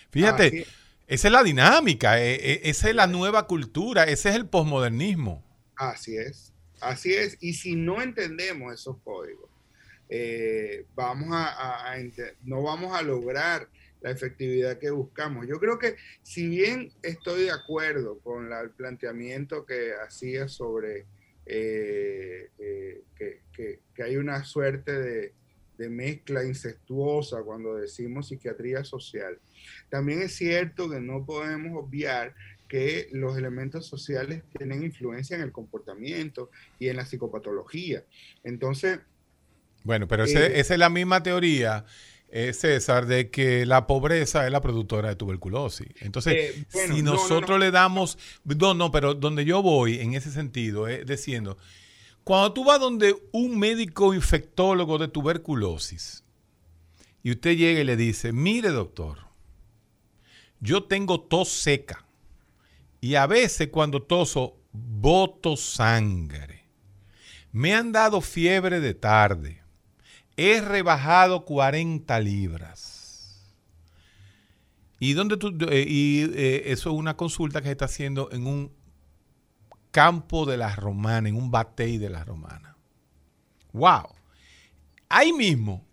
Fíjate, 0.09 0.65
esa 1.07 1.27
es 1.27 1.31
la 1.31 1.43
dinámica, 1.43 2.21
eh, 2.21 2.35
eh, 2.35 2.61
esa 2.63 2.89
es 2.89 2.95
la 2.95 3.07
nueva 3.07 3.45
cultura, 3.45 4.05
ese 4.05 4.29
es 4.29 4.35
el 4.35 4.45
posmodernismo. 4.45 5.44
Así 5.75 6.17
es, 6.17 6.53
así 6.81 7.13
es. 7.13 7.37
Y 7.41 7.53
si 7.53 7.75
no 7.75 8.01
entendemos 8.01 8.73
esos 8.73 8.97
códigos, 9.03 9.49
vamos 10.95 11.29
a, 11.31 11.95
no 12.43 12.61
vamos 12.63 12.97
a 12.97 13.01
lograr 13.01 13.67
la 14.01 14.11
efectividad 14.11 14.77
que 14.77 14.91
buscamos. 14.91 15.47
Yo 15.47 15.59
creo 15.59 15.79
que 15.79 15.95
si 16.21 16.47
bien 16.47 16.91
estoy 17.01 17.45
de 17.45 17.51
acuerdo 17.51 18.19
con 18.19 18.53
el 18.53 18.69
planteamiento 18.69 19.65
que 19.65 19.93
hacía 19.95 20.47
sobre 20.47 21.05
eh, 21.47 22.49
eh, 22.59 23.01
que, 23.55 23.79
hay 24.03 24.17
una 24.17 24.43
suerte 24.43 24.91
de, 24.91 25.33
mezcla 25.89 26.45
incestuosa 26.45 27.41
cuando 27.43 27.75
decimos 27.75 28.29
psiquiatría 28.29 28.83
social, 28.83 29.39
también 29.89 30.21
es 30.21 30.35
cierto 30.35 30.89
que 30.89 31.01
no 31.01 31.25
podemos 31.25 31.83
obviar 31.83 32.33
que 32.67 33.07
los 33.11 33.37
elementos 33.37 33.85
sociales 33.85 34.43
tienen 34.57 34.83
influencia 34.83 35.35
en 35.35 35.43
el 35.43 35.51
comportamiento 35.51 36.49
y 36.79 36.89
en 36.89 36.97
la 36.97 37.05
psicopatología. 37.05 38.03
Entonces... 38.43 38.99
Bueno, 39.83 40.07
pero 40.07 40.25
eh, 40.25 40.59
esa 40.59 40.73
es 40.73 40.79
la 40.79 40.89
misma 40.89 41.21
teoría 41.21 41.85
eh, 42.29 42.53
César, 42.53 43.05
de 43.05 43.29
que 43.29 43.65
la 43.65 43.87
pobreza 43.87 44.45
es 44.45 44.51
la 44.51 44.59
productora 44.59 45.09
de 45.09 45.15
tuberculosis. 45.15 45.87
Entonces, 46.01 46.33
eh, 46.35 46.65
si 46.69 47.01
nosotros 47.01 47.59
le 47.59 47.71
damos, 47.71 48.17
no, 48.43 48.73
no, 48.73 48.91
pero 48.91 49.13
donde 49.13 49.45
yo 49.45 49.61
voy 49.61 49.99
en 49.99 50.15
ese 50.15 50.31
sentido 50.31 50.87
es 50.87 51.05
diciendo, 51.05 51.57
cuando 52.23 52.51
tú 52.51 52.65
vas 52.65 52.79
donde 52.79 53.15
un 53.31 53.57
médico 53.59 54.13
infectólogo 54.13 54.97
de 54.97 55.07
tuberculosis 55.07 56.23
y 57.21 57.31
usted 57.31 57.55
llega 57.55 57.79
y 57.81 57.83
le 57.83 57.95
dice, 57.95 58.33
mire 58.33 58.69
doctor, 58.69 59.19
yo 60.59 60.83
tengo 60.85 61.21
tos 61.21 61.49
seca 61.49 62.04
y 63.05 63.13
a 63.13 63.27
veces 63.27 63.67
cuando 63.67 64.01
toso 64.01 64.57
boto 64.71 65.55
sangre, 65.55 66.65
me 67.51 67.75
han 67.75 67.91
dado 67.91 68.19
fiebre 68.19 68.79
de 68.79 68.95
tarde 68.95 69.61
He 70.37 70.59
rebajado 70.59 71.45
40 71.45 72.19
libras. 72.19 73.55
¿Y 74.99 75.13
dónde 75.13 75.37
tú.? 75.37 75.55
Eh, 75.69 75.85
y 75.87 76.23
eh, 76.33 76.63
eso 76.71 76.89
es 76.89 76.95
una 76.95 77.15
consulta 77.15 77.61
que 77.61 77.67
se 77.67 77.73
está 77.73 77.85
haciendo 77.85 78.29
en 78.31 78.47
un 78.47 78.71
campo 79.91 80.47
de 80.47 80.57
la 80.57 80.75
romana, 80.75 81.29
en 81.29 81.35
un 81.35 81.51
batey 81.51 81.99
de 81.99 82.09
la 82.09 82.23
romana. 82.23 82.75
¡Wow! 83.71 84.15
Ahí 85.07 85.31
mismo, 85.31 85.84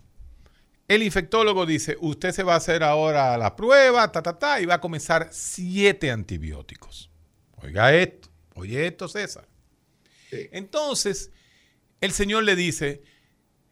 el 0.95 1.03
infectólogo 1.03 1.67
dice: 1.67 1.97
Usted 2.01 2.33
se 2.33 2.43
va 2.43 2.55
a 2.55 2.59
hacer 2.59 2.83
ahora 2.83 3.37
la 3.39 3.57
prueba, 3.57 4.11
ta, 4.13 4.23
ta, 4.23 4.39
ta, 4.39 4.61
y 4.61 4.67
va 4.67 4.75
a 4.75 4.81
comenzar 4.81 5.29
siete 5.33 6.11
antibióticos. 6.11 7.11
Oiga 7.57 7.95
esto, 7.95 8.29
oye 8.55 8.87
esto, 8.87 9.09
César. 9.09 9.49
Entonces, 10.31 11.31
el 12.01 12.13
señor 12.13 12.45
le 12.45 12.57
dice: 12.57 13.03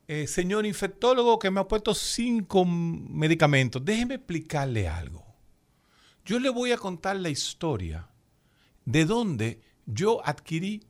eh, 0.06 0.26
señor 0.26 0.66
infectólogo 0.66 1.38
que 1.38 1.50
me 1.50 1.60
ha 1.60 1.68
puesto 1.68 1.94
cinco 1.94 2.64
medicamentos, 2.64 3.84
déjeme 3.84 4.16
explicarle 4.16 4.88
algo. 4.88 5.24
Yo 6.24 6.38
le 6.38 6.50
voy 6.50 6.72
a 6.72 6.78
contar 6.78 7.16
la 7.16 7.28
historia 7.28 8.10
de 8.84 9.04
dónde 9.04 9.60
yo 9.86 10.20
adquirí 10.24 10.84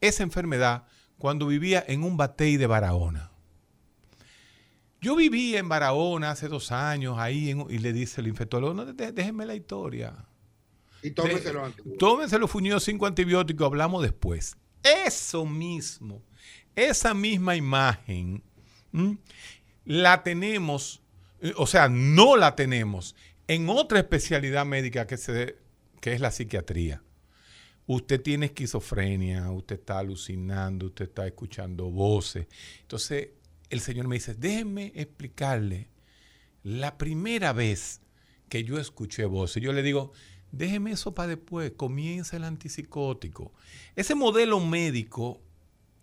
esa 0.00 0.22
enfermedad 0.22 0.86
cuando 1.18 1.46
vivía 1.46 1.84
en 1.86 2.02
un 2.02 2.16
batey 2.16 2.56
de 2.56 2.66
Barahona. 2.66 3.33
Yo 5.04 5.16
vivía 5.16 5.58
en 5.58 5.68
Barahona 5.68 6.30
hace 6.30 6.48
dos 6.48 6.72
años, 6.72 7.16
ahí, 7.18 7.54
y 7.68 7.78
le 7.78 7.92
dice 7.92 8.20
el 8.20 8.28
infectólogo, 8.28 8.74
no, 8.74 8.84
déjeme 8.86 9.44
la 9.44 9.54
historia. 9.54 10.14
Y 11.02 11.10
tómeselo 11.10 11.64
antes. 11.64 11.84
Tómeselo, 11.98 12.48
fuñó 12.48 12.80
cinco 12.80 13.06
antibióticos, 13.06 13.66
hablamos 13.66 14.02
después. 14.02 14.56
Eso 14.82 15.44
mismo 15.44 16.22
esa 16.76 17.14
misma 17.14 17.56
imagen 17.56 18.42
la 19.84 20.22
tenemos, 20.22 21.02
eh, 21.40 21.52
o 21.56 21.66
sea, 21.66 21.88
no 21.88 22.36
la 22.36 22.54
tenemos 22.56 23.14
en 23.48 23.68
otra 23.68 23.98
especialidad 23.98 24.64
médica 24.64 25.06
que, 25.06 25.16
se, 25.16 25.56
que 26.00 26.12
es 26.12 26.20
la 26.20 26.30
psiquiatría. 26.30 27.02
Usted 27.86 28.22
tiene 28.22 28.46
esquizofrenia, 28.46 29.50
usted 29.50 29.78
está 29.78 29.98
alucinando, 29.98 30.86
usted 30.86 31.06
está 31.06 31.26
escuchando 31.26 31.90
voces. 31.90 32.46
Entonces, 32.80 33.30
el 33.74 33.80
Señor 33.80 34.08
me 34.08 34.16
dice, 34.16 34.34
déjeme 34.34 34.92
explicarle 34.94 35.88
la 36.62 36.96
primera 36.96 37.52
vez 37.52 38.00
que 38.48 38.64
yo 38.64 38.78
escuché 38.78 39.26
voces. 39.26 39.62
Yo 39.62 39.72
le 39.72 39.82
digo, 39.82 40.12
déjeme 40.52 40.92
eso 40.92 41.14
para 41.14 41.28
después, 41.28 41.72
comienza 41.76 42.36
el 42.36 42.44
antipsicótico. 42.44 43.52
Ese 43.96 44.14
modelo 44.14 44.60
médico 44.60 45.40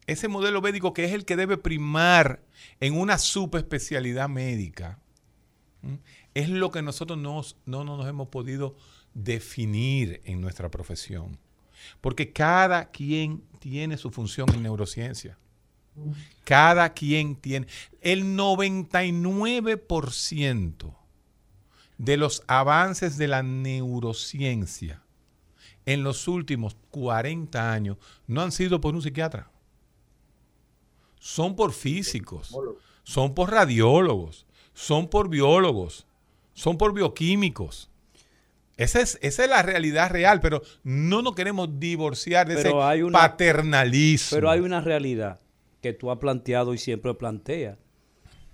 ese 0.08 0.28
modelo 0.28 0.62
médico 0.62 0.94
que 0.94 1.06
es 1.06 1.14
el 1.14 1.26
que 1.26 1.36
debe 1.36 1.58
primar 1.58 2.44
en 2.80 2.98
una 2.98 3.18
subespecialidad 3.18 4.30
médica, 4.30 5.00
es 6.34 6.50
lo 6.50 6.72
que 6.72 6.82
nosotros 6.82 7.18
no, 7.18 7.42
no, 7.66 7.84
nos 7.84 8.08
hemos 8.08 8.28
podido 8.28 8.76
definir 9.14 10.22
en 10.26 10.42
nuestra 10.42 10.70
profesión. 10.70 11.40
Porque 12.00 12.32
cada 12.32 12.92
quien 12.92 13.44
tiene 13.60 13.98
su 13.98 14.12
función 14.12 14.48
en 14.54 14.64
neurociencia. 14.64 15.38
Cada 16.44 16.94
quien 16.94 17.36
tiene. 17.36 17.68
El 18.02 18.38
99% 18.38 20.96
de 21.98 22.18
los 22.18 22.44
avances 22.48 23.18
de 23.18 23.28
la 23.28 23.44
neurociencia 23.44 25.04
en 25.86 26.04
los 26.04 26.28
últimos 26.28 26.76
40 26.90 27.72
años 27.72 27.98
no 28.28 28.42
han 28.42 28.52
sido 28.52 28.82
por 28.82 28.96
un 28.96 29.02
psiquiatra 29.02 29.52
son 31.22 31.56
por 31.56 31.72
físicos, 31.72 32.58
son 33.04 33.36
por 33.36 33.52
radiólogos, 33.52 34.48
son 34.74 35.08
por 35.08 35.30
biólogos, 35.30 36.08
son 36.54 36.80
por 36.80 36.94
bioquímicos. 36.94 37.90
Esa 38.76 39.02
es, 39.02 39.20
esa 39.22 39.44
es 39.44 39.50
la 39.50 39.62
realidad 39.62 40.10
real, 40.10 40.42
pero 40.42 40.64
no 40.84 41.22
nos 41.22 41.36
queremos 41.36 41.80
divorciar 41.80 42.48
de 42.48 42.56
ese 42.56 42.72
paternalismo. 43.12 44.36
Pero 44.36 44.50
hay 44.50 44.62
una 44.62 44.82
realidad 44.82 45.40
que 45.82 45.94
tú 45.94 46.12
has 46.12 46.20
planteado 46.20 46.74
y 46.74 46.78
siempre 46.78 47.14
plantea, 47.14 47.78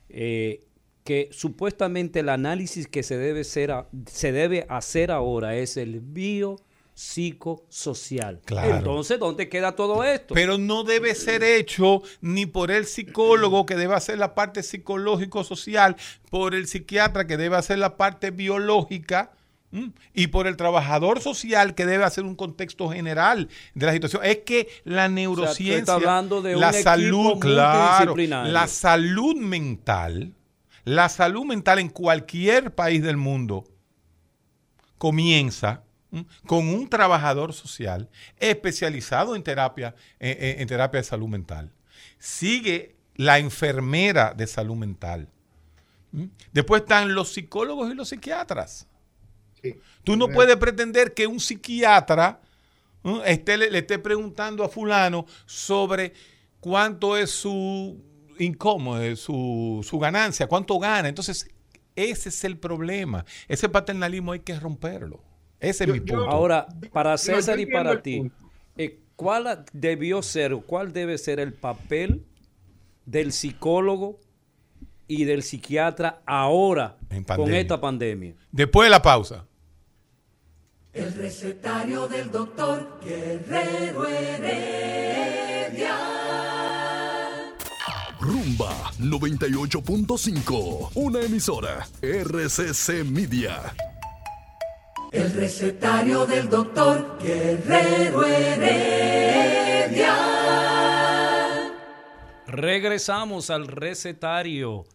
eh, 0.10 0.66
que 1.04 1.30
supuestamente 1.32 2.22
el 2.22 2.30
análisis 2.30 2.88
que 2.88 3.04
se 3.04 3.18
debe, 3.18 3.44
ser 3.44 3.74
se 4.08 4.32
debe 4.32 4.66
hacer 4.70 5.12
ahora 5.12 5.56
es 5.56 5.78
el 5.78 6.00
bio 6.00 6.58
psicosocial. 6.94 8.42
Claro. 8.44 8.78
Entonces, 8.78 9.20
¿dónde 9.20 9.50
queda 9.50 9.76
todo 9.76 10.04
esto? 10.04 10.34
Pero 10.34 10.58
no 10.58 10.84
debe 10.84 11.14
ser 11.14 11.44
hecho 11.44 12.02
ni 12.22 12.48
por 12.48 12.72
el 12.72 12.86
psicólogo 12.86 13.68
que 13.68 13.76
debe 13.76 13.94
hacer 13.94 14.18
la 14.18 14.34
parte 14.34 14.64
psicológico-social, 14.64 15.96
por 16.32 16.56
el 16.56 16.68
psiquiatra 16.68 17.28
que 17.28 17.38
debe 17.38 17.56
hacer 17.56 17.78
la 17.78 17.98
parte 17.98 18.32
biológica 18.32 19.37
y 20.14 20.28
por 20.28 20.48
el 20.48 20.56
trabajador 20.56 21.22
social 21.22 21.76
que 21.76 21.86
debe 21.86 22.04
hacer 22.04 22.24
un 22.24 22.36
contexto 22.36 22.90
general 22.90 23.50
de 23.74 23.86
la 23.86 23.92
situación. 23.94 24.24
Es 24.24 24.40
que 24.40 24.68
la 24.86 25.10
neurociencia, 25.10 26.00
de 26.00 26.56
la 26.56 26.74
salud, 26.74 27.40
claro, 27.40 28.16
la 28.16 28.68
salud 28.68 29.36
mental, 29.36 30.34
la 30.86 31.10
salud 31.10 31.46
mental 31.46 31.80
en 31.80 31.90
cualquier 31.90 32.74
país 32.74 33.04
del 33.04 33.18
mundo 33.18 33.66
comienza 34.98 35.84
con 36.46 36.70
un 36.70 36.88
trabajador 36.88 37.54
social 37.54 38.10
especializado 38.38 39.36
en 39.36 39.44
terapia, 39.44 39.96
en, 40.20 40.68
terapia 40.68 41.02
de 41.02 41.04
salud 41.04 41.28
mental. 41.28 41.72
Sigue 42.18 42.96
la 43.16 43.40
enfermera 43.40 44.34
de 44.34 44.48
salud 44.48 44.76
mental. 44.76 45.28
Después 46.54 46.84
están 46.84 47.14
los 47.14 47.34
psicólogos 47.34 47.92
y 47.92 47.96
los 47.96 48.10
psiquiatras. 48.10 48.88
Tú 50.04 50.16
no 50.16 50.28
puedes 50.30 50.56
pretender 50.58 51.14
que 51.14 51.28
un 51.28 51.40
psiquiatra 51.40 52.42
esté, 53.26 53.58
le, 53.58 53.78
esté 53.78 54.00
preguntando 54.00 54.64
a 54.64 54.70
fulano 54.70 55.26
sobre 55.46 56.14
cuánto 56.60 57.18
es 57.18 57.32
su 57.32 58.02
incómodo, 58.40 59.16
su, 59.16 59.86
su 59.88 60.00
ganancia, 60.00 60.48
cuánto 60.48 60.80
gana. 60.80 61.10
Entonces, 61.10 61.50
ese 61.96 62.30
es 62.30 62.44
el 62.44 62.58
problema. 62.58 63.26
Ese 63.48 63.70
paternalismo 63.70 64.32
hay 64.34 64.42
que 64.42 64.60
romperlo. 64.60 65.24
Ese 65.60 65.86
es 65.86 65.90
mi 65.90 66.00
punto. 66.00 66.30
Ahora, 66.30 66.68
para 66.94 67.18
César 67.18 67.60
y 67.60 67.66
para 67.66 68.02
ti, 68.02 68.32
eh, 68.78 69.00
¿cuál 69.16 69.66
debió 69.74 70.22
ser, 70.22 70.56
cuál 70.66 70.94
debe 70.94 71.18
ser 71.18 71.40
el 71.40 71.54
papel 71.54 72.24
del 73.06 73.32
psicólogo 73.32 74.20
y 75.08 75.26
del 75.26 75.44
psiquiatra 75.44 76.22
ahora 76.26 76.98
con 77.36 77.54
esta 77.54 77.80
pandemia? 77.80 78.36
Después 78.52 78.88
de 78.88 78.90
la 78.90 79.02
pausa. 79.02 79.46
El 80.94 81.14
recetario 81.14 82.08
del 82.08 82.32
doctor 82.32 83.00
Guerrero 83.04 84.08
Heredia. 84.08 85.96
Rumba 88.20 88.92
98.5, 89.00 90.90
una 90.96 91.22
emisora 91.22 91.88
RCC 92.02 93.06
Media. 93.06 93.76
El 95.12 95.32
recetario 95.34 96.26
del 96.26 96.50
doctor 96.50 97.18
Guerrero 97.22 98.26
Heredia. 98.26 100.16
Regresamos 102.48 103.50
al 103.50 103.68
recetario 103.68 104.86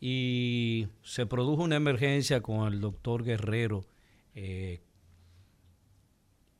y 0.00 0.88
se 1.02 1.26
produjo 1.26 1.62
una 1.62 1.76
emergencia 1.76 2.40
con 2.40 2.72
el 2.72 2.80
doctor 2.80 3.24
Guerrero 3.24 3.84
eh, 4.34 4.80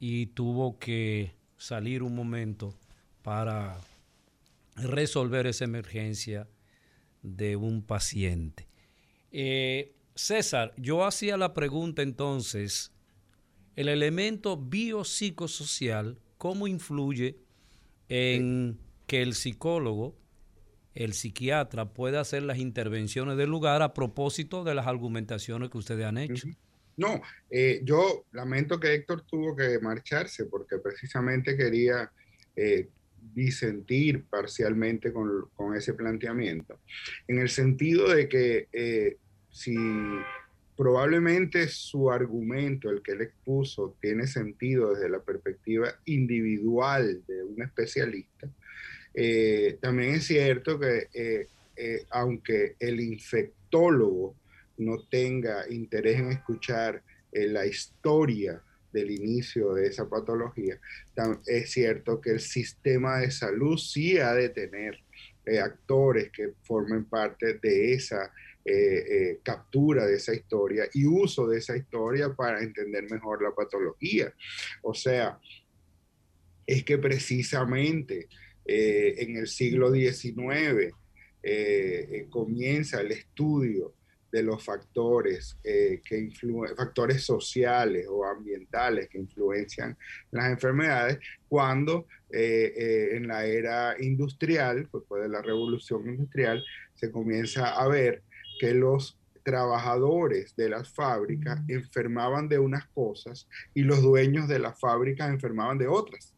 y 0.01 0.27
tuvo 0.27 0.79
que 0.79 1.35
salir 1.57 2.03
un 2.03 2.15
momento 2.15 2.75
para 3.23 3.81
resolver 4.77 5.47
esa 5.47 5.65
emergencia 5.65 6.49
de 7.23 7.57
un 7.57 7.83
paciente. 7.83 8.69
Eh, 9.31 9.95
César, 10.15 10.73
yo 10.77 11.05
hacía 11.05 11.37
la 11.37 11.55
pregunta 11.55 12.03
entonces, 12.03 12.93
el 13.77 13.89
elemento 13.89 14.57
biopsicosocial, 14.57 16.19
¿cómo 16.39 16.67
influye 16.67 17.39
en 18.09 18.81
que 19.07 19.23
el 19.23 19.35
psicólogo, 19.35 20.17
el 20.99 21.13
psiquiatra, 21.13 21.95
pueda 21.95 22.21
hacer 22.21 22.43
las 22.43 22.59
intervenciones 22.59 23.37
del 23.37 23.49
lugar 23.49 23.83
a 23.83 23.95
propósito 23.95 24.65
de 24.65 24.75
las 24.75 24.89
argumentaciones 24.89 25.71
que 25.71 25.79
ustedes 25.79 26.05
han 26.05 26.19
hecho? 26.19 26.49
No, 26.97 27.23
eh, 27.49 27.81
yo 27.85 28.25
lamento 28.33 28.81
que 28.81 28.95
Héctor 28.95 29.23
tuvo 29.23 29.55
que 29.55 29.79
marcharse 29.79 30.47
porque 30.47 30.79
precisamente 30.79 31.57
quería 31.57 32.11
eh, 32.57 32.89
disentir 33.33 34.25
parcialmente 34.25 35.13
con, 35.13 35.77
ese 35.77 35.95
planteamiento, 35.95 36.81
en 37.29 37.39
el 37.39 37.49
sentido 37.49 38.09
de 38.13 38.29
que 38.29 38.67
eh, 38.73 39.19
si 39.51 39.77
probablemente 40.77 41.69
su 41.69 42.11
argumento, 42.11 42.91
el 42.91 43.03
que 43.03 43.13
él 43.13 43.23
expuso, 43.23 43.97
tiene 44.01 44.27
sentido 44.27 44.95
desde 44.95 45.09
la 45.09 45.21
perspectiva 45.21 45.95
individual 46.07 47.23
de 47.29 47.45
un 47.45 47.63
especialista, 47.63 48.49
también 49.81 50.15
es 50.15 50.27
cierto 50.27 50.79
que 50.79 51.49
aunque 52.11 52.77
el 52.79 53.01
infectólogo 53.01 54.37
no 54.79 54.99
tenga 55.11 55.69
interés 55.71 56.19
en 56.19 56.33
escuchar 56.33 57.03
eh, 57.33 57.49
la 57.49 57.67
historia 57.67 58.63
del 58.93 59.11
inicio 59.11 59.75
de 59.75 59.87
esa 59.87 60.09
patología, 60.09 60.81
es 61.47 61.71
cierto 61.71 62.21
que 62.21 62.31
el 62.31 62.41
sistema 62.41 63.19
de 63.19 63.31
salud 63.31 63.77
sí 63.77 64.19
ha 64.19 64.33
de 64.33 64.49
tener 64.49 64.99
eh, 65.45 65.59
actores 65.59 66.31
que 66.31 66.53
formen 66.63 67.05
parte 67.05 67.55
de 67.55 67.93
esa 67.93 68.33
eh, 68.65 69.39
captura 69.43 70.07
de 70.07 70.17
esa 70.17 70.35
historia 70.35 70.85
y 70.93 71.07
uso 71.07 71.47
de 71.47 71.59
esa 71.59 71.77
historia 71.77 72.35
para 72.35 72.63
entender 72.63 73.11
mejor 73.11 73.43
la 73.43 73.55
patología. 73.55 74.33
O 74.83 74.95
sea, 74.95 75.39
es 76.67 76.85
que 76.85 76.99
precisamente 76.99 78.29
en 78.69 79.37
el 79.37 79.49
siglo 79.49 79.91
XIX 79.91 80.93
comienza 82.29 83.01
el 83.01 83.13
estudio 83.13 83.95
de 84.31 84.43
los 84.43 84.63
factores 84.63 85.59
eh, 85.65 86.03
que 86.05 86.31
factores 86.77 87.25
sociales 87.25 88.07
o 88.09 88.25
ambientales 88.25 89.09
que 89.09 89.19
influencian 89.19 89.97
las 90.31 90.51
enfermedades, 90.51 91.19
cuando 91.49 92.07
eh, 92.31 92.73
eh, 92.77 93.17
en 93.17 93.29
la 93.29 93.47
era 93.47 93.97
industrial, 93.99 94.89
después 94.93 95.23
de 95.23 95.29
la 95.29 95.43
revolución 95.43 96.09
industrial, 96.09 96.63
se 96.95 97.11
comienza 97.11 97.71
a 97.71 97.89
ver 97.89 98.23
que 98.61 98.75
los 98.75 99.19
trabajadores 99.45 100.55
de 100.57 100.69
las 100.69 100.93
fábricas 100.93 101.61
enfermaban 101.69 102.49
de 102.49 102.59
unas 102.59 102.87
cosas 102.89 103.49
y 103.73 103.83
los 103.83 104.03
dueños 104.03 104.47
de 104.47 104.59
las 104.59 104.79
fábricas 104.79 105.31
enfermaban 105.31 105.79
de 105.79 105.89
otras 105.89 106.35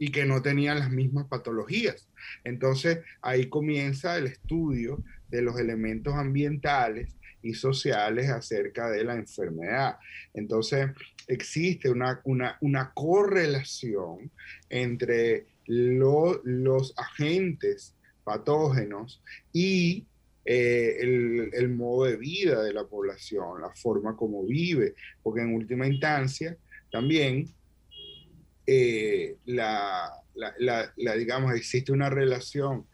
y 0.00 0.10
que 0.10 0.24
no 0.24 0.40
tenían 0.40 0.78
las 0.78 0.90
mismas 0.90 1.26
patologías. 1.26 2.08
Entonces 2.42 3.00
ahí 3.20 3.50
comienza 3.50 4.16
el 4.16 4.26
estudio 4.26 5.04
de 5.28 5.42
los 5.42 5.60
elementos 5.60 6.14
ambientales 6.14 7.14
y 7.42 7.52
sociales 7.52 8.30
acerca 8.30 8.90
de 8.90 9.04
la 9.04 9.14
enfermedad. 9.14 9.98
Entonces, 10.32 10.90
existe 11.28 11.90
una, 11.90 12.20
una, 12.60 12.92
correlación 12.94 14.30
entre 14.68 15.46
los 15.66 16.94
agentes 16.96 17.94
patógenos 18.24 19.22
y 19.52 20.06
eh, 20.46 20.96
el, 21.52 21.68
modo 21.68 22.06
de 22.06 22.16
vida 22.16 22.62
de 22.62 22.72
la 22.72 22.84
población, 22.84 23.60
la 23.60 23.70
forma 23.70 24.16
como 24.16 24.44
vive, 24.46 24.94
porque 25.22 25.42
en 25.42 25.54
última 25.54 25.86
instancia 25.86 26.56
también 26.90 27.48
eh, 28.72 29.36
la, 29.46 30.12
digamos, 31.16 31.56
existe 31.56 31.90
una 31.90 32.08
relación 32.08 32.86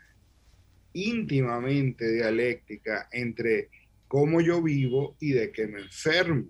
íntimamente 0.94 2.10
dialéctica 2.10 3.10
entre 3.12 3.68
cómo 4.08 4.40
yo 4.40 4.62
vivo 4.62 5.18
y 5.20 5.32
de 5.32 5.52
qué 5.52 5.66
me 5.66 5.82
enfermo 5.82 6.46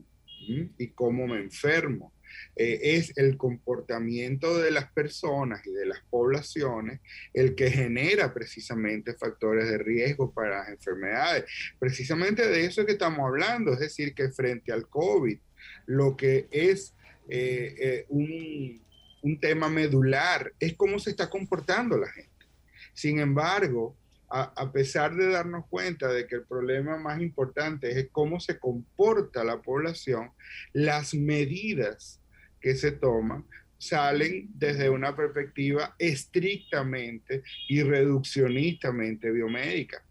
y 0.78 0.86
cómo 0.90 1.26
me 1.26 1.40
enfermo. 1.40 2.12
Eh, 2.54 2.78
es 2.96 3.16
el 3.16 3.36
comportamiento 3.36 4.58
de 4.58 4.70
las 4.70 4.92
personas 4.92 5.66
y 5.66 5.72
de 5.72 5.86
las 5.86 5.98
poblaciones 6.08 7.00
el 7.34 7.56
que 7.56 7.70
genera 7.70 8.32
precisamente 8.32 9.14
factores 9.14 9.68
de 9.68 9.78
riesgo 9.78 10.32
para 10.32 10.60
las 10.60 10.68
enfermedades. 10.68 11.46
Precisamente 11.80 12.46
de 12.46 12.64
eso 12.64 12.82
es 12.82 12.86
que 12.86 12.92
estamos 12.92 13.26
hablando, 13.26 13.72
es 13.72 13.80
decir, 13.80 14.14
que 14.14 14.28
frente 14.28 14.70
al 14.70 14.88
COVID, 14.88 15.38
lo 15.86 16.16
que 16.16 16.46
es 16.52 16.94
eh, 17.28 18.04
un, 18.08 18.85
un 19.26 19.40
tema 19.40 19.68
medular 19.68 20.52
es 20.60 20.74
cómo 20.74 21.00
se 21.00 21.10
está 21.10 21.28
comportando 21.28 21.98
la 21.98 22.08
gente. 22.08 22.46
Sin 22.94 23.18
embargo, 23.18 23.96
a, 24.28 24.70
pesar 24.72 25.16
de 25.16 25.28
darnos 25.28 25.66
cuenta 25.66 26.08
de 26.08 26.28
que 26.28 26.36
el 26.36 26.44
problema 26.44 26.96
más 26.96 27.20
importante 27.20 27.98
es 27.98 28.08
cómo 28.12 28.38
se 28.38 28.60
comporta 28.60 29.42
la 29.42 29.60
población, 29.62 30.30
las 30.72 31.12
medidas 31.12 32.20
que 32.60 32.76
se 32.76 32.92
toman 32.92 33.44
salen 33.78 34.48
desde 34.54 34.90
una 34.90 35.16
perspectiva 35.16 35.96
estrictamente 35.98 37.42
y 37.68 37.82
reduccionistamente 37.82 39.32
biomédica. 39.32 40.04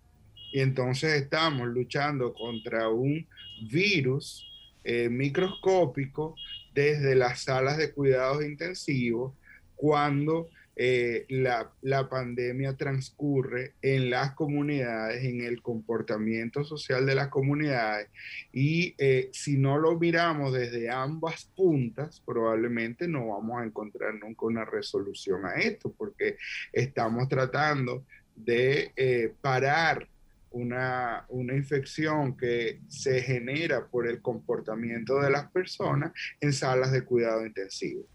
Y 0.51 0.59
entonces 0.59 1.21
estamos 1.21 1.67
luchando 1.69 2.33
contra 2.33 2.89
un 2.89 3.25
virus 3.69 4.45
eh, 4.83 5.07
microscópico 5.09 6.35
desde 6.75 7.15
las 7.15 7.39
salas 7.41 7.77
de 7.77 7.91
cuidados 7.91 8.45
intensivos 8.45 9.33
cuando 9.75 10.49
eh, 10.77 11.25
la, 11.29 12.09
pandemia 12.09 12.75
transcurre 12.75 13.75
en 13.81 14.09
las 14.09 14.33
comunidades, 14.33 15.23
en 15.23 15.39
el 15.39 15.61
comportamiento 15.61 16.65
social 16.65 17.05
de 17.05 17.15
las 17.15 17.29
comunidades. 17.29 18.09
Y 18.51 18.93
eh, 18.97 19.29
si 19.31 19.57
no 19.57 19.77
lo 19.77 19.97
miramos 19.97 20.51
desde 20.51 20.89
ambas 20.89 21.49
puntas, 21.55 22.21
probablemente 22.25 23.07
no 23.07 23.29
vamos 23.29 23.61
a 23.61 23.65
encontrar 23.65 24.15
nunca 24.15 24.45
una 24.45 24.65
resolución 24.65 25.45
a 25.45 25.55
esto 25.55 25.93
porque 25.97 26.35
estamos 26.73 27.29
tratando 27.29 28.03
de 28.35 28.91
eh, 28.97 29.33
parar 29.39 30.09
una, 30.55 31.25
una, 31.29 31.55
infección 31.55 32.35
que 32.37 32.81
se 32.87 33.21
genera 33.21 33.87
por 33.87 34.07
el 34.07 34.21
comportamiento 34.21 35.19
de 35.19 35.29
las 35.29 35.51
personas 35.51 36.11
en 36.39 36.53
salas 36.53 36.91
de 36.91 37.03
cuidado 37.03 37.45
intensivo. 37.45 38.07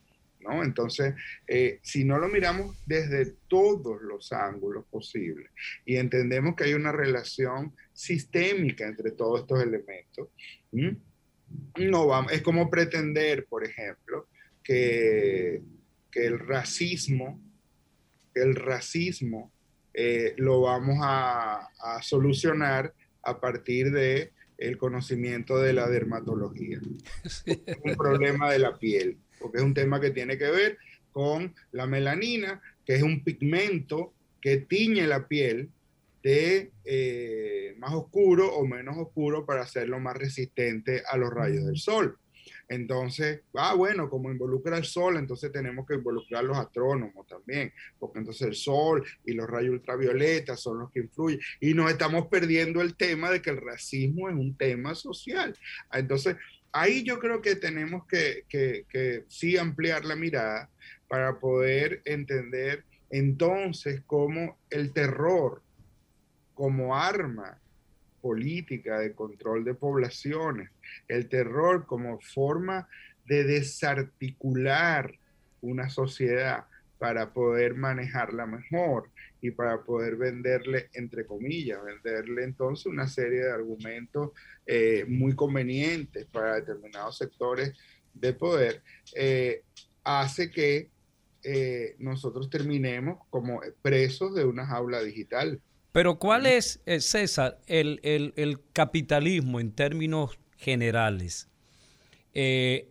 Entonces, 0.62 1.14
eh, 1.46 1.80
si 1.82 2.04
no 2.04 2.18
lo 2.18 2.28
miramos 2.28 2.76
desde 2.86 3.34
todos 3.48 4.00
los 4.00 4.32
ángulos 4.32 4.84
posibles 4.90 5.50
y 5.84 5.96
entendemos 5.96 6.56
que 6.56 6.64
hay 6.64 6.74
una 6.74 6.92
relación 6.92 7.74
sistémica 7.92 8.86
entre 8.86 9.12
todos 9.12 9.40
estos 9.40 9.62
elementos, 9.62 10.28
no 11.76 12.06
vamos, 12.06 12.32
es 12.32 12.42
como 12.42 12.70
pretender, 12.70 13.46
por 13.46 13.64
ejemplo, 13.64 14.28
que, 14.62 15.62
el 16.12 16.38
racismo, 16.40 17.40
el 18.34 18.56
racismo 18.56 19.52
eh, 19.94 20.34
lo 20.36 20.62
vamos 20.62 20.98
a, 21.00 21.68
a 21.80 22.02
solucionar 22.02 22.94
a 23.22 23.40
partir 23.40 23.90
de 23.90 24.32
el 24.58 24.76
conocimiento 24.76 25.58
de 25.58 25.72
la 25.72 25.88
dermatología. 25.88 26.80
Un 27.84 27.96
problema 27.96 28.50
de 28.52 28.58
la 28.58 28.78
piel 28.78 29.18
porque 29.40 29.58
es 29.58 29.64
un 29.64 29.74
tema 29.74 30.00
que 30.00 30.10
tiene 30.10 30.38
que 30.38 30.50
ver 30.50 30.78
con 31.10 31.54
la 31.72 31.86
melanina, 31.86 32.60
que 32.84 32.94
es 32.94 33.02
un 33.02 33.24
pigmento 33.24 34.12
que 34.40 34.58
tiñe 34.58 35.06
la 35.06 35.26
piel 35.26 35.70
de 36.22 36.70
eh, 36.84 37.74
más 37.78 37.92
oscuro 37.94 38.54
o 38.54 38.66
menos 38.66 38.96
oscuro 38.98 39.46
para 39.46 39.62
hacerlo 39.62 39.98
más 39.98 40.16
resistente 40.16 41.02
a 41.10 41.16
los 41.16 41.30
rayos 41.30 41.64
del 41.66 41.78
sol. 41.78 42.18
Entonces, 42.70 43.40
ah, 43.54 43.74
bueno, 43.74 44.08
como 44.08 44.30
involucra 44.30 44.78
el 44.78 44.84
sol, 44.84 45.16
entonces 45.16 45.50
tenemos 45.50 45.84
que 45.84 45.94
involucrar 45.94 46.44
los 46.44 46.56
astrónomos 46.56 47.26
también, 47.26 47.72
porque 47.98 48.20
entonces 48.20 48.46
el 48.46 48.54
sol 48.54 49.04
y 49.26 49.32
los 49.32 49.50
rayos 49.50 49.72
ultravioleta 49.72 50.56
son 50.56 50.78
los 50.78 50.92
que 50.92 51.00
influyen. 51.00 51.40
Y 51.58 51.74
nos 51.74 51.90
estamos 51.90 52.28
perdiendo 52.28 52.80
el 52.80 52.94
tema 52.94 53.28
de 53.28 53.42
que 53.42 53.50
el 53.50 53.56
racismo 53.56 54.28
es 54.28 54.36
un 54.36 54.56
tema 54.56 54.94
social. 54.94 55.58
Entonces, 55.92 56.36
ahí 56.70 57.02
yo 57.02 57.18
creo 57.18 57.42
que 57.42 57.56
tenemos 57.56 58.06
que, 58.06 58.44
que, 58.48 58.86
que 58.88 59.24
sí 59.26 59.56
ampliar 59.56 60.04
la 60.04 60.14
mirada 60.14 60.70
para 61.08 61.40
poder 61.40 62.02
entender 62.04 62.84
entonces 63.10 64.00
cómo 64.06 64.58
el 64.70 64.92
terror 64.92 65.60
como 66.54 66.96
arma 66.96 67.60
política 68.20 68.98
de 68.98 69.14
control 69.14 69.64
de 69.64 69.74
poblaciones, 69.74 70.70
el 71.08 71.28
terror 71.28 71.86
como 71.86 72.20
forma 72.20 72.88
de 73.26 73.44
desarticular 73.44 75.12
una 75.60 75.88
sociedad 75.88 76.66
para 76.98 77.32
poder 77.32 77.74
manejarla 77.74 78.46
mejor 78.46 79.10
y 79.40 79.50
para 79.52 79.82
poder 79.82 80.16
venderle, 80.16 80.90
entre 80.92 81.24
comillas, 81.24 81.82
venderle 81.82 82.44
entonces 82.44 82.86
una 82.86 83.08
serie 83.08 83.40
de 83.40 83.52
argumentos 83.52 84.32
eh, 84.66 85.04
muy 85.08 85.34
convenientes 85.34 86.26
para 86.26 86.56
determinados 86.56 87.16
sectores 87.16 87.72
de 88.12 88.32
poder, 88.34 88.82
eh, 89.14 89.62
hace 90.04 90.50
que 90.50 90.90
eh, 91.42 91.96
nosotros 91.98 92.50
terminemos 92.50 93.26
como 93.30 93.60
presos 93.80 94.34
de 94.34 94.44
una 94.44 94.66
jaula 94.66 95.00
digital. 95.02 95.60
Pero 95.92 96.18
¿cuál 96.18 96.46
es, 96.46 96.80
eh, 96.86 97.00
César, 97.00 97.58
el, 97.66 98.60
capitalismo 98.72 99.60
en 99.60 99.72
términos 99.72 100.38
generales? 100.56 101.48
Eh, 102.32 102.88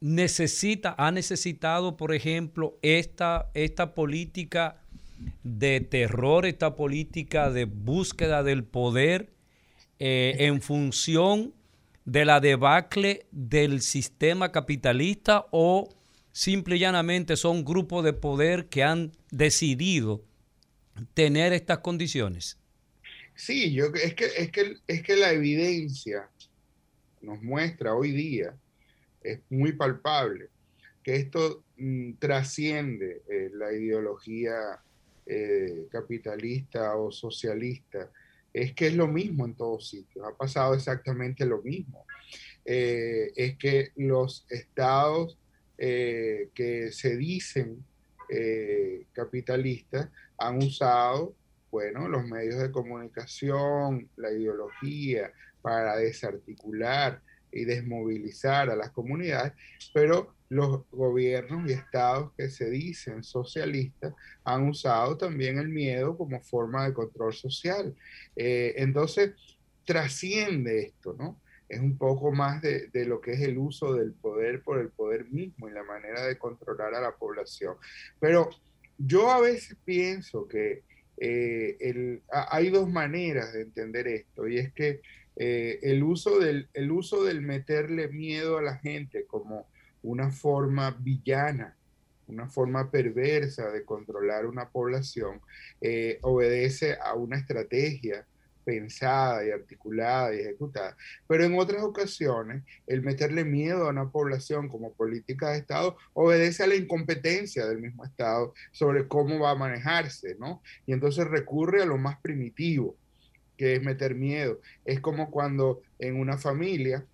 necesita, 0.00 0.94
ha 0.98 1.10
necesitado, 1.10 1.96
por 1.96 2.14
ejemplo, 2.14 2.78
esta, 2.82 3.50
esta 3.54 3.94
política 3.94 4.82
de 5.42 5.80
terror, 5.80 6.44
esta 6.44 6.76
política 6.76 7.50
de 7.50 7.64
búsqueda 7.64 8.42
del 8.42 8.64
poder 8.64 9.32
eh, 9.98 10.36
en 10.40 10.60
función 10.60 11.54
de 12.04 12.24
la 12.24 12.40
debacle 12.40 13.26
del 13.30 13.80
sistema 13.80 14.50
capitalista 14.50 15.46
o 15.52 15.88
simple 16.32 16.76
y 16.76 16.80
llanamente 16.80 17.36
son 17.36 17.64
grupos 17.64 18.02
de 18.02 18.12
poder 18.12 18.68
que 18.68 18.82
han 18.82 19.12
decidido 19.30 20.24
tener 21.14 21.52
estas 21.52 21.78
condiciones? 21.78 22.58
Sí, 23.34 23.72
yo 23.72 23.86
es 23.86 24.14
que 24.14 24.26
es 24.26 24.50
que 24.50 24.76
es 24.86 25.02
que 25.02 25.16
la 25.16 25.32
evidencia 25.32 26.28
nos 27.22 27.42
muestra 27.42 27.94
hoy 27.94 28.12
día 28.12 28.54
es 29.22 29.40
muy 29.48 29.72
palpable 29.72 30.48
que 31.02 31.16
esto 31.16 31.64
mm, 31.76 32.14
trasciende 32.18 33.22
eh, 33.28 33.50
la 33.54 33.72
ideología 33.72 34.80
eh, 35.26 35.86
capitalista 35.90 36.96
o 36.96 37.10
socialista. 37.10 38.10
Es 38.52 38.74
que 38.74 38.88
es 38.88 38.94
lo 38.94 39.08
mismo 39.08 39.46
en 39.46 39.54
todos 39.54 39.88
sitios, 39.88 40.26
ha 40.26 40.36
pasado 40.36 40.74
exactamente 40.74 41.46
lo 41.46 41.62
mismo. 41.62 42.04
Eh, 42.64 43.32
es 43.34 43.56
que 43.56 43.90
los 43.96 44.46
estados 44.50 45.38
que 45.78 46.90
se 46.92 47.16
dicen 47.16 47.84
capitalistas 49.12 50.10
han 50.46 50.58
usado, 50.58 51.34
bueno, 51.70 52.08
los 52.08 52.24
medios 52.24 52.60
de 52.60 52.70
comunicación, 52.70 54.08
la 54.16 54.30
ideología 54.30 55.32
para 55.62 55.96
desarticular 55.96 57.22
y 57.52 57.64
desmovilizar 57.64 58.70
a 58.70 58.76
las 58.76 58.90
comunidades, 58.90 59.52
pero 59.92 60.34
los 60.48 60.82
gobiernos 60.90 61.68
y 61.68 61.72
estados 61.72 62.32
que 62.36 62.50
se 62.50 62.68
dicen 62.68 63.22
socialistas 63.22 64.14
han 64.44 64.68
usado 64.68 65.16
también 65.16 65.58
el 65.58 65.68
miedo 65.68 66.16
como 66.16 66.42
forma 66.42 66.84
de 66.84 66.92
control 66.92 67.32
social. 67.32 67.94
Eh, 68.36 68.74
entonces, 68.76 69.32
trasciende 69.84 70.82
esto, 70.82 71.14
¿no? 71.18 71.40
Es 71.68 71.80
un 71.80 71.96
poco 71.96 72.32
más 72.32 72.60
de, 72.60 72.88
de, 72.88 73.06
lo 73.06 73.20
que 73.20 73.32
es 73.32 73.40
el 73.40 73.56
uso 73.56 73.94
del 73.94 74.12
poder 74.12 74.62
por 74.62 74.78
el 74.78 74.90
poder 74.90 75.24
mismo 75.30 75.68
y 75.68 75.72
la 75.72 75.84
manera 75.84 76.26
de 76.26 76.36
controlar 76.36 76.94
a 76.94 77.00
la 77.00 77.16
población. 77.16 77.76
Pero 78.20 78.50
yo 79.04 79.30
a 79.30 79.40
veces 79.40 79.76
pienso 79.84 80.46
que 80.46 80.82
eh, 81.18 82.20
hay 82.30 82.70
dos 82.70 82.88
maneras 82.88 83.52
de 83.52 83.62
entender 83.62 84.08
esto, 84.08 84.48
y 84.48 84.58
es 84.58 84.72
que 84.72 85.00
eh, 85.36 85.78
el, 85.82 86.02
uso 86.02 86.38
del, 86.38 86.68
el 86.74 86.90
uso 86.90 87.24
del 87.24 87.42
meterle 87.42 88.08
miedo 88.08 88.58
a 88.58 88.62
la 88.62 88.76
gente 88.76 89.24
como 89.26 89.66
una 90.02 90.30
forma 90.30 90.90
villana, 91.00 91.76
una 92.26 92.48
forma 92.48 92.90
perversa 92.90 93.70
de 93.70 93.84
controlar 93.84 94.46
una 94.46 94.68
población, 94.68 95.40
eh, 95.80 96.18
obedece 96.22 96.96
a 97.02 97.14
una 97.14 97.36
estrategia 97.36 98.26
pensada 98.64 99.46
y 99.46 99.50
articulada 99.50 100.34
y 100.34 100.40
ejecutada. 100.40 100.96
Pero 101.26 101.44
en 101.44 101.58
otras 101.58 101.82
ocasiones, 101.82 102.62
el 102.86 103.02
meterle 103.02 103.44
miedo 103.44 103.86
a 103.86 103.90
una 103.90 104.10
población 104.10 104.68
como 104.68 104.92
política 104.92 105.50
de 105.50 105.58
Estado 105.58 105.96
obedece 106.12 106.62
a 106.62 106.66
la 106.66 106.74
incompetencia 106.74 107.66
del 107.66 107.78
mismo 107.78 108.04
Estado 108.04 108.54
sobre 108.72 109.08
cómo 109.08 109.38
va 109.38 109.52
a 109.52 109.56
manejarse, 109.56 110.36
¿no? 110.38 110.62
Y 110.86 110.92
entonces 110.92 111.26
recurre 111.26 111.82
a 111.82 111.86
lo 111.86 111.98
más 111.98 112.18
primitivo, 112.20 112.96
que 113.56 113.74
es 113.74 113.82
meter 113.82 114.14
miedo. 114.14 114.60
Es 114.84 115.00
como 115.00 115.30
cuando 115.30 115.82
en 115.98 116.16
una 116.16 116.38
familia 116.38 117.04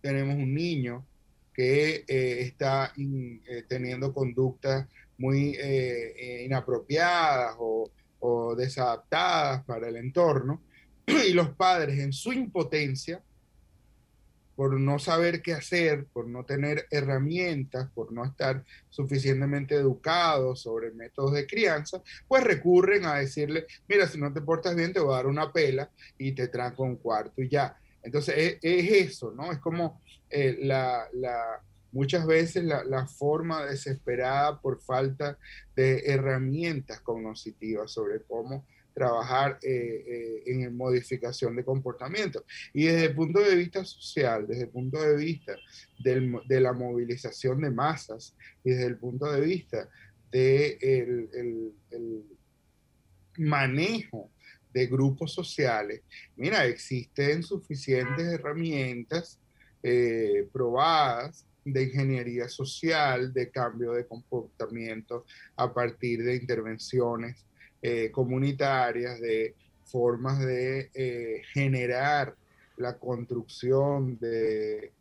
tenemos 0.00 0.36
un 0.36 0.54
niño 0.54 1.04
que 1.52 2.04
eh, 2.06 2.40
está 2.40 2.92
eh, 2.96 3.64
teniendo 3.66 4.12
conductas 4.12 4.86
muy 5.18 5.56
eh, 5.58 6.42
inapropiadas 6.44 7.56
o 7.58 7.90
o 8.28 8.56
desadaptadas 8.56 9.64
para 9.64 9.88
el 9.88 9.96
entorno, 9.96 10.60
y 11.06 11.32
los 11.32 11.50
padres 11.50 12.00
en 12.00 12.12
su 12.12 12.32
impotencia, 12.32 13.22
por 14.56 14.80
no 14.80 14.98
saber 14.98 15.42
qué 15.42 15.52
hacer, 15.52 16.06
por 16.06 16.26
no 16.26 16.44
tener 16.44 16.86
herramientas, 16.90 17.88
por 17.94 18.10
no 18.10 18.24
estar 18.24 18.64
suficientemente 18.88 19.76
educados 19.76 20.62
sobre 20.62 20.90
métodos 20.90 21.34
de 21.34 21.46
crianza, 21.46 22.02
pues 22.26 22.42
recurren 22.42 23.04
a 23.04 23.16
decirle, 23.16 23.66
mira, 23.86 24.08
si 24.08 24.18
no 24.18 24.32
te 24.32 24.40
portas 24.40 24.74
bien, 24.74 24.92
te 24.92 25.00
voy 25.00 25.12
a 25.12 25.18
dar 25.18 25.26
una 25.26 25.52
pela 25.52 25.90
y 26.18 26.32
te 26.32 26.48
tranco 26.48 26.82
un 26.82 26.96
cuarto 26.96 27.42
y 27.42 27.48
ya. 27.48 27.78
Entonces 28.02 28.58
es, 28.62 28.90
eso, 28.90 29.30
¿no? 29.30 29.52
Es 29.52 29.58
como 29.58 30.00
eh, 30.30 30.58
la, 30.62 31.06
la, 31.12 31.62
muchas 31.96 32.26
veces 32.26 32.62
la, 32.64 33.06
forma 33.06 33.64
desesperada 33.64 34.60
por 34.60 34.82
falta 34.82 35.38
de 35.74 36.02
herramientas 36.04 37.00
cognitivas 37.00 37.90
sobre 37.90 38.22
cómo 38.22 38.66
trabajar 38.92 39.58
eh, 39.62 40.04
eh, 40.06 40.42
en 40.46 40.76
modificación 40.76 41.56
de 41.56 41.64
comportamiento. 41.64 42.44
Y 42.74 42.84
desde 42.84 43.06
el 43.06 43.14
punto 43.14 43.40
de 43.40 43.56
vista 43.56 43.84
social, 43.84 44.46
desde 44.46 44.64
el 44.64 44.68
punto 44.68 45.00
de 45.00 45.16
vista 45.16 45.56
de 45.98 46.60
la 46.60 46.72
movilización 46.72 47.62
de 47.62 47.70
masas 47.70 48.36
y 48.62 48.70
desde 48.70 48.86
el 48.86 48.98
punto 48.98 49.32
de 49.32 49.40
vista 49.40 49.88
del 50.30 51.30
de 51.30 52.22
manejo 53.38 54.30
de 54.72 54.86
grupos 54.86 55.32
sociales, 55.32 56.02
mira, 56.36 56.66
existen 56.66 57.42
suficientes 57.42 58.26
herramientas 58.26 59.38
eh, 59.82 60.48
probadas 60.52 61.46
de 61.72 61.82
ingeniería 61.82 62.48
social, 62.48 63.32
de 63.32 63.50
cambio 63.50 63.92
de 63.92 64.06
comportamiento 64.06 65.24
a 65.56 65.72
partir 65.72 66.22
de 66.22 66.36
intervenciones 66.36 67.44
eh, 67.82 68.10
comunitarias, 68.12 69.20
de 69.20 69.54
formas 69.84 70.38
de 70.38 70.90
eh, 70.94 71.42
generar 71.52 72.36
la 72.76 72.98
construcción 72.98 74.16
de 74.18 74.92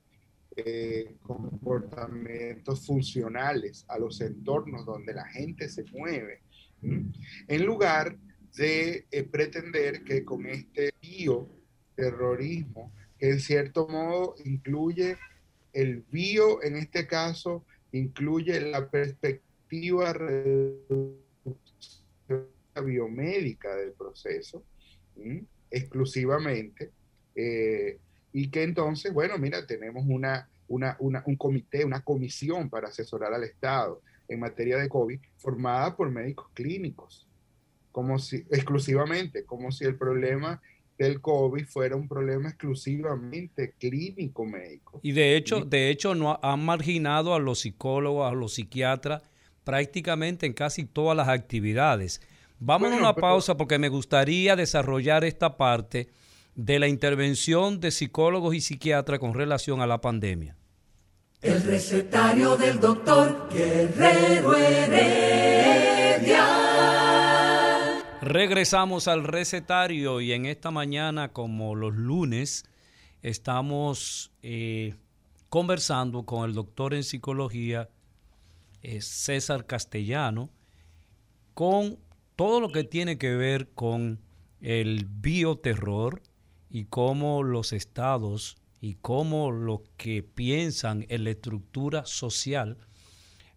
eh, 0.55 1.16
comportamientos 1.22 2.86
funcionales 2.86 3.86
a 3.88 3.99
los 3.99 4.20
entornos 4.22 4.86
donde 4.86 5.13
la 5.13 5.26
gente 5.26 5.70
se 5.70 5.84
mueve, 5.91 6.41
en 6.82 7.66
lugar 7.66 8.18
de 8.55 9.05
pretender 9.32 10.03
que 10.03 10.24
con 10.24 10.45
este 10.45 10.93
bioterrorismo, 11.01 12.91
que 13.20 13.32
en 13.32 13.39
cierto 13.39 13.88
modo 13.88 14.36
incluye 14.45 15.18
el 15.76 16.03
bio, 16.09 16.63
en 16.63 16.78
este 16.78 17.05
caso, 17.05 17.65
incluye 17.91 18.59
la 18.61 18.89
perspectiva 18.89 20.15
biomédica 22.84 23.76
del 23.76 23.91
proceso, 23.91 24.63
exclusivamente, 25.69 26.91
eh, 27.36 27.99
y 28.32 28.49
que 28.49 28.63
entonces, 28.63 29.13
bueno, 29.13 29.38
mira, 29.38 29.67
tenemos 29.67 30.05
una, 30.07 30.49
una, 30.67 30.97
un 30.99 31.36
comité, 31.36 31.84
una 31.84 32.03
comisión 32.03 32.69
para 32.69 32.88
asesorar 32.88 33.34
al 33.34 33.43
Estado 33.43 34.01
en 34.28 34.39
materia 34.39 34.78
de 34.78 34.89
COVID 34.89 35.19
formada 35.38 35.95
por 35.95 36.09
médicos 36.09 36.47
clínicos, 36.53 37.28
como 37.91 38.17
si 38.17 38.45
exclusivamente, 38.49 39.45
como 39.45 39.71
si 39.71 39.86
el 39.86 39.97
problema 39.97 40.61
del 40.98 41.22
COVID 41.22 41.66
fuera 41.66 41.96
un 41.96 42.08
problema 42.08 42.50
exclusivamente 42.50 43.74
clínico 43.78 44.46
médico. 44.46 45.00
Y 45.04 45.12
de 45.12 45.36
hecho, 45.36 45.66
de 45.66 45.89
hecho 45.89 46.16
no 46.16 46.39
han 46.41 46.64
marginado 46.64 47.34
a 47.34 47.39
los 47.39 47.60
psicólogos, 47.60 48.32
a 48.32 48.34
los 48.34 48.54
psiquiatras 48.54 49.22
prácticamente 49.64 50.46
en 50.46 50.54
casi 50.54 50.86
todas 50.86 51.18
las 51.18 51.28
actividades. 51.28 52.22
Vamos 52.60 52.93
a 52.93 52.96
una 52.96 53.14
pausa 53.14 53.58
porque 53.58 53.78
me 53.78 53.89
gustaría 53.89 54.56
desarrollar 54.56 55.26
esta 55.26 55.58
parte 55.58 56.08
de 56.56 56.80
la 56.80 56.88
intervención 56.88 57.82
de 57.82 57.91
psicólogos 57.91 58.56
y 58.56 58.62
psiquiatras 58.62 59.20
con 59.20 59.34
relación 59.34 59.82
a 59.82 59.88
la 59.88 60.00
pandemia. 60.00 60.56
El 61.41 61.62
recetario 61.64 62.56
del 62.56 62.80
doctor 62.80 63.50
Guerrero 63.52 64.56
Heredia. 64.56 65.66
Regresamos 68.26 69.07
al 69.07 69.23
recetario 69.23 70.19
y 70.19 70.34
en 70.34 70.47
esta 70.47 70.71
mañana, 70.71 71.32
como 71.32 71.76
los 71.76 71.93
lunes, 71.93 72.65
estamos 73.21 74.32
eh, 74.41 74.95
conversando 75.47 76.23
con 76.26 76.49
el 76.49 76.55
doctor 76.55 76.95
en 76.95 77.03
psicología 77.03 77.88
eh, 78.82 78.99
César 79.01 79.67
Castellano 79.67 80.49
con 81.53 81.99
todo 82.36 82.61
lo 82.61 82.71
que 82.71 82.84
tiene 82.84 83.19
que 83.19 83.36
ver 83.36 83.69
con 83.69 84.19
el 84.59 85.05
bioterror 85.05 86.23
y 86.71 86.86
cómo 86.86 87.43
los 87.43 87.73
estados 87.73 88.57
y 88.82 88.95
cómo 88.95 89.51
los 89.51 89.82
que 89.97 90.23
piensan 90.23 91.05
en 91.09 91.26
la 91.26 91.30
estructura 91.30 92.07
social 92.07 92.80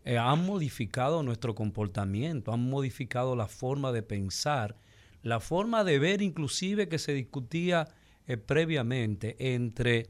eh, 0.08 0.16
han 0.16 0.46
modificado 0.46 1.22
nuestro 1.22 1.54
comportamiento, 1.54 2.50
han 2.50 2.62
modificado 2.62 3.36
la 3.36 3.46
forma 3.46 3.92
de 3.92 4.02
pensar, 4.02 4.74
la 5.22 5.38
forma 5.38 5.84
de 5.84 5.98
ver 5.98 6.22
inclusive 6.22 6.88
que 6.88 6.98
se 6.98 7.12
discutía 7.12 7.88
eh, 8.26 8.38
previamente 8.38 9.36
entre 9.54 10.08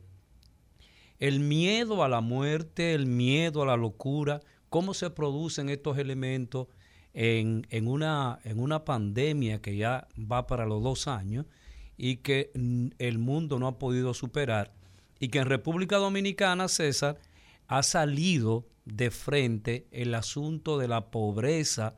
el 1.18 1.40
miedo 1.40 2.04
a 2.04 2.08
la 2.08 2.20
muerte, 2.20 2.94
el 2.94 3.06
miedo 3.06 3.60
a 3.64 3.66
la 3.66 3.76
locura, 3.76 4.38
cómo 4.68 4.94
se 4.94 5.10
producen 5.10 5.68
estos 5.68 5.98
elementos 5.98 6.68
en, 7.12 7.66
una, 7.88 8.38
en 8.44 8.60
una 8.60 8.84
pandemia 8.84 9.60
que 9.60 9.76
ya 9.76 10.06
va 10.16 10.46
para 10.46 10.64
los 10.64 10.80
dos 10.80 11.08
años 11.08 11.44
y 11.96 12.18
que 12.18 12.52
el 12.98 13.18
mundo 13.18 13.58
no 13.58 13.66
ha 13.66 13.80
podido 13.80 14.14
superar 14.14 14.70
y 15.18 15.26
que 15.30 15.40
en 15.40 15.46
República 15.46 15.96
Dominicana, 15.96 16.68
César, 16.68 17.18
ha 17.68 17.82
salido 17.82 18.66
de 18.84 19.10
frente 19.10 19.86
el 19.92 20.14
asunto 20.14 20.78
de 20.78 20.88
la 20.88 21.10
pobreza 21.10 21.94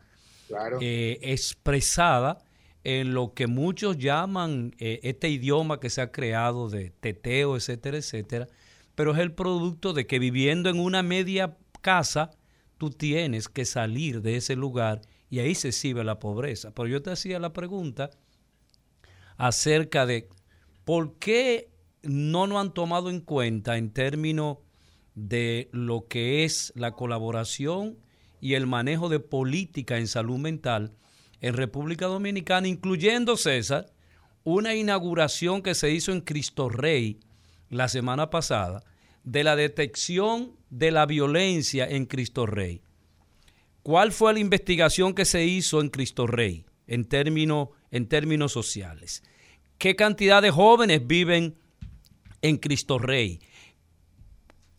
eh, 0.81 1.17
expresada 1.21 2.37
en 2.83 3.13
lo 3.13 3.33
que 3.33 3.47
muchos 3.47 3.97
llaman 3.97 4.75
eh, 4.79 4.99
este 5.03 5.29
idioma 5.29 5.79
que 5.79 5.89
se 5.89 6.01
ha 6.01 6.11
creado 6.11 6.69
de 6.69 6.91
teteo, 6.91 7.55
etcétera, 7.55 7.97
etcétera, 7.97 8.47
pero 8.95 9.13
es 9.13 9.19
el 9.19 9.33
producto 9.33 9.93
de 9.93 10.05
que 10.05 10.19
viviendo 10.19 10.69
en 10.69 10.79
una 10.79 11.03
media 11.03 11.57
casa, 11.81 12.31
tú 12.77 12.89
tienes 12.89 13.47
que 13.47 13.65
salir 13.65 14.21
de 14.21 14.35
ese 14.35 14.55
lugar 14.55 15.01
y 15.29 15.39
ahí 15.39 15.55
se 15.55 15.69
exhibe 15.69 16.03
la 16.03 16.19
pobreza. 16.19 16.73
Pero 16.73 16.87
yo 16.87 17.01
te 17.01 17.11
hacía 17.11 17.39
la 17.39 17.53
pregunta 17.53 18.09
acerca 19.37 20.05
de 20.05 20.27
por 20.83 21.17
qué 21.17 21.71
no 22.03 22.47
nos 22.47 22.59
han 22.59 22.73
tomado 22.73 23.09
en 23.09 23.21
cuenta 23.21 23.77
en 23.77 23.91
términos 23.91 24.57
de 25.15 25.69
lo 25.71 26.07
que 26.07 26.43
es 26.43 26.71
la 26.75 26.91
colaboración 26.91 27.97
y 28.39 28.53
el 28.55 28.67
manejo 28.67 29.09
de 29.09 29.19
política 29.19 29.97
en 29.97 30.07
salud 30.07 30.37
mental 30.37 30.93
en 31.41 31.55
República 31.55 32.05
Dominicana, 32.05 32.67
incluyendo, 32.67 33.35
César, 33.35 33.87
una 34.43 34.75
inauguración 34.75 35.61
que 35.61 35.75
se 35.75 35.91
hizo 35.91 36.11
en 36.11 36.21
Cristo 36.21 36.69
Rey 36.69 37.19
la 37.69 37.87
semana 37.87 38.29
pasada, 38.29 38.83
de 39.23 39.43
la 39.43 39.55
detección 39.55 40.53
de 40.69 40.91
la 40.91 41.05
violencia 41.05 41.87
en 41.87 42.05
Cristo 42.05 42.45
Rey. 42.45 42.81
¿Cuál 43.83 44.11
fue 44.11 44.33
la 44.33 44.39
investigación 44.39 45.13
que 45.13 45.25
se 45.25 45.45
hizo 45.45 45.81
en 45.81 45.89
Cristo 45.89 46.27
Rey 46.27 46.65
en 46.87 47.05
términos, 47.05 47.69
en 47.91 48.07
términos 48.07 48.51
sociales? 48.51 49.23
¿Qué 49.77 49.95
cantidad 49.95 50.41
de 50.41 50.51
jóvenes 50.51 51.05
viven 51.05 51.55
en 52.41 52.57
Cristo 52.57 52.99
Rey? 52.99 53.39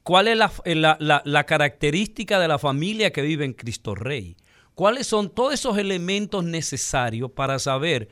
¿Cuál 0.02 0.28
es 0.28 0.36
la, 0.36 1.22
la, 1.24 1.44
característica 1.44 2.40
de 2.40 2.48
la 2.48 2.58
familia 2.58 3.12
que 3.12 3.22
vive 3.22 3.44
en 3.44 3.52
Cristo 3.52 3.94
Rey? 3.94 4.36
¿Cuáles 4.74 5.06
son 5.06 5.30
todos 5.30 5.54
esos 5.54 5.78
elementos 5.78 6.44
necesarios 6.44 7.30
para 7.30 7.58
saber, 7.58 8.08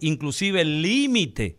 inclusive 0.00 0.62
el 0.62 0.82
límite 0.82 1.58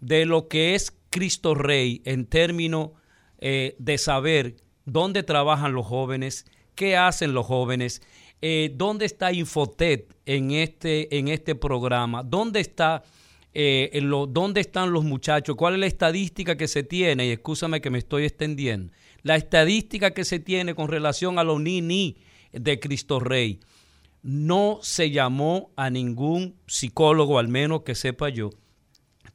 de 0.00 0.26
lo 0.26 0.48
que 0.48 0.74
es 0.74 0.92
Cristo 1.10 1.54
Rey 1.54 2.02
en 2.04 2.26
términos 2.26 2.90
eh, 3.38 3.74
de 3.78 3.96
saber 3.96 4.56
dónde 4.84 5.22
trabajan 5.22 5.72
los 5.72 5.86
jóvenes, 5.86 6.44
qué 6.74 6.96
hacen 6.96 7.32
los 7.32 7.46
jóvenes, 7.46 8.02
eh, 8.42 8.70
dónde 8.74 9.06
está 9.06 9.32
Infotet 9.32 10.14
en 10.26 10.50
este, 10.50 11.16
en 11.16 11.28
este 11.28 11.54
programa, 11.54 12.22
dónde 12.22 12.60
está... 12.60 13.02
Eh, 13.58 14.02
dónde 14.28 14.60
están 14.60 14.92
los 14.92 15.02
muchachos, 15.02 15.56
cuál 15.56 15.72
es 15.72 15.80
la 15.80 15.86
estadística 15.86 16.58
que 16.58 16.68
se 16.68 16.82
tiene, 16.82 17.24
y 17.24 17.30
escúchame 17.30 17.80
que 17.80 17.88
me 17.88 17.96
estoy 17.96 18.24
extendiendo, 18.24 18.92
la 19.26 19.34
estadística 19.34 20.12
que 20.12 20.24
se 20.24 20.38
tiene 20.38 20.76
con 20.76 20.86
relación 20.86 21.40
a 21.40 21.42
los 21.42 21.60
ni 21.60 22.16
de 22.52 22.78
Cristo 22.78 23.18
Rey. 23.18 23.58
No 24.22 24.78
se 24.82 25.10
llamó 25.10 25.72
a 25.74 25.90
ningún 25.90 26.54
psicólogo, 26.68 27.40
al 27.40 27.48
menos 27.48 27.82
que 27.82 27.96
sepa 27.96 28.28
yo, 28.28 28.50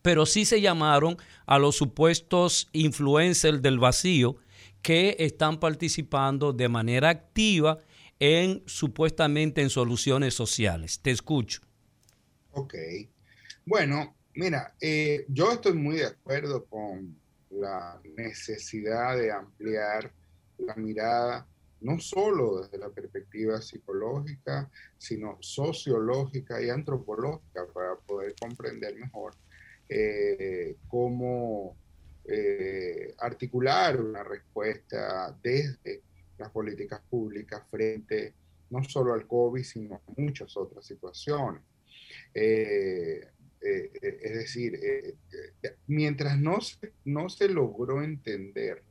pero 0.01 0.25
sí 0.25 0.45
se 0.45 0.61
llamaron 0.61 1.17
a 1.45 1.59
los 1.59 1.75
supuestos 1.75 2.69
influencers 2.71 3.61
del 3.61 3.79
vacío 3.79 4.37
que 4.81 5.17
están 5.19 5.59
participando 5.59 6.53
de 6.53 6.69
manera 6.69 7.09
activa 7.09 7.79
en 8.17 8.63
supuestamente 8.67 9.61
en 9.61 9.69
soluciones 9.69 10.33
sociales. 10.33 11.01
Te 11.01 11.11
escucho. 11.11 11.63
Ok. 12.51 12.75
Bueno, 13.65 14.15
mira, 14.35 14.73
eh, 14.79 15.25
yo 15.27 15.51
estoy 15.51 15.73
muy 15.73 15.97
de 15.97 16.05
acuerdo 16.05 16.63
con 16.63 17.20
la 17.51 18.01
necesidad 18.15 19.17
de 19.17 19.31
ampliar 19.31 20.11
la 20.57 20.75
mirada, 20.75 21.47
no 21.81 21.99
solo 21.99 22.61
desde 22.61 22.77
la 22.77 22.89
perspectiva 22.89 23.61
psicológica, 23.61 24.69
sino 24.97 25.37
sociológica 25.41 26.61
y 26.61 26.69
antropológica 26.69 27.65
para 27.73 27.95
poder 27.95 28.35
comprender 28.39 28.95
mejor 28.95 29.33
eh, 29.89 30.77
cómo 30.87 31.75
eh, 32.25 33.13
articular 33.17 33.99
una 33.99 34.23
respuesta 34.23 35.35
desde 35.41 36.03
las 36.37 36.51
políticas 36.51 37.01
públicas 37.09 37.63
frente 37.69 38.33
no 38.69 38.83
solo 38.83 39.13
al 39.13 39.27
COVID, 39.27 39.63
sino 39.63 39.95
a 39.95 40.01
muchas 40.15 40.55
otras 40.55 40.85
situaciones. 40.85 41.61
Eh, 42.33 43.27
es 43.61 44.33
decir, 44.33 44.79
mientras 45.87 46.39
no 46.39 46.61
se, 46.61 46.93
no 47.05 47.29
se 47.29 47.47
logró 47.47 48.01
entender 48.01 48.81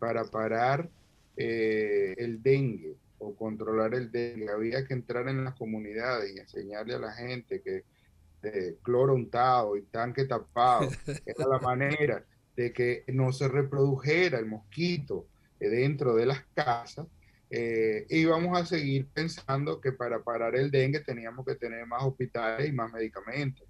para 0.00 0.24
parar 0.24 0.90
el 1.36 2.42
dengue 2.42 2.96
o 3.18 3.34
controlar 3.34 3.94
el 3.94 4.10
dengue, 4.10 4.50
había 4.50 4.84
que 4.86 4.94
entrar 4.94 5.28
en 5.28 5.44
las 5.44 5.54
comunidades 5.54 6.34
y 6.34 6.40
enseñarle 6.40 6.94
a 6.94 6.98
la 6.98 7.12
gente 7.12 7.62
que 7.62 7.84
cloro 8.82 9.14
untado 9.14 9.76
y 9.76 9.82
tanque 9.82 10.24
tapado, 10.24 10.88
era 11.26 11.48
la 11.48 11.58
manera 11.58 12.24
de 12.56 12.72
que 12.72 13.04
no 13.08 13.32
se 13.32 13.48
reprodujera 13.48 14.38
el 14.38 14.46
mosquito 14.46 15.26
dentro 15.58 16.14
de 16.14 16.26
las 16.26 16.44
casas, 16.54 17.06
eh, 17.50 18.06
íbamos 18.10 18.58
a 18.58 18.66
seguir 18.66 19.06
pensando 19.06 19.80
que 19.80 19.92
para 19.92 20.22
parar 20.22 20.56
el 20.56 20.70
dengue 20.70 21.00
teníamos 21.00 21.46
que 21.46 21.54
tener 21.54 21.86
más 21.86 22.02
hospitales 22.02 22.68
y 22.68 22.72
más 22.72 22.92
medicamentos. 22.92 23.66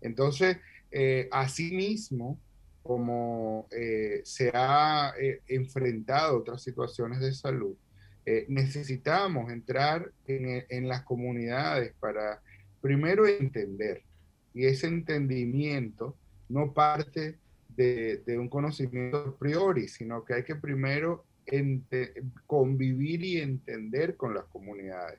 Entonces, 0.00 0.58
eh, 0.90 1.28
asimismo, 1.32 2.38
como 2.82 3.66
eh, 3.70 4.20
se 4.24 4.50
ha 4.52 5.14
eh, 5.18 5.40
enfrentado 5.48 6.38
otras 6.38 6.62
situaciones 6.62 7.20
de 7.20 7.32
salud, 7.32 7.76
necesitamos 8.48 9.52
entrar 9.52 10.10
en, 10.26 10.64
en 10.70 10.88
las 10.88 11.02
comunidades 11.02 11.92
para 12.00 12.40
primero 12.80 13.26
entender, 13.26 14.02
y 14.54 14.64
ese 14.64 14.86
entendimiento 14.86 16.16
no 16.48 16.72
parte 16.72 17.36
de, 17.76 18.22
un 18.38 18.48
conocimiento 18.48 19.18
a 19.18 19.38
priori, 19.38 19.88
sino 19.88 20.24
que 20.24 20.34
hay 20.34 20.44
que 20.44 20.54
primero 20.54 21.24
convivir 22.46 23.24
y 23.24 23.40
entender 23.40 24.16
con 24.16 24.34
las 24.34 24.44
comunidades. 24.44 25.18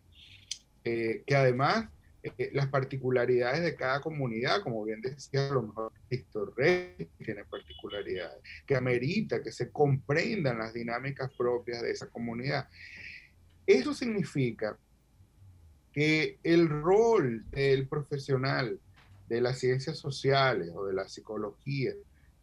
Eh, 0.83 1.23
que 1.25 1.35
además 1.35 1.89
eh, 2.37 2.49
las 2.53 2.67
particularidades 2.67 3.61
de 3.61 3.75
cada 3.75 4.01
comunidad, 4.01 4.61
como 4.61 4.83
bien 4.83 5.01
decía, 5.01 5.47
a 5.47 5.53
lo 5.53 5.63
mejor 5.63 5.91
Cristo 6.07 6.53
Rey 6.57 7.07
tiene 7.23 7.43
particularidades, 7.45 8.41
que 8.65 8.75
amerita 8.75 9.43
que 9.43 9.51
se 9.51 9.69
comprendan 9.71 10.57
las 10.57 10.73
dinámicas 10.73 11.31
propias 11.37 11.81
de 11.81 11.91
esa 11.91 12.09
comunidad. 12.09 12.67
Eso 13.67 13.93
significa 13.93 14.77
que 15.91 16.39
el 16.43 16.67
rol 16.67 17.45
del 17.51 17.87
profesional 17.87 18.79
de 19.29 19.41
las 19.41 19.59
ciencias 19.59 19.97
sociales 19.97 20.71
o 20.73 20.85
de 20.85 20.93
la 20.93 21.07
psicología 21.07 21.93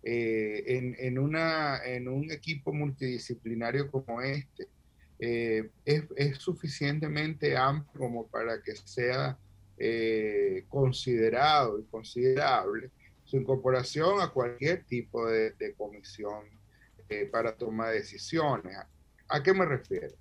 eh, 0.05 0.65
en, 0.67 0.97
en, 0.99 1.19
una, 1.19 1.85
en 1.85 2.09
un 2.09 2.31
equipo 2.31 2.73
multidisciplinario 2.73 3.91
como 3.91 4.21
este 4.21 4.69
eh, 5.21 5.71
es, 5.85 6.03
es, 6.17 6.39
suficientemente 6.39 7.57
amplio 7.57 8.01
como 8.01 8.27
para 8.27 8.61
que 8.61 8.75
sea 8.75 9.39
eh, 9.79 10.65
considerado 10.69 11.81
y 11.81 11.85
considerable 11.85 12.91
su 13.25 13.37
incorporación 13.37 14.21
a 14.21 14.29
cualquier 14.29 14.85
tipo 14.85 15.27
de, 15.27 15.53
de 15.53 15.75
comisión 15.75 16.45
para 17.31 17.55
tomar 17.55 17.93
decisiones. 17.93 18.75
¿A 19.29 19.43
qué 19.43 19.53
me 19.53 19.67
refiero? 19.67 20.17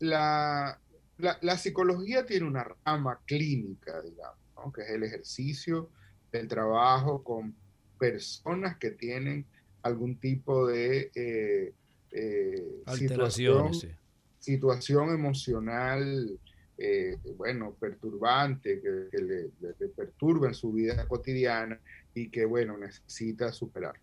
La, 0.00 0.80
la, 1.18 1.38
la, 1.40 1.56
psicología 1.58 2.26
tiene 2.26 2.44
una 2.44 2.66
rama 2.84 3.20
clínica, 3.24 4.02
digamos, 4.02 4.38
¿no? 4.56 4.72
que 4.72 4.82
es 4.82 4.90
el 4.90 5.04
ejercicio 5.04 5.90
del 6.32 6.48
trabajo 6.48 7.22
con 7.22 7.54
personas 7.98 8.76
que 8.78 8.90
tienen 8.90 9.46
algún 9.82 10.16
tipo 10.16 10.66
de 10.66 11.10
eh, 11.14 11.72
eh, 12.10 12.82
situación, 12.94 13.72
situación, 14.38 15.10
emocional, 15.10 16.38
eh, 16.78 17.16
bueno, 17.36 17.74
perturbante, 17.78 18.80
que, 18.80 19.08
que 19.10 19.22
le, 19.22 19.50
le, 19.60 19.88
perturba 19.88 20.48
en 20.48 20.54
su 20.54 20.72
vida 20.72 21.06
cotidiana 21.08 21.80
y 22.14 22.28
que, 22.28 22.44
bueno, 22.44 22.76
necesita 22.76 23.52
superar. 23.52 23.94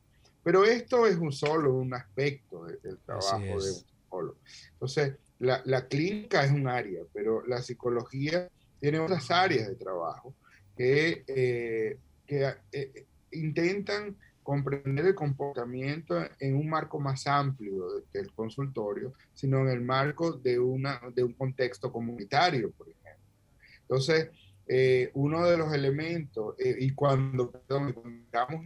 Pero 0.44 0.66
esto 0.66 1.06
es 1.06 1.18
un 1.18 1.32
solo 1.32 1.74
un 1.74 1.94
aspecto 1.94 2.66
del 2.66 2.98
trabajo 3.06 3.40
de 3.40 3.54
un 3.54 3.62
psicólogo. 3.62 4.38
Entonces, 4.74 5.14
la, 5.40 5.62
la, 5.66 5.88
clínica 5.88 6.44
es 6.44 6.52
un 6.52 6.68
área, 6.68 7.04
pero 7.14 7.46
la 7.46 7.62
psicología 7.62 8.50
tiene 8.80 9.00
otras 9.00 9.32
áreas 9.32 9.68
de 9.68 9.76
trabajo 9.76 10.34
que, 10.76 11.24
eh, 11.28 11.98
que 12.26 12.54
eh, 12.72 13.06
intentan 13.32 14.18
comprender 14.44 15.06
el 15.06 15.16
comportamiento 15.16 16.16
en 16.40 16.56
un 16.56 16.70
marco 16.70 17.00
más 17.00 17.26
amplio 17.28 18.04
del 18.14 18.32
consultorio, 18.34 19.14
sino 19.34 19.60
en 19.62 19.70
el 19.70 19.82
marco 19.82 20.34
de, 20.34 20.60
una, 20.60 21.02
de 21.16 21.24
un 21.24 21.34
contexto 21.34 21.92
comunitario, 21.92 22.72
por 22.72 22.88
ejemplo. 22.90 23.26
Entonces, 23.82 24.30
eh, 24.68 25.12
uno 25.14 25.46
de 25.46 25.58
los 25.58 25.74
elementos, 25.74 26.56
eh, 26.58 26.76
y 26.80 26.92
cuando, 26.92 27.52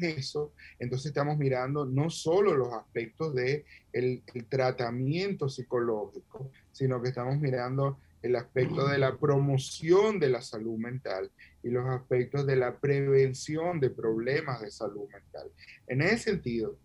eso, 0.01 0.53
entonces 0.77 1.07
estamos 1.07 1.37
mirando 1.37 1.85
no 1.85 2.09
solo 2.09 2.55
los 2.55 2.71
aspectos 2.73 3.33
del 3.33 3.63
de 3.93 4.23
el 4.33 4.45
tratamiento 4.47 5.49
psicológico, 5.49 6.51
sino 6.71 7.01
que 7.01 7.09
estamos 7.09 7.39
mirando 7.39 7.97
el 8.27 8.35
aspecto 8.35 8.87
de 8.87 8.97
la 8.97 9.17
promoción 9.17 10.19
de 10.19 10.29
la 10.29 10.41
salud 10.41 10.77
mental 10.77 11.31
y 11.63 11.69
los 11.69 11.87
aspectos 11.87 12.45
de 12.45 12.55
la 12.55 12.77
prevención 12.77 13.79
de 13.79 13.89
problemas 13.89 14.61
de 14.61 14.71
salud 14.71 15.09
mental. 15.11 15.49
En 15.87 16.01
ese 16.01 16.31
sentido, 16.31 16.77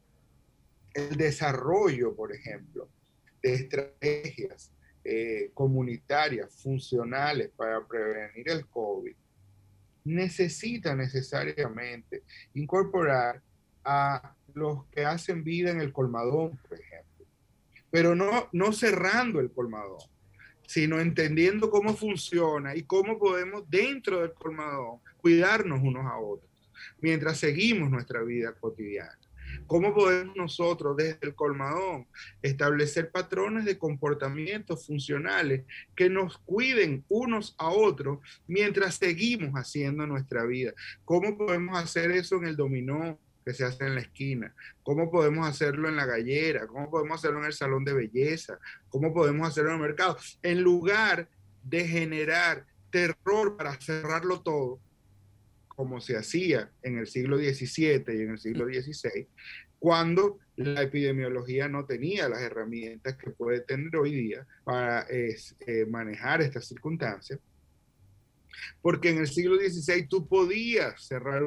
el 0.94 1.16
desarrollo, 1.16 2.14
por 2.14 2.34
ejemplo, 2.34 2.88
de 3.42 3.54
estrategias 3.54 4.72
eh, 5.04 5.50
comunitarias 5.52 6.54
funcionales 6.62 7.50
para 7.56 7.84
prevenir 7.86 8.48
el 8.48 8.66
COVID 8.66 9.14
necesita 10.04 10.94
necesariamente 10.94 12.22
incorporar 12.54 13.42
a 13.84 14.34
los 14.54 14.84
que 14.86 15.04
hacen 15.04 15.42
vida 15.42 15.70
en 15.70 15.80
el 15.80 15.92
colmadón, 15.92 16.58
por 16.68 16.78
ejemplo, 16.78 17.26
pero 17.90 18.14
no, 18.14 18.48
no 18.52 18.72
cerrando 18.72 19.40
el 19.40 19.50
colmadón, 19.52 20.11
sino 20.72 20.98
entendiendo 21.00 21.68
cómo 21.68 21.94
funciona 21.94 22.74
y 22.74 22.84
cómo 22.84 23.18
podemos 23.18 23.68
dentro 23.68 24.22
del 24.22 24.32
colmadón 24.32 25.00
cuidarnos 25.18 25.80
unos 25.82 26.06
a 26.06 26.16
otros 26.16 26.50
mientras 26.98 27.36
seguimos 27.36 27.90
nuestra 27.90 28.22
vida 28.22 28.54
cotidiana. 28.58 29.18
¿Cómo 29.66 29.92
podemos 29.92 30.34
nosotros 30.34 30.96
desde 30.96 31.18
el 31.20 31.34
colmadón 31.34 32.06
establecer 32.40 33.10
patrones 33.10 33.66
de 33.66 33.76
comportamientos 33.76 34.86
funcionales 34.86 35.66
que 35.94 36.08
nos 36.08 36.38
cuiden 36.38 37.04
unos 37.10 37.54
a 37.58 37.68
otros 37.68 38.20
mientras 38.46 38.94
seguimos 38.94 39.52
haciendo 39.52 40.06
nuestra 40.06 40.46
vida? 40.46 40.72
¿Cómo 41.04 41.36
podemos 41.36 41.76
hacer 41.76 42.12
eso 42.12 42.36
en 42.36 42.46
el 42.46 42.56
dominó, 42.56 43.18
que 43.44 43.52
se 43.52 43.64
hace 43.64 43.84
en 43.84 43.94
la 43.94 44.00
esquina, 44.00 44.54
cómo 44.82 45.10
podemos 45.10 45.48
hacerlo 45.48 45.88
en 45.88 45.96
la 45.96 46.06
gallera, 46.06 46.66
cómo 46.66 46.90
podemos 46.90 47.18
hacerlo 47.18 47.40
en 47.40 47.46
el 47.46 47.52
salón 47.52 47.84
de 47.84 47.94
belleza, 47.94 48.58
cómo 48.88 49.12
podemos 49.12 49.48
hacerlo 49.48 49.70
en 49.70 49.76
el 49.76 49.82
mercado, 49.82 50.16
en 50.42 50.62
lugar 50.62 51.28
de 51.62 51.86
generar 51.86 52.66
terror 52.90 53.56
para 53.56 53.80
cerrarlo 53.80 54.42
todo, 54.42 54.80
como 55.68 56.00
se 56.00 56.16
hacía 56.16 56.70
en 56.82 56.98
el 56.98 57.06
siglo 57.06 57.38
XVII 57.38 58.04
y 58.08 58.22
en 58.22 58.30
el 58.30 58.38
siglo 58.38 58.66
XVI, 58.66 59.26
cuando 59.78 60.38
la 60.56 60.82
epidemiología 60.82 61.66
no 61.66 61.84
tenía 61.86 62.28
las 62.28 62.40
herramientas 62.40 63.16
que 63.16 63.30
puede 63.30 63.62
tener 63.62 63.96
hoy 63.96 64.14
día 64.14 64.46
para 64.62 65.06
eh, 65.10 65.34
manejar 65.88 66.40
estas 66.40 66.68
circunstancias. 66.68 67.40
Porque 68.80 69.10
en 69.10 69.18
el 69.18 69.26
siglo 69.26 69.56
XVI 69.56 70.06
tú 70.06 70.28
podías 70.28 71.02
cerrar 71.04 71.42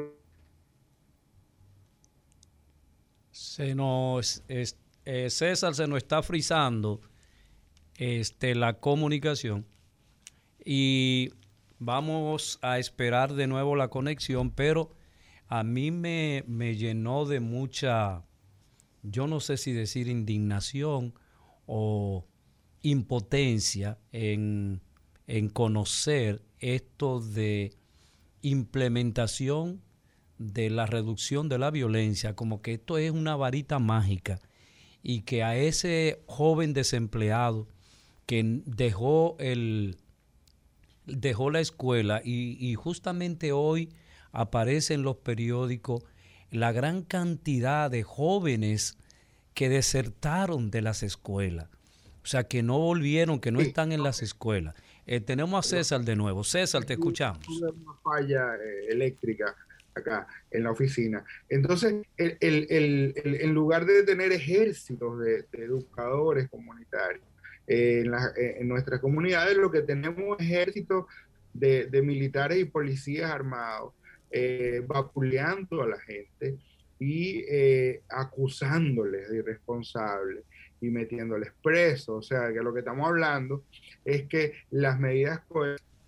Se 3.56 3.74
nos, 3.74 4.44
eh, 4.50 5.30
César 5.30 5.76
se 5.76 5.88
nos 5.88 6.00
está 6.00 6.22
frizando 6.22 7.00
este, 7.96 8.54
la 8.54 8.82
comunicación. 8.82 9.66
Y 10.66 11.32
vamos 11.80 12.60
a 12.62 12.80
esperar 12.80 13.34
de 13.34 13.48
nuevo 13.48 13.78
la 13.78 13.88
conexión, 13.88 14.52
pero 14.52 14.90
a 15.48 15.64
mí 15.64 15.90
me, 15.90 16.44
me 16.48 16.76
llenó 16.76 17.24
de 17.24 17.40
mucha, 17.40 18.26
yo 19.04 19.26
no 19.26 19.40
sé 19.40 19.56
si 19.56 19.72
decir 19.72 20.10
indignación 20.10 21.14
o 21.66 22.28
impotencia 22.82 23.98
en, 24.12 24.82
en 25.28 25.48
conocer 25.48 26.42
esto 26.60 27.22
de 27.22 27.72
implementación 28.42 29.85
de 30.38 30.70
la 30.70 30.86
reducción 30.86 31.50
de 31.50 31.58
la 31.58 31.72
violencia, 31.72 32.36
como 32.36 32.62
que 32.62 32.74
esto 32.74 32.98
es 32.98 33.12
una 33.12 33.36
varita 33.36 33.80
mágica 33.80 34.40
y 35.02 35.22
que 35.22 35.44
a 35.44 35.56
ese 35.56 36.24
joven 36.26 36.74
desempleado 36.74 37.68
que 38.26 38.62
dejó 38.66 39.36
el 39.40 39.98
dejó 41.06 41.52
la 41.52 41.60
escuela 41.60 42.22
y, 42.24 42.58
y 42.60 42.74
justamente 42.74 43.52
hoy 43.52 43.90
aparece 44.32 44.96
en 44.96 45.04
los 45.04 45.18
periódicos 45.18 46.04
la 46.50 46.72
gran 46.72 47.04
cantidad 47.04 47.92
de 47.92 48.04
jóvenes 48.04 48.98
que 49.54 49.70
desertaron 49.70 50.72
de 50.72 50.82
las 50.82 51.04
escuelas, 51.04 51.70
o 52.24 52.28
sea, 52.28 52.46
que 52.46 52.64
no 52.64 52.80
volvieron, 52.80 53.40
que 53.40 53.52
no 53.52 53.62
están 53.62 53.92
en 53.92 54.04
las 54.04 54.22
escuelas. 54.22 54.76
Eh, 55.06 55.22
tenemos 55.22 55.66
a 55.66 55.70
César 55.70 56.04
de 56.04 56.16
nuevo. 56.16 56.44
César, 56.44 56.84
te 56.84 56.94
escuchamos. 56.94 57.48
Una 57.48 57.94
falla 58.04 58.56
eh, 58.56 58.88
eléctrica 58.90 59.56
acá 59.96 60.28
en 60.52 60.64
la 60.64 60.72
oficina. 60.72 61.24
Entonces, 61.50 62.06
el, 62.18 62.38
el, 62.42 63.14
en 63.16 63.54
lugar 63.54 63.86
de 63.86 64.04
tener 64.04 64.32
ejércitos 64.32 65.20
de, 65.20 65.46
educadores 65.54 66.50
comunitarios 66.50 67.24
eh, 67.68 68.02
en, 68.04 68.12
la, 68.12 68.32
eh, 68.38 68.58
en, 68.60 68.68
nuestras 68.68 69.00
comunidades, 69.00 69.58
lo 69.58 69.72
que 69.72 69.82
tenemos 69.82 70.38
es 70.40 70.46
ejércitos 70.46 71.06
de, 71.54 71.88
de 71.88 72.02
militares 72.02 72.60
y 72.60 72.66
policías 72.66 73.32
armados 73.32 73.94
eh, 74.38 74.84
vapuleando 74.86 75.82
a 75.82 75.88
la 75.88 76.00
gente 76.00 76.58
y 77.00 77.46
eh, 77.48 78.02
acusándoles 78.10 79.30
de 79.30 79.38
irresponsables 79.38 80.44
y 80.82 80.90
metiéndoles 80.90 81.54
presos. 81.64 82.10
O 82.10 82.22
sea, 82.22 82.52
que 82.52 82.62
lo 82.62 82.74
que 82.74 82.80
estamos 82.80 83.08
hablando 83.08 83.64
es 84.04 84.24
que 84.24 84.54
las 84.72 85.00
medidas, 85.00 85.40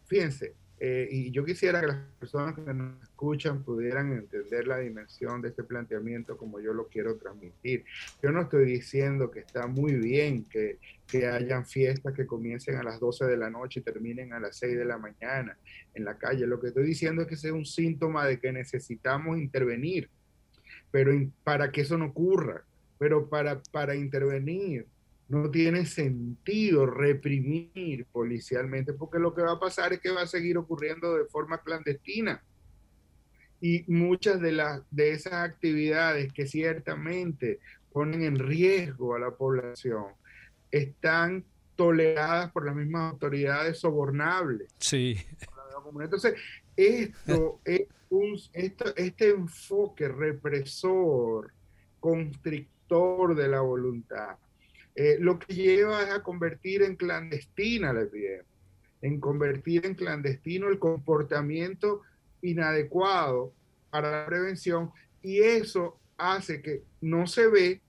fíjense, 0.07 0.53
eh, 0.79 1.07
y 1.09 1.31
yo 1.31 1.43
quisiera 1.43 1.81
que 1.81 1.87
las 1.87 1.97
personas 2.19 2.53
que 2.53 2.61
nos 2.71 3.01
escuchan 3.01 3.63
pudieran 3.63 4.13
entender 4.13 4.67
la 4.67 4.77
dimensión 4.77 5.41
de 5.41 5.49
este 5.49 5.63
planteamiento 5.63 6.37
como 6.37 6.59
yo 6.59 6.71
lo 6.71 6.87
quiero 6.87 7.15
transmitir. 7.15 7.83
Yo 8.21 8.31
no 8.31 8.41
estoy 8.41 8.65
diciendo 8.65 9.31
que 9.31 9.39
está 9.39 9.65
muy 9.65 9.93
bien 9.93 10.45
que, 10.45 10.77
que 11.07 11.25
hayan 11.25 11.65
fiestas 11.65 12.13
que 12.13 12.27
comiencen 12.27 12.75
a 12.75 12.83
las 12.83 12.99
12 12.99 13.25
de 13.25 13.37
la 13.37 13.49
noche 13.49 13.79
y 13.79 13.83
terminen 13.83 14.33
a 14.33 14.39
las 14.39 14.57
6 14.57 14.77
de 14.77 14.85
la 14.85 14.99
mañana 14.99 15.57
en 15.95 16.05
la 16.05 16.17
calle. 16.19 16.45
Lo 16.45 16.59
que 16.59 16.67
estoy 16.67 16.85
diciendo 16.85 17.23
es 17.23 17.27
que 17.27 17.35
ese 17.35 17.47
es 17.47 17.53
un 17.53 17.65
síntoma 17.65 18.27
de 18.27 18.39
que 18.39 18.51
necesitamos 18.51 19.39
intervenir, 19.39 20.11
pero 20.91 21.11
para 21.43 21.71
que 21.71 21.81
eso 21.81 21.97
no 21.97 22.05
ocurra, 22.05 22.63
pero 22.99 23.27
para, 23.29 23.63
para 23.71 23.95
intervenir 23.95 24.85
no 25.29 25.51
tiene 25.51 25.85
sentido 25.85 26.85
reprimir 26.85 28.05
policialmente, 28.11 28.93
porque 28.93 29.19
lo 29.19 29.33
que 29.33 29.41
va 29.41 29.53
a 29.53 29.59
pasar 29.59 29.93
es 29.93 29.99
que 29.99 30.11
va 30.11 30.21
a 30.21 30.27
seguir 30.27 30.57
ocurriendo 30.57 31.15
de 31.15 31.25
forma 31.25 31.61
clandestina. 31.61 32.41
Y 33.59 33.83
muchas 33.87 34.39
de, 34.39 34.51
las, 34.51 34.81
de 34.91 35.11
esas 35.11 35.33
actividades 35.33 36.31
que 36.31 36.47
ciertamente 36.47 37.59
ponen 37.91 38.23
en 38.23 38.37
riesgo 38.37 39.15
a 39.15 39.19
la 39.19 39.31
población 39.31 40.05
están 40.71 41.43
toleradas 41.75 42.51
por 42.51 42.65
las 42.65 42.75
mismas 42.75 43.11
autoridades 43.11 43.79
sobornables. 43.79 44.69
Sí. 44.79 45.17
Entonces, 45.99 46.35
esto 46.75 47.59
es 47.65 47.87
un, 48.09 48.39
este 48.53 49.29
enfoque 49.29 50.07
represor, 50.07 51.51
constrictor 51.99 53.35
de 53.35 53.47
la 53.47 53.61
voluntad, 53.61 54.37
eh, 54.99 55.17
lo 55.19 55.37
que 55.37 55.53
lleva 55.53 56.01
es 56.01 56.09
a 56.09 56.23
convertir 56.23 56.81
en 56.81 56.95
clandestina 56.95 57.93
la 57.93 58.01
epidemia, 58.01 58.43
en 59.03 59.19
convertir 59.19 59.85
en 59.85 59.93
clandestino 59.93 60.69
el 60.69 60.79
comportamiento 60.79 62.01
inadecuado 62.41 63.53
para 63.91 64.09
la 64.09 64.25
prevención 64.25 64.89
y 65.21 65.37
eso 65.37 65.99
hace 66.17 66.63
que 66.63 66.81
no 66.99 67.27
se 67.27 67.47
ve, 67.47 67.81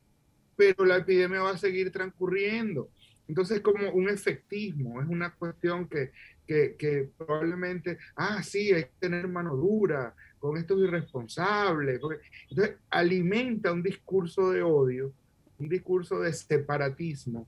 pero 0.54 0.84
la 0.84 0.98
epidemia 0.98 1.40
va 1.40 1.52
a 1.52 1.56
seguir 1.56 1.90
transcurriendo. 1.90 2.90
Entonces 3.26 3.56
es 3.56 3.62
como 3.62 3.90
un 3.90 4.10
efectismo, 4.10 5.00
es 5.00 5.08
una 5.08 5.34
cuestión 5.34 5.88
que, 5.88 6.10
que, 6.46 7.08
probablemente, 7.16 7.96
ah, 8.16 8.42
sí, 8.42 8.70
hay 8.70 8.84
que 8.84 8.92
tener 8.98 9.26
mano 9.28 9.56
dura 9.56 10.14
con 10.38 10.58
estos 10.58 10.78
irresponsables. 10.78 12.02
Entonces 12.50 12.76
alimenta 12.90 13.72
un 13.72 13.82
discurso 13.82 14.50
de 14.50 14.62
odio, 14.62 15.10
un 15.58 15.68
discurso 15.68 16.20
de 16.20 16.32
separatismo, 16.32 17.46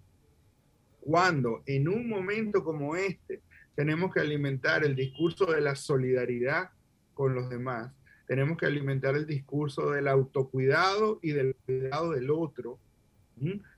cuando 1.01 1.63
en 1.67 1.89
un 1.89 2.09
momento 2.09 2.63
como 2.63 2.97
este 2.97 3.41
tenemos 3.75 4.13
que 4.13 4.21
alimentar 4.21 4.85
el 4.85 4.95
discurso 4.95 5.47
de 5.47 5.61
la 5.61 5.75
solidaridad 5.75 6.71
con 7.15 7.35
los 7.35 7.49
demás, 7.49 7.93
tenemos 8.27 8.59
que 8.59 8.67
alimentar 8.67 9.17
el 9.17 9.27
discurso 9.27 9.91
del 9.91 10.09
autocuidado 10.09 11.19
y 11.23 11.33
del 11.33 11.57
cuidado 11.67 12.13
del 12.13 12.31
otro, 12.31 12.79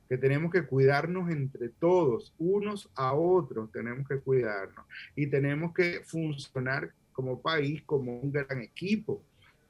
que 0.08 0.18
tenemos 0.18 0.50
que 0.50 0.66
cuidarnos 0.66 1.30
entre 1.30 1.68
todos, 1.68 2.34
unos 2.38 2.90
a 2.94 3.14
otros, 3.14 3.70
tenemos 3.70 4.06
que 4.08 4.18
cuidarnos 4.18 4.84
y 5.14 5.28
tenemos 5.28 5.72
que 5.72 6.00
funcionar 6.04 6.92
como 7.12 7.40
país, 7.40 7.82
como 7.86 8.18
un 8.18 8.32
gran 8.32 8.60
equipo 8.60 9.22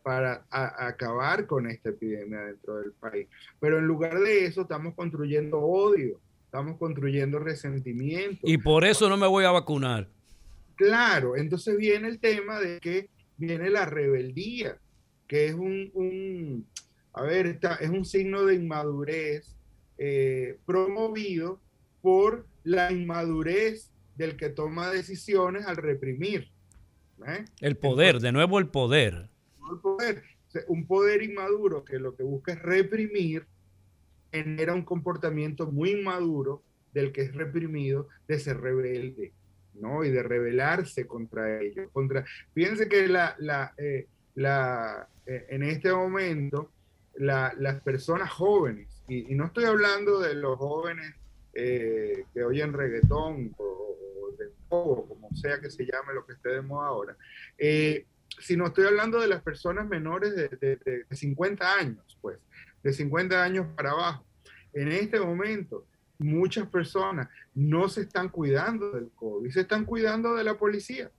para 0.02 0.44
acabar 0.50 1.46
con 1.46 1.68
esta 1.68 1.90
epidemia 1.90 2.40
dentro 2.40 2.78
del 2.78 2.92
país. 2.92 3.28
Pero 3.60 3.78
en 3.78 3.86
lugar 3.86 4.18
de 4.18 4.46
eso 4.46 4.62
estamos 4.62 4.94
construyendo 4.94 5.60
odio, 5.60 6.20
estamos 6.44 6.76
construyendo 6.78 7.38
resentimiento. 7.38 8.40
Y 8.42 8.58
por 8.58 8.84
eso 8.84 9.08
no 9.08 9.16
me 9.16 9.26
voy 9.26 9.44
a 9.44 9.50
vacunar. 9.50 10.08
Claro, 10.76 11.36
entonces 11.36 11.76
viene 11.76 12.08
el 12.08 12.18
tema 12.18 12.58
de 12.60 12.80
que 12.80 13.08
viene 13.36 13.70
la 13.70 13.86
rebeldía, 13.86 14.76
que 15.28 15.46
es 15.46 15.54
un, 15.54 16.66
a 17.12 17.22
ver, 17.22 17.46
está, 17.46 17.76
es 17.76 17.90
un 17.90 18.04
signo 18.04 18.44
de 18.44 18.54
inmadurez 18.56 19.56
eh, 19.98 20.58
promovido 20.66 21.60
por 22.00 22.46
la 22.64 22.92
inmadurez 22.92 23.90
del 24.16 24.36
que 24.36 24.48
toma 24.48 24.90
decisiones 24.90 25.66
al 25.66 25.76
reprimir. 25.76 26.48
¿eh? 27.26 27.44
El 27.60 27.76
poder, 27.76 28.20
de 28.20 28.32
nuevo 28.32 28.58
el 28.58 28.68
poder. 28.68 29.28
Poder. 29.80 30.22
Un 30.68 30.86
poder 30.86 31.22
inmaduro 31.22 31.84
que 31.84 31.98
lo 31.98 32.14
que 32.14 32.22
busca 32.22 32.52
es 32.52 32.60
reprimir, 32.60 33.46
genera 34.30 34.74
un 34.74 34.84
comportamiento 34.84 35.70
muy 35.70 35.92
inmaduro 35.92 36.62
del 36.92 37.12
que 37.12 37.22
es 37.22 37.34
reprimido 37.34 38.08
de 38.28 38.38
ser 38.38 38.60
rebelde. 38.60 39.32
¿no? 39.74 40.04
Y 40.04 40.10
de 40.10 40.22
rebelarse 40.22 41.06
contra 41.06 41.60
ellos. 41.60 41.88
Contra... 41.92 42.24
Fíjense 42.54 42.88
que 42.88 43.08
la, 43.08 43.34
la, 43.38 43.74
eh, 43.78 44.06
la, 44.34 45.08
eh, 45.26 45.46
en 45.50 45.62
este 45.62 45.92
momento 45.92 46.70
las 47.14 47.80
personas 47.82 48.30
jóvenes, 48.30 49.02
y, 49.06 49.34
no 49.34 49.46
estoy 49.46 49.64
hablando 49.64 50.18
de 50.18 50.34
los 50.34 50.56
jóvenes 50.56 51.14
eh, 51.52 52.24
que 52.32 52.42
oyen 52.42 52.72
reggaetón 52.72 53.54
o, 53.58 54.30
de 54.38 54.46
poco, 54.68 55.06
como 55.08 55.28
sea 55.34 55.60
que 55.60 55.70
se 55.70 55.84
llame 55.84 56.14
lo 56.14 56.24
que 56.24 56.32
esté 56.32 56.48
de 56.50 56.62
moda 56.62 56.88
ahora, 56.88 57.16
sino 58.40 58.66
estoy 58.66 58.86
hablando 58.86 59.20
de 59.20 59.28
las 59.28 59.42
personas 59.42 59.86
menores 59.86 60.34
de, 60.34 60.48
de, 60.48 61.04
de 61.08 61.16
50 61.16 61.74
años, 61.74 62.18
pues, 62.20 62.38
de 62.82 62.92
50 62.92 63.42
años 63.42 63.66
para 63.76 63.90
abajo. 63.90 64.24
En 64.72 64.90
este 64.90 65.20
momento, 65.20 65.86
muchas 66.18 66.66
personas 66.68 67.28
no 67.54 67.88
se 67.88 68.02
están 68.02 68.28
cuidando 68.28 68.92
del 68.92 69.10
COVID, 69.14 69.50
se 69.50 69.60
están 69.60 69.84
cuidando 69.84 70.34
de 70.34 70.44
la 70.44 70.54
policía. 70.54 71.10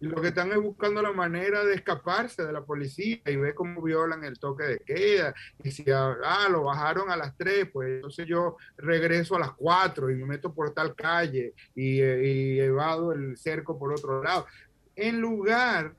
Y 0.00 0.06
lo 0.06 0.20
que 0.20 0.28
están 0.28 0.52
es 0.52 0.60
buscando 0.60 1.02
la 1.02 1.12
manera 1.12 1.64
de 1.64 1.74
escaparse 1.74 2.44
de 2.44 2.52
la 2.52 2.62
policía 2.62 3.20
y 3.26 3.36
ve 3.36 3.52
cómo 3.52 3.82
violan 3.82 4.22
el 4.22 4.38
toque 4.38 4.64
de 4.64 4.78
queda. 4.78 5.34
Y 5.64 5.72
si 5.72 5.84
ah, 5.90 6.46
lo 6.50 6.64
bajaron 6.64 7.10
a 7.10 7.16
las 7.16 7.36
3, 7.36 7.68
pues 7.72 7.88
entonces 7.88 8.26
yo 8.26 8.56
regreso 8.76 9.34
a 9.34 9.40
las 9.40 9.52
4 9.52 10.10
y 10.10 10.14
me 10.16 10.26
meto 10.26 10.54
por 10.54 10.72
tal 10.72 10.94
calle 10.94 11.54
y, 11.74 12.00
y 12.00 12.60
evado 12.60 13.12
el 13.12 13.36
cerco 13.36 13.76
por 13.76 13.92
otro 13.92 14.22
lado. 14.22 14.46
En 14.94 15.20
lugar 15.20 15.94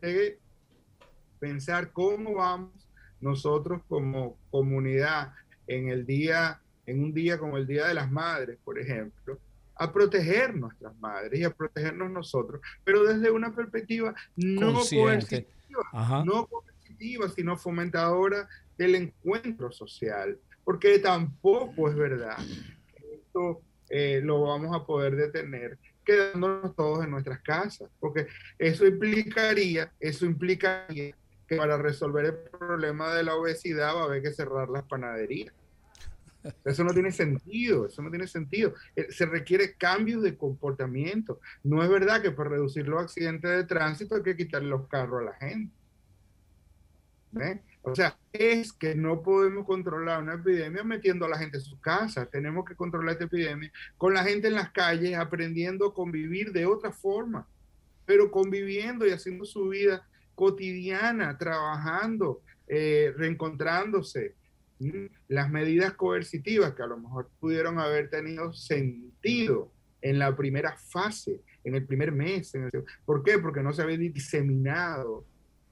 de 0.00 0.38
pensar 1.38 1.92
cómo 1.92 2.34
vamos 2.34 2.88
nosotros 3.20 3.82
como 3.88 4.36
comunidad 4.50 5.32
en 5.66 5.88
el 5.88 6.06
día 6.06 6.60
en 6.86 7.02
un 7.02 7.14
día 7.14 7.38
como 7.38 7.56
el 7.56 7.66
Día 7.66 7.86
de 7.86 7.94
las 7.94 8.10
Madres, 8.10 8.58
por 8.64 8.78
ejemplo, 8.78 9.38
a 9.76 9.92
proteger 9.92 10.54
nuestras 10.54 10.94
madres 10.98 11.40
y 11.40 11.44
a 11.44 11.50
protegernos 11.50 12.10
nosotros, 12.10 12.60
pero 12.84 13.04
desde 13.04 13.30
una 13.30 13.54
perspectiva 13.54 14.14
no 14.36 14.74
coercitiva, 14.74 15.82
no 16.24 16.46
coercitiva, 16.46 17.28
sino 17.28 17.56
fomentadora 17.56 18.48
del 18.76 18.94
encuentro 18.96 19.72
social, 19.72 20.38
porque 20.64 20.98
tampoco 20.98 21.88
es 21.88 21.96
verdad 21.96 22.36
que 22.96 23.14
esto 23.14 23.62
eh, 23.88 24.20
lo 24.22 24.42
vamos 24.42 24.74
a 24.74 24.84
poder 24.84 25.16
detener 25.16 25.78
quedándonos 26.04 26.74
todos 26.74 27.04
en 27.04 27.10
nuestras 27.10 27.40
casas, 27.40 27.90
porque 28.00 28.26
eso 28.58 28.86
implicaría, 28.86 29.92
eso 30.00 30.26
implicaría 30.26 31.14
que 31.46 31.56
para 31.56 31.76
resolver 31.76 32.26
el 32.26 32.34
problema 32.34 33.14
de 33.14 33.24
la 33.24 33.34
obesidad 33.34 33.94
va 33.94 34.02
a 34.02 34.04
haber 34.04 34.22
que 34.22 34.32
cerrar 34.32 34.68
las 34.68 34.84
panaderías 34.84 35.52
eso 36.64 36.84
no 36.84 36.92
tiene 36.92 37.12
sentido, 37.12 37.86
eso 37.86 38.02
no 38.02 38.10
tiene 38.10 38.26
sentido. 38.26 38.74
Eh, 38.96 39.06
se 39.10 39.26
requiere 39.26 39.74
cambios 39.74 40.22
de 40.22 40.36
comportamiento. 40.36 41.40
No 41.62 41.82
es 41.82 41.88
verdad 41.88 42.22
que 42.22 42.32
para 42.32 42.50
reducir 42.50 42.88
los 42.88 43.02
accidentes 43.02 43.50
de 43.50 43.64
tránsito 43.64 44.16
hay 44.16 44.22
que 44.22 44.36
quitarle 44.36 44.68
los 44.68 44.88
carros 44.88 45.22
a 45.22 45.24
la 45.24 45.34
gente. 45.34 45.72
O 47.84 47.94
sea, 47.96 48.16
es 48.32 48.72
que 48.72 48.94
no 48.94 49.22
podemos 49.22 49.66
controlar 49.66 50.22
una 50.22 50.34
epidemia 50.34 50.84
metiendo 50.84 51.26
a 51.26 51.28
la 51.28 51.38
gente 51.38 51.56
en 51.56 51.64
sus 51.64 51.80
casas. 51.80 52.30
Tenemos 52.30 52.64
que 52.64 52.76
controlar 52.76 53.14
esta 53.14 53.24
epidemia 53.24 53.72
con 53.98 54.14
la 54.14 54.22
gente 54.22 54.48
en 54.48 54.54
las 54.54 54.70
calles, 54.70 55.18
aprendiendo 55.18 55.86
a 55.86 55.94
convivir 55.94 56.52
de 56.52 56.64
otra 56.64 56.92
forma, 56.92 57.46
pero 58.06 58.30
conviviendo 58.30 59.06
y 59.06 59.10
haciendo 59.10 59.44
su 59.44 59.68
vida 59.68 60.06
cotidiana, 60.36 61.36
trabajando, 61.36 62.42
eh, 62.68 63.12
reencontrándose, 63.16 64.34
las 65.28 65.50
medidas 65.50 65.92
coercitivas 65.94 66.74
que 66.74 66.82
a 66.82 66.86
lo 66.86 66.98
mejor 66.98 67.30
pudieron 67.40 67.78
haber 67.78 68.10
tenido 68.10 68.52
sentido 68.52 69.70
en 70.00 70.18
la 70.18 70.34
primera 70.36 70.76
fase, 70.76 71.40
en 71.64 71.74
el 71.74 71.86
primer 71.86 72.12
mes. 72.12 72.52
¿Por 73.04 73.22
qué? 73.22 73.38
Porque 73.38 73.62
no 73.62 73.72
se 73.72 73.82
había 73.82 73.96
diseminado, 73.96 75.24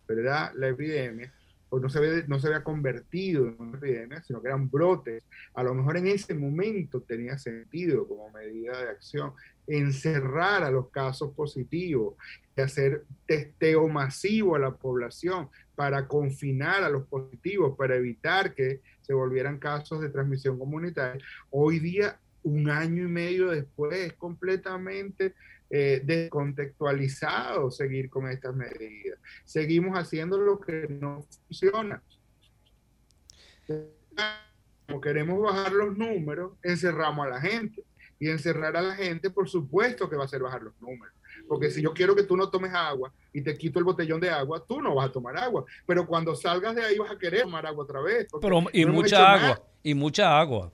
¿verdad? 0.06 0.52
La 0.54 0.68
epidemia, 0.68 1.32
o 1.70 1.78
no 1.78 1.88
se, 1.88 1.98
había, 1.98 2.24
no 2.26 2.38
se 2.38 2.48
había 2.48 2.64
convertido 2.64 3.46
en 3.46 3.56
una 3.58 3.78
epidemia, 3.78 4.22
sino 4.22 4.42
que 4.42 4.48
eran 4.48 4.68
brotes. 4.68 5.24
A 5.54 5.62
lo 5.62 5.72
mejor 5.72 5.96
en 5.96 6.08
ese 6.08 6.34
momento 6.34 7.00
tenía 7.00 7.38
sentido 7.38 8.06
como 8.06 8.30
medida 8.30 8.78
de 8.82 8.90
acción 8.90 9.32
encerrar 9.66 10.64
a 10.64 10.70
los 10.70 10.88
casos 10.90 11.32
positivos 11.32 12.14
y 12.56 12.60
hacer 12.60 13.04
testeo 13.26 13.86
masivo 13.88 14.56
a 14.56 14.58
la 14.58 14.72
población 14.72 15.48
para 15.76 16.08
confinar 16.08 16.82
a 16.82 16.90
los 16.90 17.06
positivos, 17.06 17.76
para 17.78 17.94
evitar 17.94 18.52
que 18.52 18.80
se 19.00 19.14
volvieran 19.14 19.58
casos 19.58 20.00
de 20.00 20.10
transmisión 20.10 20.58
comunitaria. 20.58 21.24
Hoy 21.50 21.78
día, 21.78 22.18
un 22.42 22.68
año 22.68 23.04
y 23.04 23.08
medio 23.08 23.48
después, 23.50 23.96
es 23.96 24.12
completamente 24.14 25.34
eh, 25.72 26.00
descontextualizado 26.04 27.70
seguir 27.70 28.10
con 28.10 28.28
estas 28.28 28.54
medidas. 28.56 29.20
Seguimos 29.44 29.96
haciendo 29.96 30.36
lo 30.36 30.58
que 30.58 30.88
no 30.88 31.24
funciona. 31.46 32.02
Como 34.86 35.00
queremos 35.00 35.40
bajar 35.40 35.72
los 35.72 35.96
números, 35.96 36.54
encerramos 36.64 37.24
a 37.24 37.30
la 37.30 37.40
gente. 37.40 37.84
Y 38.18 38.28
encerrar 38.28 38.76
a 38.76 38.82
la 38.82 38.94
gente, 38.96 39.30
por 39.30 39.48
supuesto 39.48 40.10
que 40.10 40.16
va 40.16 40.24
a 40.24 40.28
ser 40.28 40.42
bajar 40.42 40.60
los 40.62 40.78
números. 40.80 41.14
Porque 41.48 41.70
si 41.70 41.80
yo 41.80 41.94
quiero 41.94 42.14
que 42.14 42.24
tú 42.24 42.36
no 42.36 42.50
tomes 42.50 42.74
agua 42.74 43.12
y 43.32 43.40
te 43.40 43.56
quito 43.56 43.78
el 43.78 43.84
botellón 43.84 44.20
de 44.20 44.28
agua, 44.28 44.62
tú 44.66 44.82
no 44.82 44.94
vas 44.94 45.08
a 45.08 45.12
tomar 45.12 45.38
agua. 45.38 45.64
Pero 45.86 46.06
cuando 46.06 46.34
salgas 46.34 46.74
de 46.74 46.84
ahí 46.84 46.98
vas 46.98 47.12
a 47.12 47.18
querer 47.18 47.42
tomar 47.42 47.64
agua 47.64 47.84
otra 47.84 48.00
vez. 48.02 48.26
Pero, 48.42 48.64
y 48.72 48.84
mucha 48.84 49.32
agua. 49.32 49.62
Y 49.82 49.94
mucha 49.94 50.38
agua. 50.38 50.72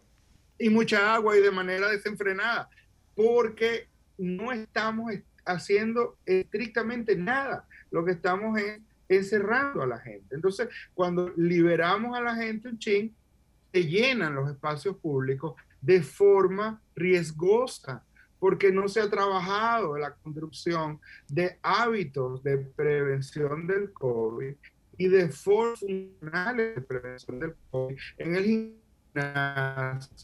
Y 0.59 0.71
mucha 0.71 1.15
agua 1.15 1.37
y 1.37 1.43
de 1.43 1.51
manera 1.51 1.89
desenfrenada. 1.89 2.69
Porque 3.15 3.89
no 4.19 4.53
estamos 4.53 5.13
haciendo 5.45 6.17
estrictamente 6.27 7.17
nada. 7.17 7.67
Lo 7.91 8.05
que 8.05 8.13
estamos 8.13 8.59
es 8.59 8.81
encerrando 9.09 9.83
a 9.83 9.87
la 9.87 9.99
gente. 9.99 10.35
Entonces, 10.35 10.69
cuando 10.95 11.33
liberamos 11.37 12.17
a 12.17 12.21
la 12.21 12.35
gente 12.35 12.69
un 12.69 12.79
ching, 12.79 13.15
se 13.73 13.85
llenan 13.85 14.35
los 14.35 14.51
espacios 14.51 14.97
públicos 14.97 15.55
de 15.81 16.03
forma 16.03 16.81
riesgosa 16.95 18.03
porque 18.39 18.71
no 18.71 18.89
se 18.89 19.01
ha 19.01 19.09
trabajado 19.09 19.97
la 19.97 20.15
construcción 20.15 21.01
de 21.29 21.59
hábitos 21.63 22.43
de 22.43 22.59
prevención 22.59 23.67
del 23.67 23.93
COVID 23.93 24.55
y 24.99 25.09
de 25.09 25.29
formas 25.29 25.81
funcionales 25.81 26.75
de 26.75 26.81
prevención 26.83 27.39
del 27.39 27.55
COVID 27.71 27.97
en 28.19 28.37
el 28.37 28.45
gimnasio, 29.15 30.17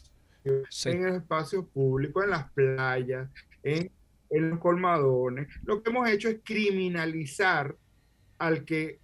en 0.85 1.05
el 1.05 1.15
espacio 1.15 1.65
público, 1.65 2.23
en 2.23 2.29
las 2.31 2.51
playas, 2.51 3.29
en, 3.63 3.91
en 4.29 4.49
los 4.49 4.59
colmadones. 4.59 5.47
Lo 5.63 5.81
que 5.81 5.89
hemos 5.89 6.09
hecho 6.09 6.29
es 6.29 6.37
criminalizar 6.43 7.75
al 8.37 8.65
que 8.65 8.99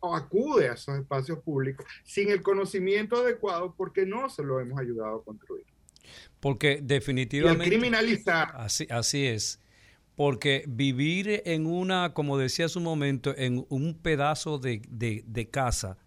acude 0.00 0.68
a 0.68 0.74
esos 0.74 0.98
espacios 0.98 1.38
públicos 1.38 1.86
sin 2.04 2.30
el 2.30 2.42
conocimiento 2.42 3.16
adecuado 3.16 3.74
porque 3.76 4.04
no 4.04 4.28
se 4.28 4.42
lo 4.42 4.60
hemos 4.60 4.78
ayudado 4.78 5.16
a 5.16 5.24
construir. 5.24 5.64
Porque 6.40 6.80
definitivamente... 6.82 7.64
criminalizar. 7.64 8.52
Así, 8.54 8.86
así 8.90 9.26
es. 9.26 9.60
Porque 10.16 10.64
vivir 10.68 11.42
en 11.44 11.66
una, 11.66 12.12
como 12.12 12.38
decía 12.38 12.66
hace 12.66 12.78
un 12.78 12.84
momento, 12.84 13.34
en 13.36 13.66
un 13.68 13.98
pedazo 14.00 14.58
de, 14.58 14.82
de, 14.88 15.50
casa 15.50 15.98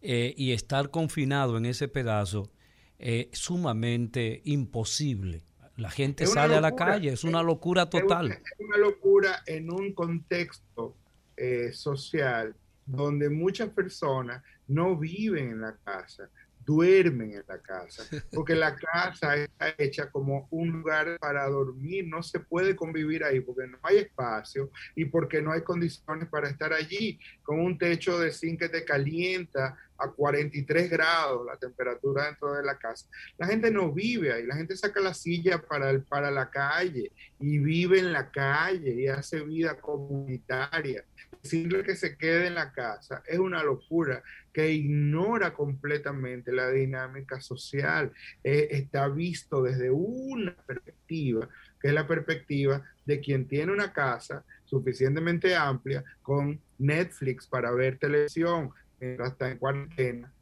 eh, 0.00 0.34
y 0.36 0.52
estar 0.52 0.90
confinado 0.90 1.56
en 1.56 1.66
ese 1.66 1.86
pedazo 1.88 2.50
es 2.98 3.28
sumamente 3.32 4.40
imposible. 4.44 5.42
La 5.76 5.90
gente 5.90 6.26
sale 6.26 6.54
a 6.54 6.60
la 6.60 6.74
calle, 6.74 7.12
es 7.12 7.24
una 7.24 7.42
locura 7.42 7.90
total. 7.90 8.32
Es 8.32 8.42
una, 8.58 8.78
locura 8.78 9.42
en 9.46 9.70
un 9.70 9.92
contexto 9.92 10.96
eh, 11.36 11.70
social 11.72 12.54
donde 12.86 13.28
muchas 13.28 13.68
personas 13.68 14.42
no 14.68 14.96
viven 14.96 15.50
en 15.50 15.60
la 15.60 15.76
casa, 15.84 16.30
duermen 16.66 17.32
en 17.32 17.44
la 17.46 17.58
casa, 17.62 18.02
porque 18.32 18.54
la 18.54 18.74
casa 18.76 19.36
está 19.36 19.74
hecha 19.78 20.10
como 20.10 20.48
un 20.50 20.70
lugar 20.70 21.16
para 21.20 21.48
dormir, 21.48 22.06
no 22.08 22.22
se 22.22 22.40
puede 22.40 22.74
convivir 22.74 23.24
ahí 23.24 23.40
porque 23.40 23.68
no 23.68 23.78
hay 23.82 23.98
espacio 23.98 24.70
y 24.94 25.06
porque 25.06 25.40
no 25.40 25.52
hay 25.52 25.62
condiciones 25.62 26.28
para 26.28 26.48
estar 26.48 26.72
allí, 26.72 27.18
con 27.42 27.60
un 27.60 27.78
techo 27.78 28.18
de 28.18 28.32
zinc 28.32 28.58
que 28.58 28.68
te 28.68 28.84
calienta 28.84 29.76
a 29.98 30.10
43 30.10 30.90
grados 30.90 31.46
la 31.46 31.56
temperatura 31.56 32.26
dentro 32.26 32.52
de 32.54 32.62
la 32.62 32.78
casa. 32.78 33.06
La 33.38 33.46
gente 33.46 33.70
no 33.70 33.92
vive 33.92 34.32
ahí, 34.32 34.44
la 34.44 34.56
gente 34.56 34.76
saca 34.76 35.00
la 35.00 35.14
silla 35.14 35.62
para, 35.62 35.90
el, 35.90 36.02
para 36.02 36.30
la 36.30 36.50
calle 36.50 37.12
y 37.38 37.58
vive 37.58 37.98
en 37.98 38.12
la 38.12 38.30
calle 38.30 38.92
y 38.92 39.08
hace 39.08 39.40
vida 39.42 39.78
comunitaria. 39.80 41.04
Decirle 41.42 41.82
que 41.82 41.96
se 41.96 42.16
quede 42.16 42.48
en 42.48 42.54
la 42.54 42.72
casa 42.72 43.22
es 43.26 43.38
una 43.38 43.62
locura 43.62 44.22
que 44.56 44.72
ignora 44.72 45.52
completamente 45.52 46.50
la 46.50 46.70
dinámica 46.70 47.42
social. 47.42 48.10
Eh, 48.42 48.68
está 48.70 49.06
visto 49.06 49.62
desde 49.62 49.90
una 49.90 50.56
perspectiva, 50.66 51.46
que 51.78 51.88
es 51.88 51.92
la 51.92 52.06
perspectiva 52.06 52.82
de 53.04 53.20
quien 53.20 53.46
tiene 53.46 53.70
una 53.70 53.92
casa 53.92 54.46
suficientemente 54.64 55.54
amplia 55.54 56.02
con 56.22 56.58
Netflix 56.78 57.46
para 57.46 57.70
ver 57.72 57.98
televisión, 57.98 58.70
mientras 58.98 59.32
está 59.32 59.50
en 59.50 59.58
cuarentena 59.58 60.32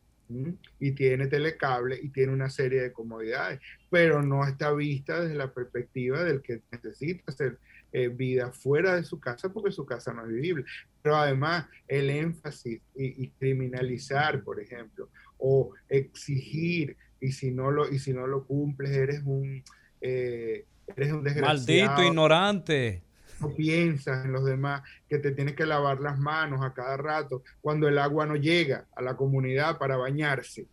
y 0.78 0.92
tiene 0.92 1.26
telecable 1.26 1.98
y 2.00 2.08
tiene 2.10 2.32
una 2.32 2.50
serie 2.50 2.82
de 2.82 2.92
comodidades, 2.92 3.58
pero 3.90 4.22
no 4.22 4.46
está 4.46 4.72
vista 4.72 5.22
desde 5.22 5.34
la 5.34 5.52
perspectiva 5.52 6.22
del 6.22 6.40
que 6.40 6.62
necesita 6.70 7.24
hacer 7.32 7.58
eh, 7.94 8.08
vida 8.08 8.50
fuera 8.50 8.96
de 8.96 9.04
su 9.04 9.20
casa 9.20 9.52
porque 9.52 9.70
su 9.70 9.86
casa 9.86 10.12
no 10.12 10.22
es 10.22 10.28
vivible. 10.28 10.64
Pero 11.00 11.14
además 11.14 11.66
el 11.86 12.10
énfasis 12.10 12.80
y, 12.96 13.28
criminalizar, 13.30 14.42
por 14.42 14.60
ejemplo, 14.60 15.10
o 15.38 15.70
exigir 15.88 16.96
y 17.20 17.30
si 17.30 17.52
no 17.52 17.70
lo 17.70 17.88
y 17.88 18.00
si 18.00 18.12
no 18.12 18.26
lo 18.26 18.44
cumples 18.44 18.90
eres 18.90 19.22
un 19.24 19.62
eh, 20.00 20.66
eres 20.96 21.12
un 21.12 21.22
desgraciado. 21.22 21.56
Maldito 21.56 22.02
ignorante 22.02 23.04
no 23.40 23.54
piensas 23.54 24.24
en 24.24 24.32
los 24.32 24.44
demás, 24.44 24.82
que 25.08 25.18
te 25.18 25.30
tienes 25.30 25.54
que 25.54 25.66
lavar 25.66 26.00
las 26.00 26.18
manos 26.18 26.64
a 26.64 26.74
cada 26.74 26.96
rato 26.96 27.42
cuando 27.60 27.88
el 27.88 27.98
agua 27.98 28.26
no 28.26 28.36
llega 28.36 28.86
a 28.96 29.02
la 29.02 29.16
comunidad 29.16 29.78
para 29.78 29.96
bañarse. 29.96 30.66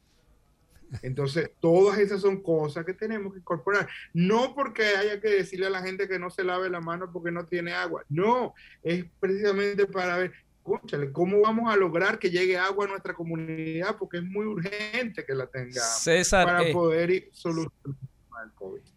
Entonces, 1.01 1.51
todas 1.59 1.97
esas 1.99 2.21
son 2.21 2.41
cosas 2.41 2.85
que 2.85 2.93
tenemos 2.93 3.33
que 3.33 3.39
incorporar. 3.39 3.87
No 4.13 4.53
porque 4.55 4.83
haya 4.83 5.19
que 5.19 5.29
decirle 5.29 5.67
a 5.67 5.71
la 5.71 5.81
gente 5.81 6.07
que 6.07 6.19
no 6.19 6.29
se 6.29 6.43
lave 6.43 6.69
la 6.69 6.81
mano 6.81 7.11
porque 7.11 7.31
no 7.31 7.45
tiene 7.45 7.73
agua. 7.73 8.03
No, 8.09 8.53
es 8.83 9.05
precisamente 9.19 9.85
para 9.85 10.17
ver, 10.17 10.33
escúchale, 10.57 11.11
¿cómo 11.11 11.41
vamos 11.41 11.71
a 11.71 11.77
lograr 11.77 12.19
que 12.19 12.29
llegue 12.29 12.57
agua 12.57 12.85
a 12.85 12.89
nuestra 12.89 13.13
comunidad? 13.13 13.95
Porque 13.97 14.17
es 14.17 14.23
muy 14.23 14.45
urgente 14.45 15.25
que 15.25 15.33
la 15.33 15.47
tengamos 15.47 16.29
para 16.29 16.63
eh, 16.63 16.73
poder 16.73 17.29
solucionar 17.31 17.95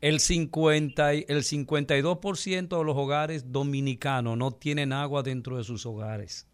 el, 0.00 0.20
50, 0.20 1.12
el 1.12 1.42
52% 1.42 2.78
de 2.78 2.84
los 2.84 2.96
hogares 2.96 3.52
dominicanos 3.52 4.36
no 4.36 4.52
tienen 4.52 4.92
agua 4.92 5.22
dentro 5.22 5.56
de 5.56 5.64
sus 5.64 5.86
hogares. 5.86 6.46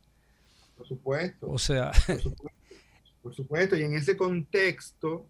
Por 0.76 0.86
supuesto. 0.86 1.50
O 1.50 1.58
sea. 1.58 1.92
Por 3.22 3.34
supuesto, 3.34 3.76
y 3.76 3.82
en 3.82 3.94
ese 3.94 4.16
contexto, 4.16 5.26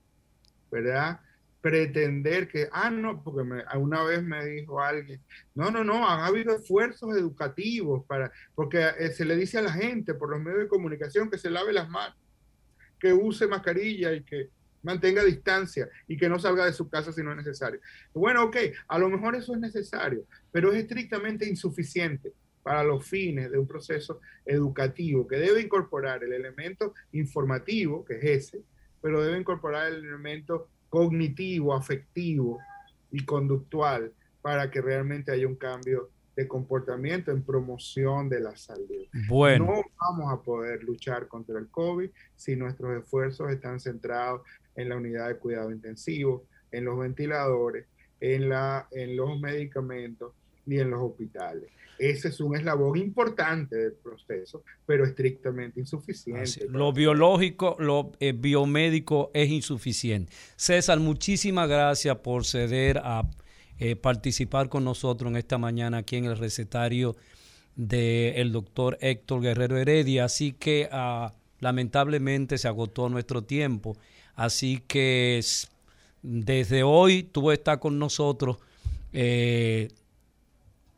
¿verdad? 0.71 1.21
Pretender 1.61 2.49
que, 2.49 2.69
ah, 2.73 2.91
no, 2.91 3.23
porque 3.23 3.43
una 3.77 4.03
vez 4.05 4.23
me 4.23 4.45
dijo 4.45 4.81
alguien, 4.81 5.21
no, 5.55 5.71
no, 5.71 5.85
no, 5.85 6.09
han 6.09 6.21
habido 6.21 6.55
esfuerzos 6.55 7.17
educativos 7.17 8.05
para, 8.07 8.33
porque 8.55 8.89
eh, 8.99 9.11
se 9.13 9.25
le 9.25 9.37
dice 9.37 9.59
a 9.59 9.63
la 9.63 9.73
gente 9.73 10.15
por 10.15 10.31
los 10.31 10.41
medios 10.41 10.61
de 10.61 10.69
comunicación 10.69 11.31
que 11.31 11.39
se 11.39 11.51
lave 11.51 11.73
las 11.73 11.89
manos, 11.89 12.17
que 12.99 13.13
use 13.13 13.47
mascarilla 13.47 14.13
y 14.13 14.23
que 14.23 14.51
mantenga 14.83 15.25
distancia 15.25 15.89
y 16.07 16.17
que 16.17 16.29
no 16.29 16.39
salga 16.39 16.65
de 16.65 16.73
su 16.73 16.89
casa 16.89 17.13
si 17.13 17.23
no 17.23 17.33
es 17.33 17.37
necesario. 17.37 17.81
Bueno, 18.15 18.45
ok, 18.45 18.57
a 18.89 18.99
lo 18.99 19.09
mejor 19.09 19.37
eso 19.37 19.55
es 19.55 19.61
necesario, 19.61 20.25
pero 20.51 20.73
es 20.73 20.79
estrictamente 20.79 21.49
insuficiente 21.49 22.33
para 22.63 22.85
los 22.85 23.07
fines 23.07 23.51
de 23.51 23.59
un 23.59 23.67
proceso 23.67 24.21
educativo 24.45 25.27
que 25.27 25.37
debe 25.37 25.61
incorporar 25.61 26.23
el 26.25 26.33
elemento 26.33 26.95
informativo, 27.13 28.05
que 28.05 28.17
es 28.17 28.25
ese, 28.25 28.63
pero 29.01 29.23
debe 29.23 29.39
incorporar 29.39 29.89
el 29.89 30.05
elemento 30.05 30.69
cognitivo, 30.89 31.75
afectivo 31.75 32.59
y 33.11 33.25
conductual 33.25 34.13
para 34.43 34.71
que 34.71 34.81
realmente 34.81 35.33
haya 35.33 35.47
un 35.47 35.57
cambio 35.57 36.11
de 36.37 36.49
comportamiento 36.49 37.31
en 37.31 37.43
promoción 37.43 38.29
de 38.29 38.41
la 38.41 38.57
salud. 38.57 39.07
Bueno. 39.29 39.67
No 39.67 39.83
vamos 40.01 40.33
a 40.33 40.43
poder 40.43 40.83
luchar 40.85 41.29
contra 41.29 41.59
el 41.59 41.69
COVID 41.69 42.11
si 42.37 42.57
nuestros 42.57 42.99
esfuerzos 42.99 43.51
están 43.51 43.81
centrados 43.81 44.43
en 44.77 44.89
la 44.89 44.97
unidad 44.97 45.29
de 45.29 45.37
cuidado 45.37 45.71
intensivo, 45.71 46.47
en 46.71 46.85
los 46.85 46.99
ventiladores, 46.99 47.87
en, 48.21 48.49
la, 48.49 48.89
en 48.91 49.17
los 49.17 49.39
medicamentos 49.41 50.33
y 50.67 50.79
en 50.79 50.91
los 50.91 51.03
hospitales. 51.03 51.71
Ese 51.99 52.29
es 52.29 52.41
un 52.41 52.57
eslabón 52.57 52.97
importante 52.97 53.77
del 53.77 53.93
proceso, 53.93 54.63
pero 54.87 55.05
estrictamente 55.05 55.81
insuficiente. 55.81 56.67
Lo 56.71 56.95
biológico, 56.95 57.77
lo 57.79 58.13
eh, 58.21 58.33
biomédico 58.33 59.31
es 59.35 59.51
insuficiente. 59.51 60.33
César, 60.57 60.99
muchísimas 60.99 61.69
gracias 61.69 62.17
por 62.17 62.47
ceder 62.47 62.99
a 63.05 63.29
eh, 63.79 63.97
participar 63.97 64.71
con 64.71 64.85
nosotros 64.85 65.31
en 65.31 65.37
esta 65.37 65.59
mañana 65.59 65.99
aquí 65.99 66.17
en 66.17 66.25
el 66.25 66.39
recetario 66.39 67.17
del 67.77 68.51
doctor 68.53 68.97
Héctor 69.03 69.43
Guerrero 69.43 69.77
Heredia. 69.77 70.25
Así 70.25 70.53
que 70.53 70.89
ah, 70.91 71.35
lamentablemente 71.61 72.57
se 72.57 72.69
agotó 72.69 73.11
nuestro 73.11 73.43
tiempo. 73.43 73.97
Así 74.35 74.83
que 74.87 75.41
desde 76.23 76.83
hoy 76.83 77.25
tú 77.25 77.51
estás 77.51 77.79
con 77.79 77.99
nosotros 77.99 78.57
eh, 79.13 79.89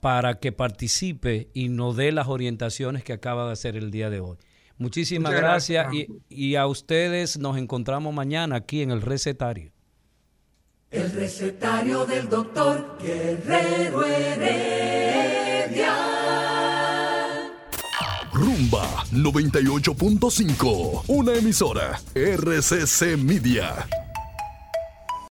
para 0.03 0.35
que 0.41 0.51
participe 0.51 1.49
y 1.55 1.69
nos 1.69 1.97
dé 1.97 2.11
las 2.11 2.27
orientaciones 2.27 3.05
que 3.05 3.13
acaba 3.13 3.47
de 3.47 3.53
hacer 3.53 3.77
el 3.77 3.93
día 3.93 4.11
de 4.11 4.19
hoy. 4.19 4.37
Muchísimas 4.77 5.33
gracias, 5.33 5.87
Y, 6.29 6.57
a 6.57 6.67
ustedes 6.67 7.39
nos 7.39 7.57
encontramos 7.57 8.13
mañana 8.13 8.57
aquí 8.57 8.83
en 8.83 8.91
el 8.91 9.01
recetario. 9.01 9.71
El 10.91 11.13
recetario 11.13 12.05
del 12.05 12.29
doctor 12.29 12.99
Guerrero 13.01 14.05
Heredia. 14.05 15.95
Rumba 18.33 19.05
98.5, 19.13 21.05
una 21.07 21.35
emisora 21.35 22.01
RCC 22.17 23.17
Media. 23.19 23.87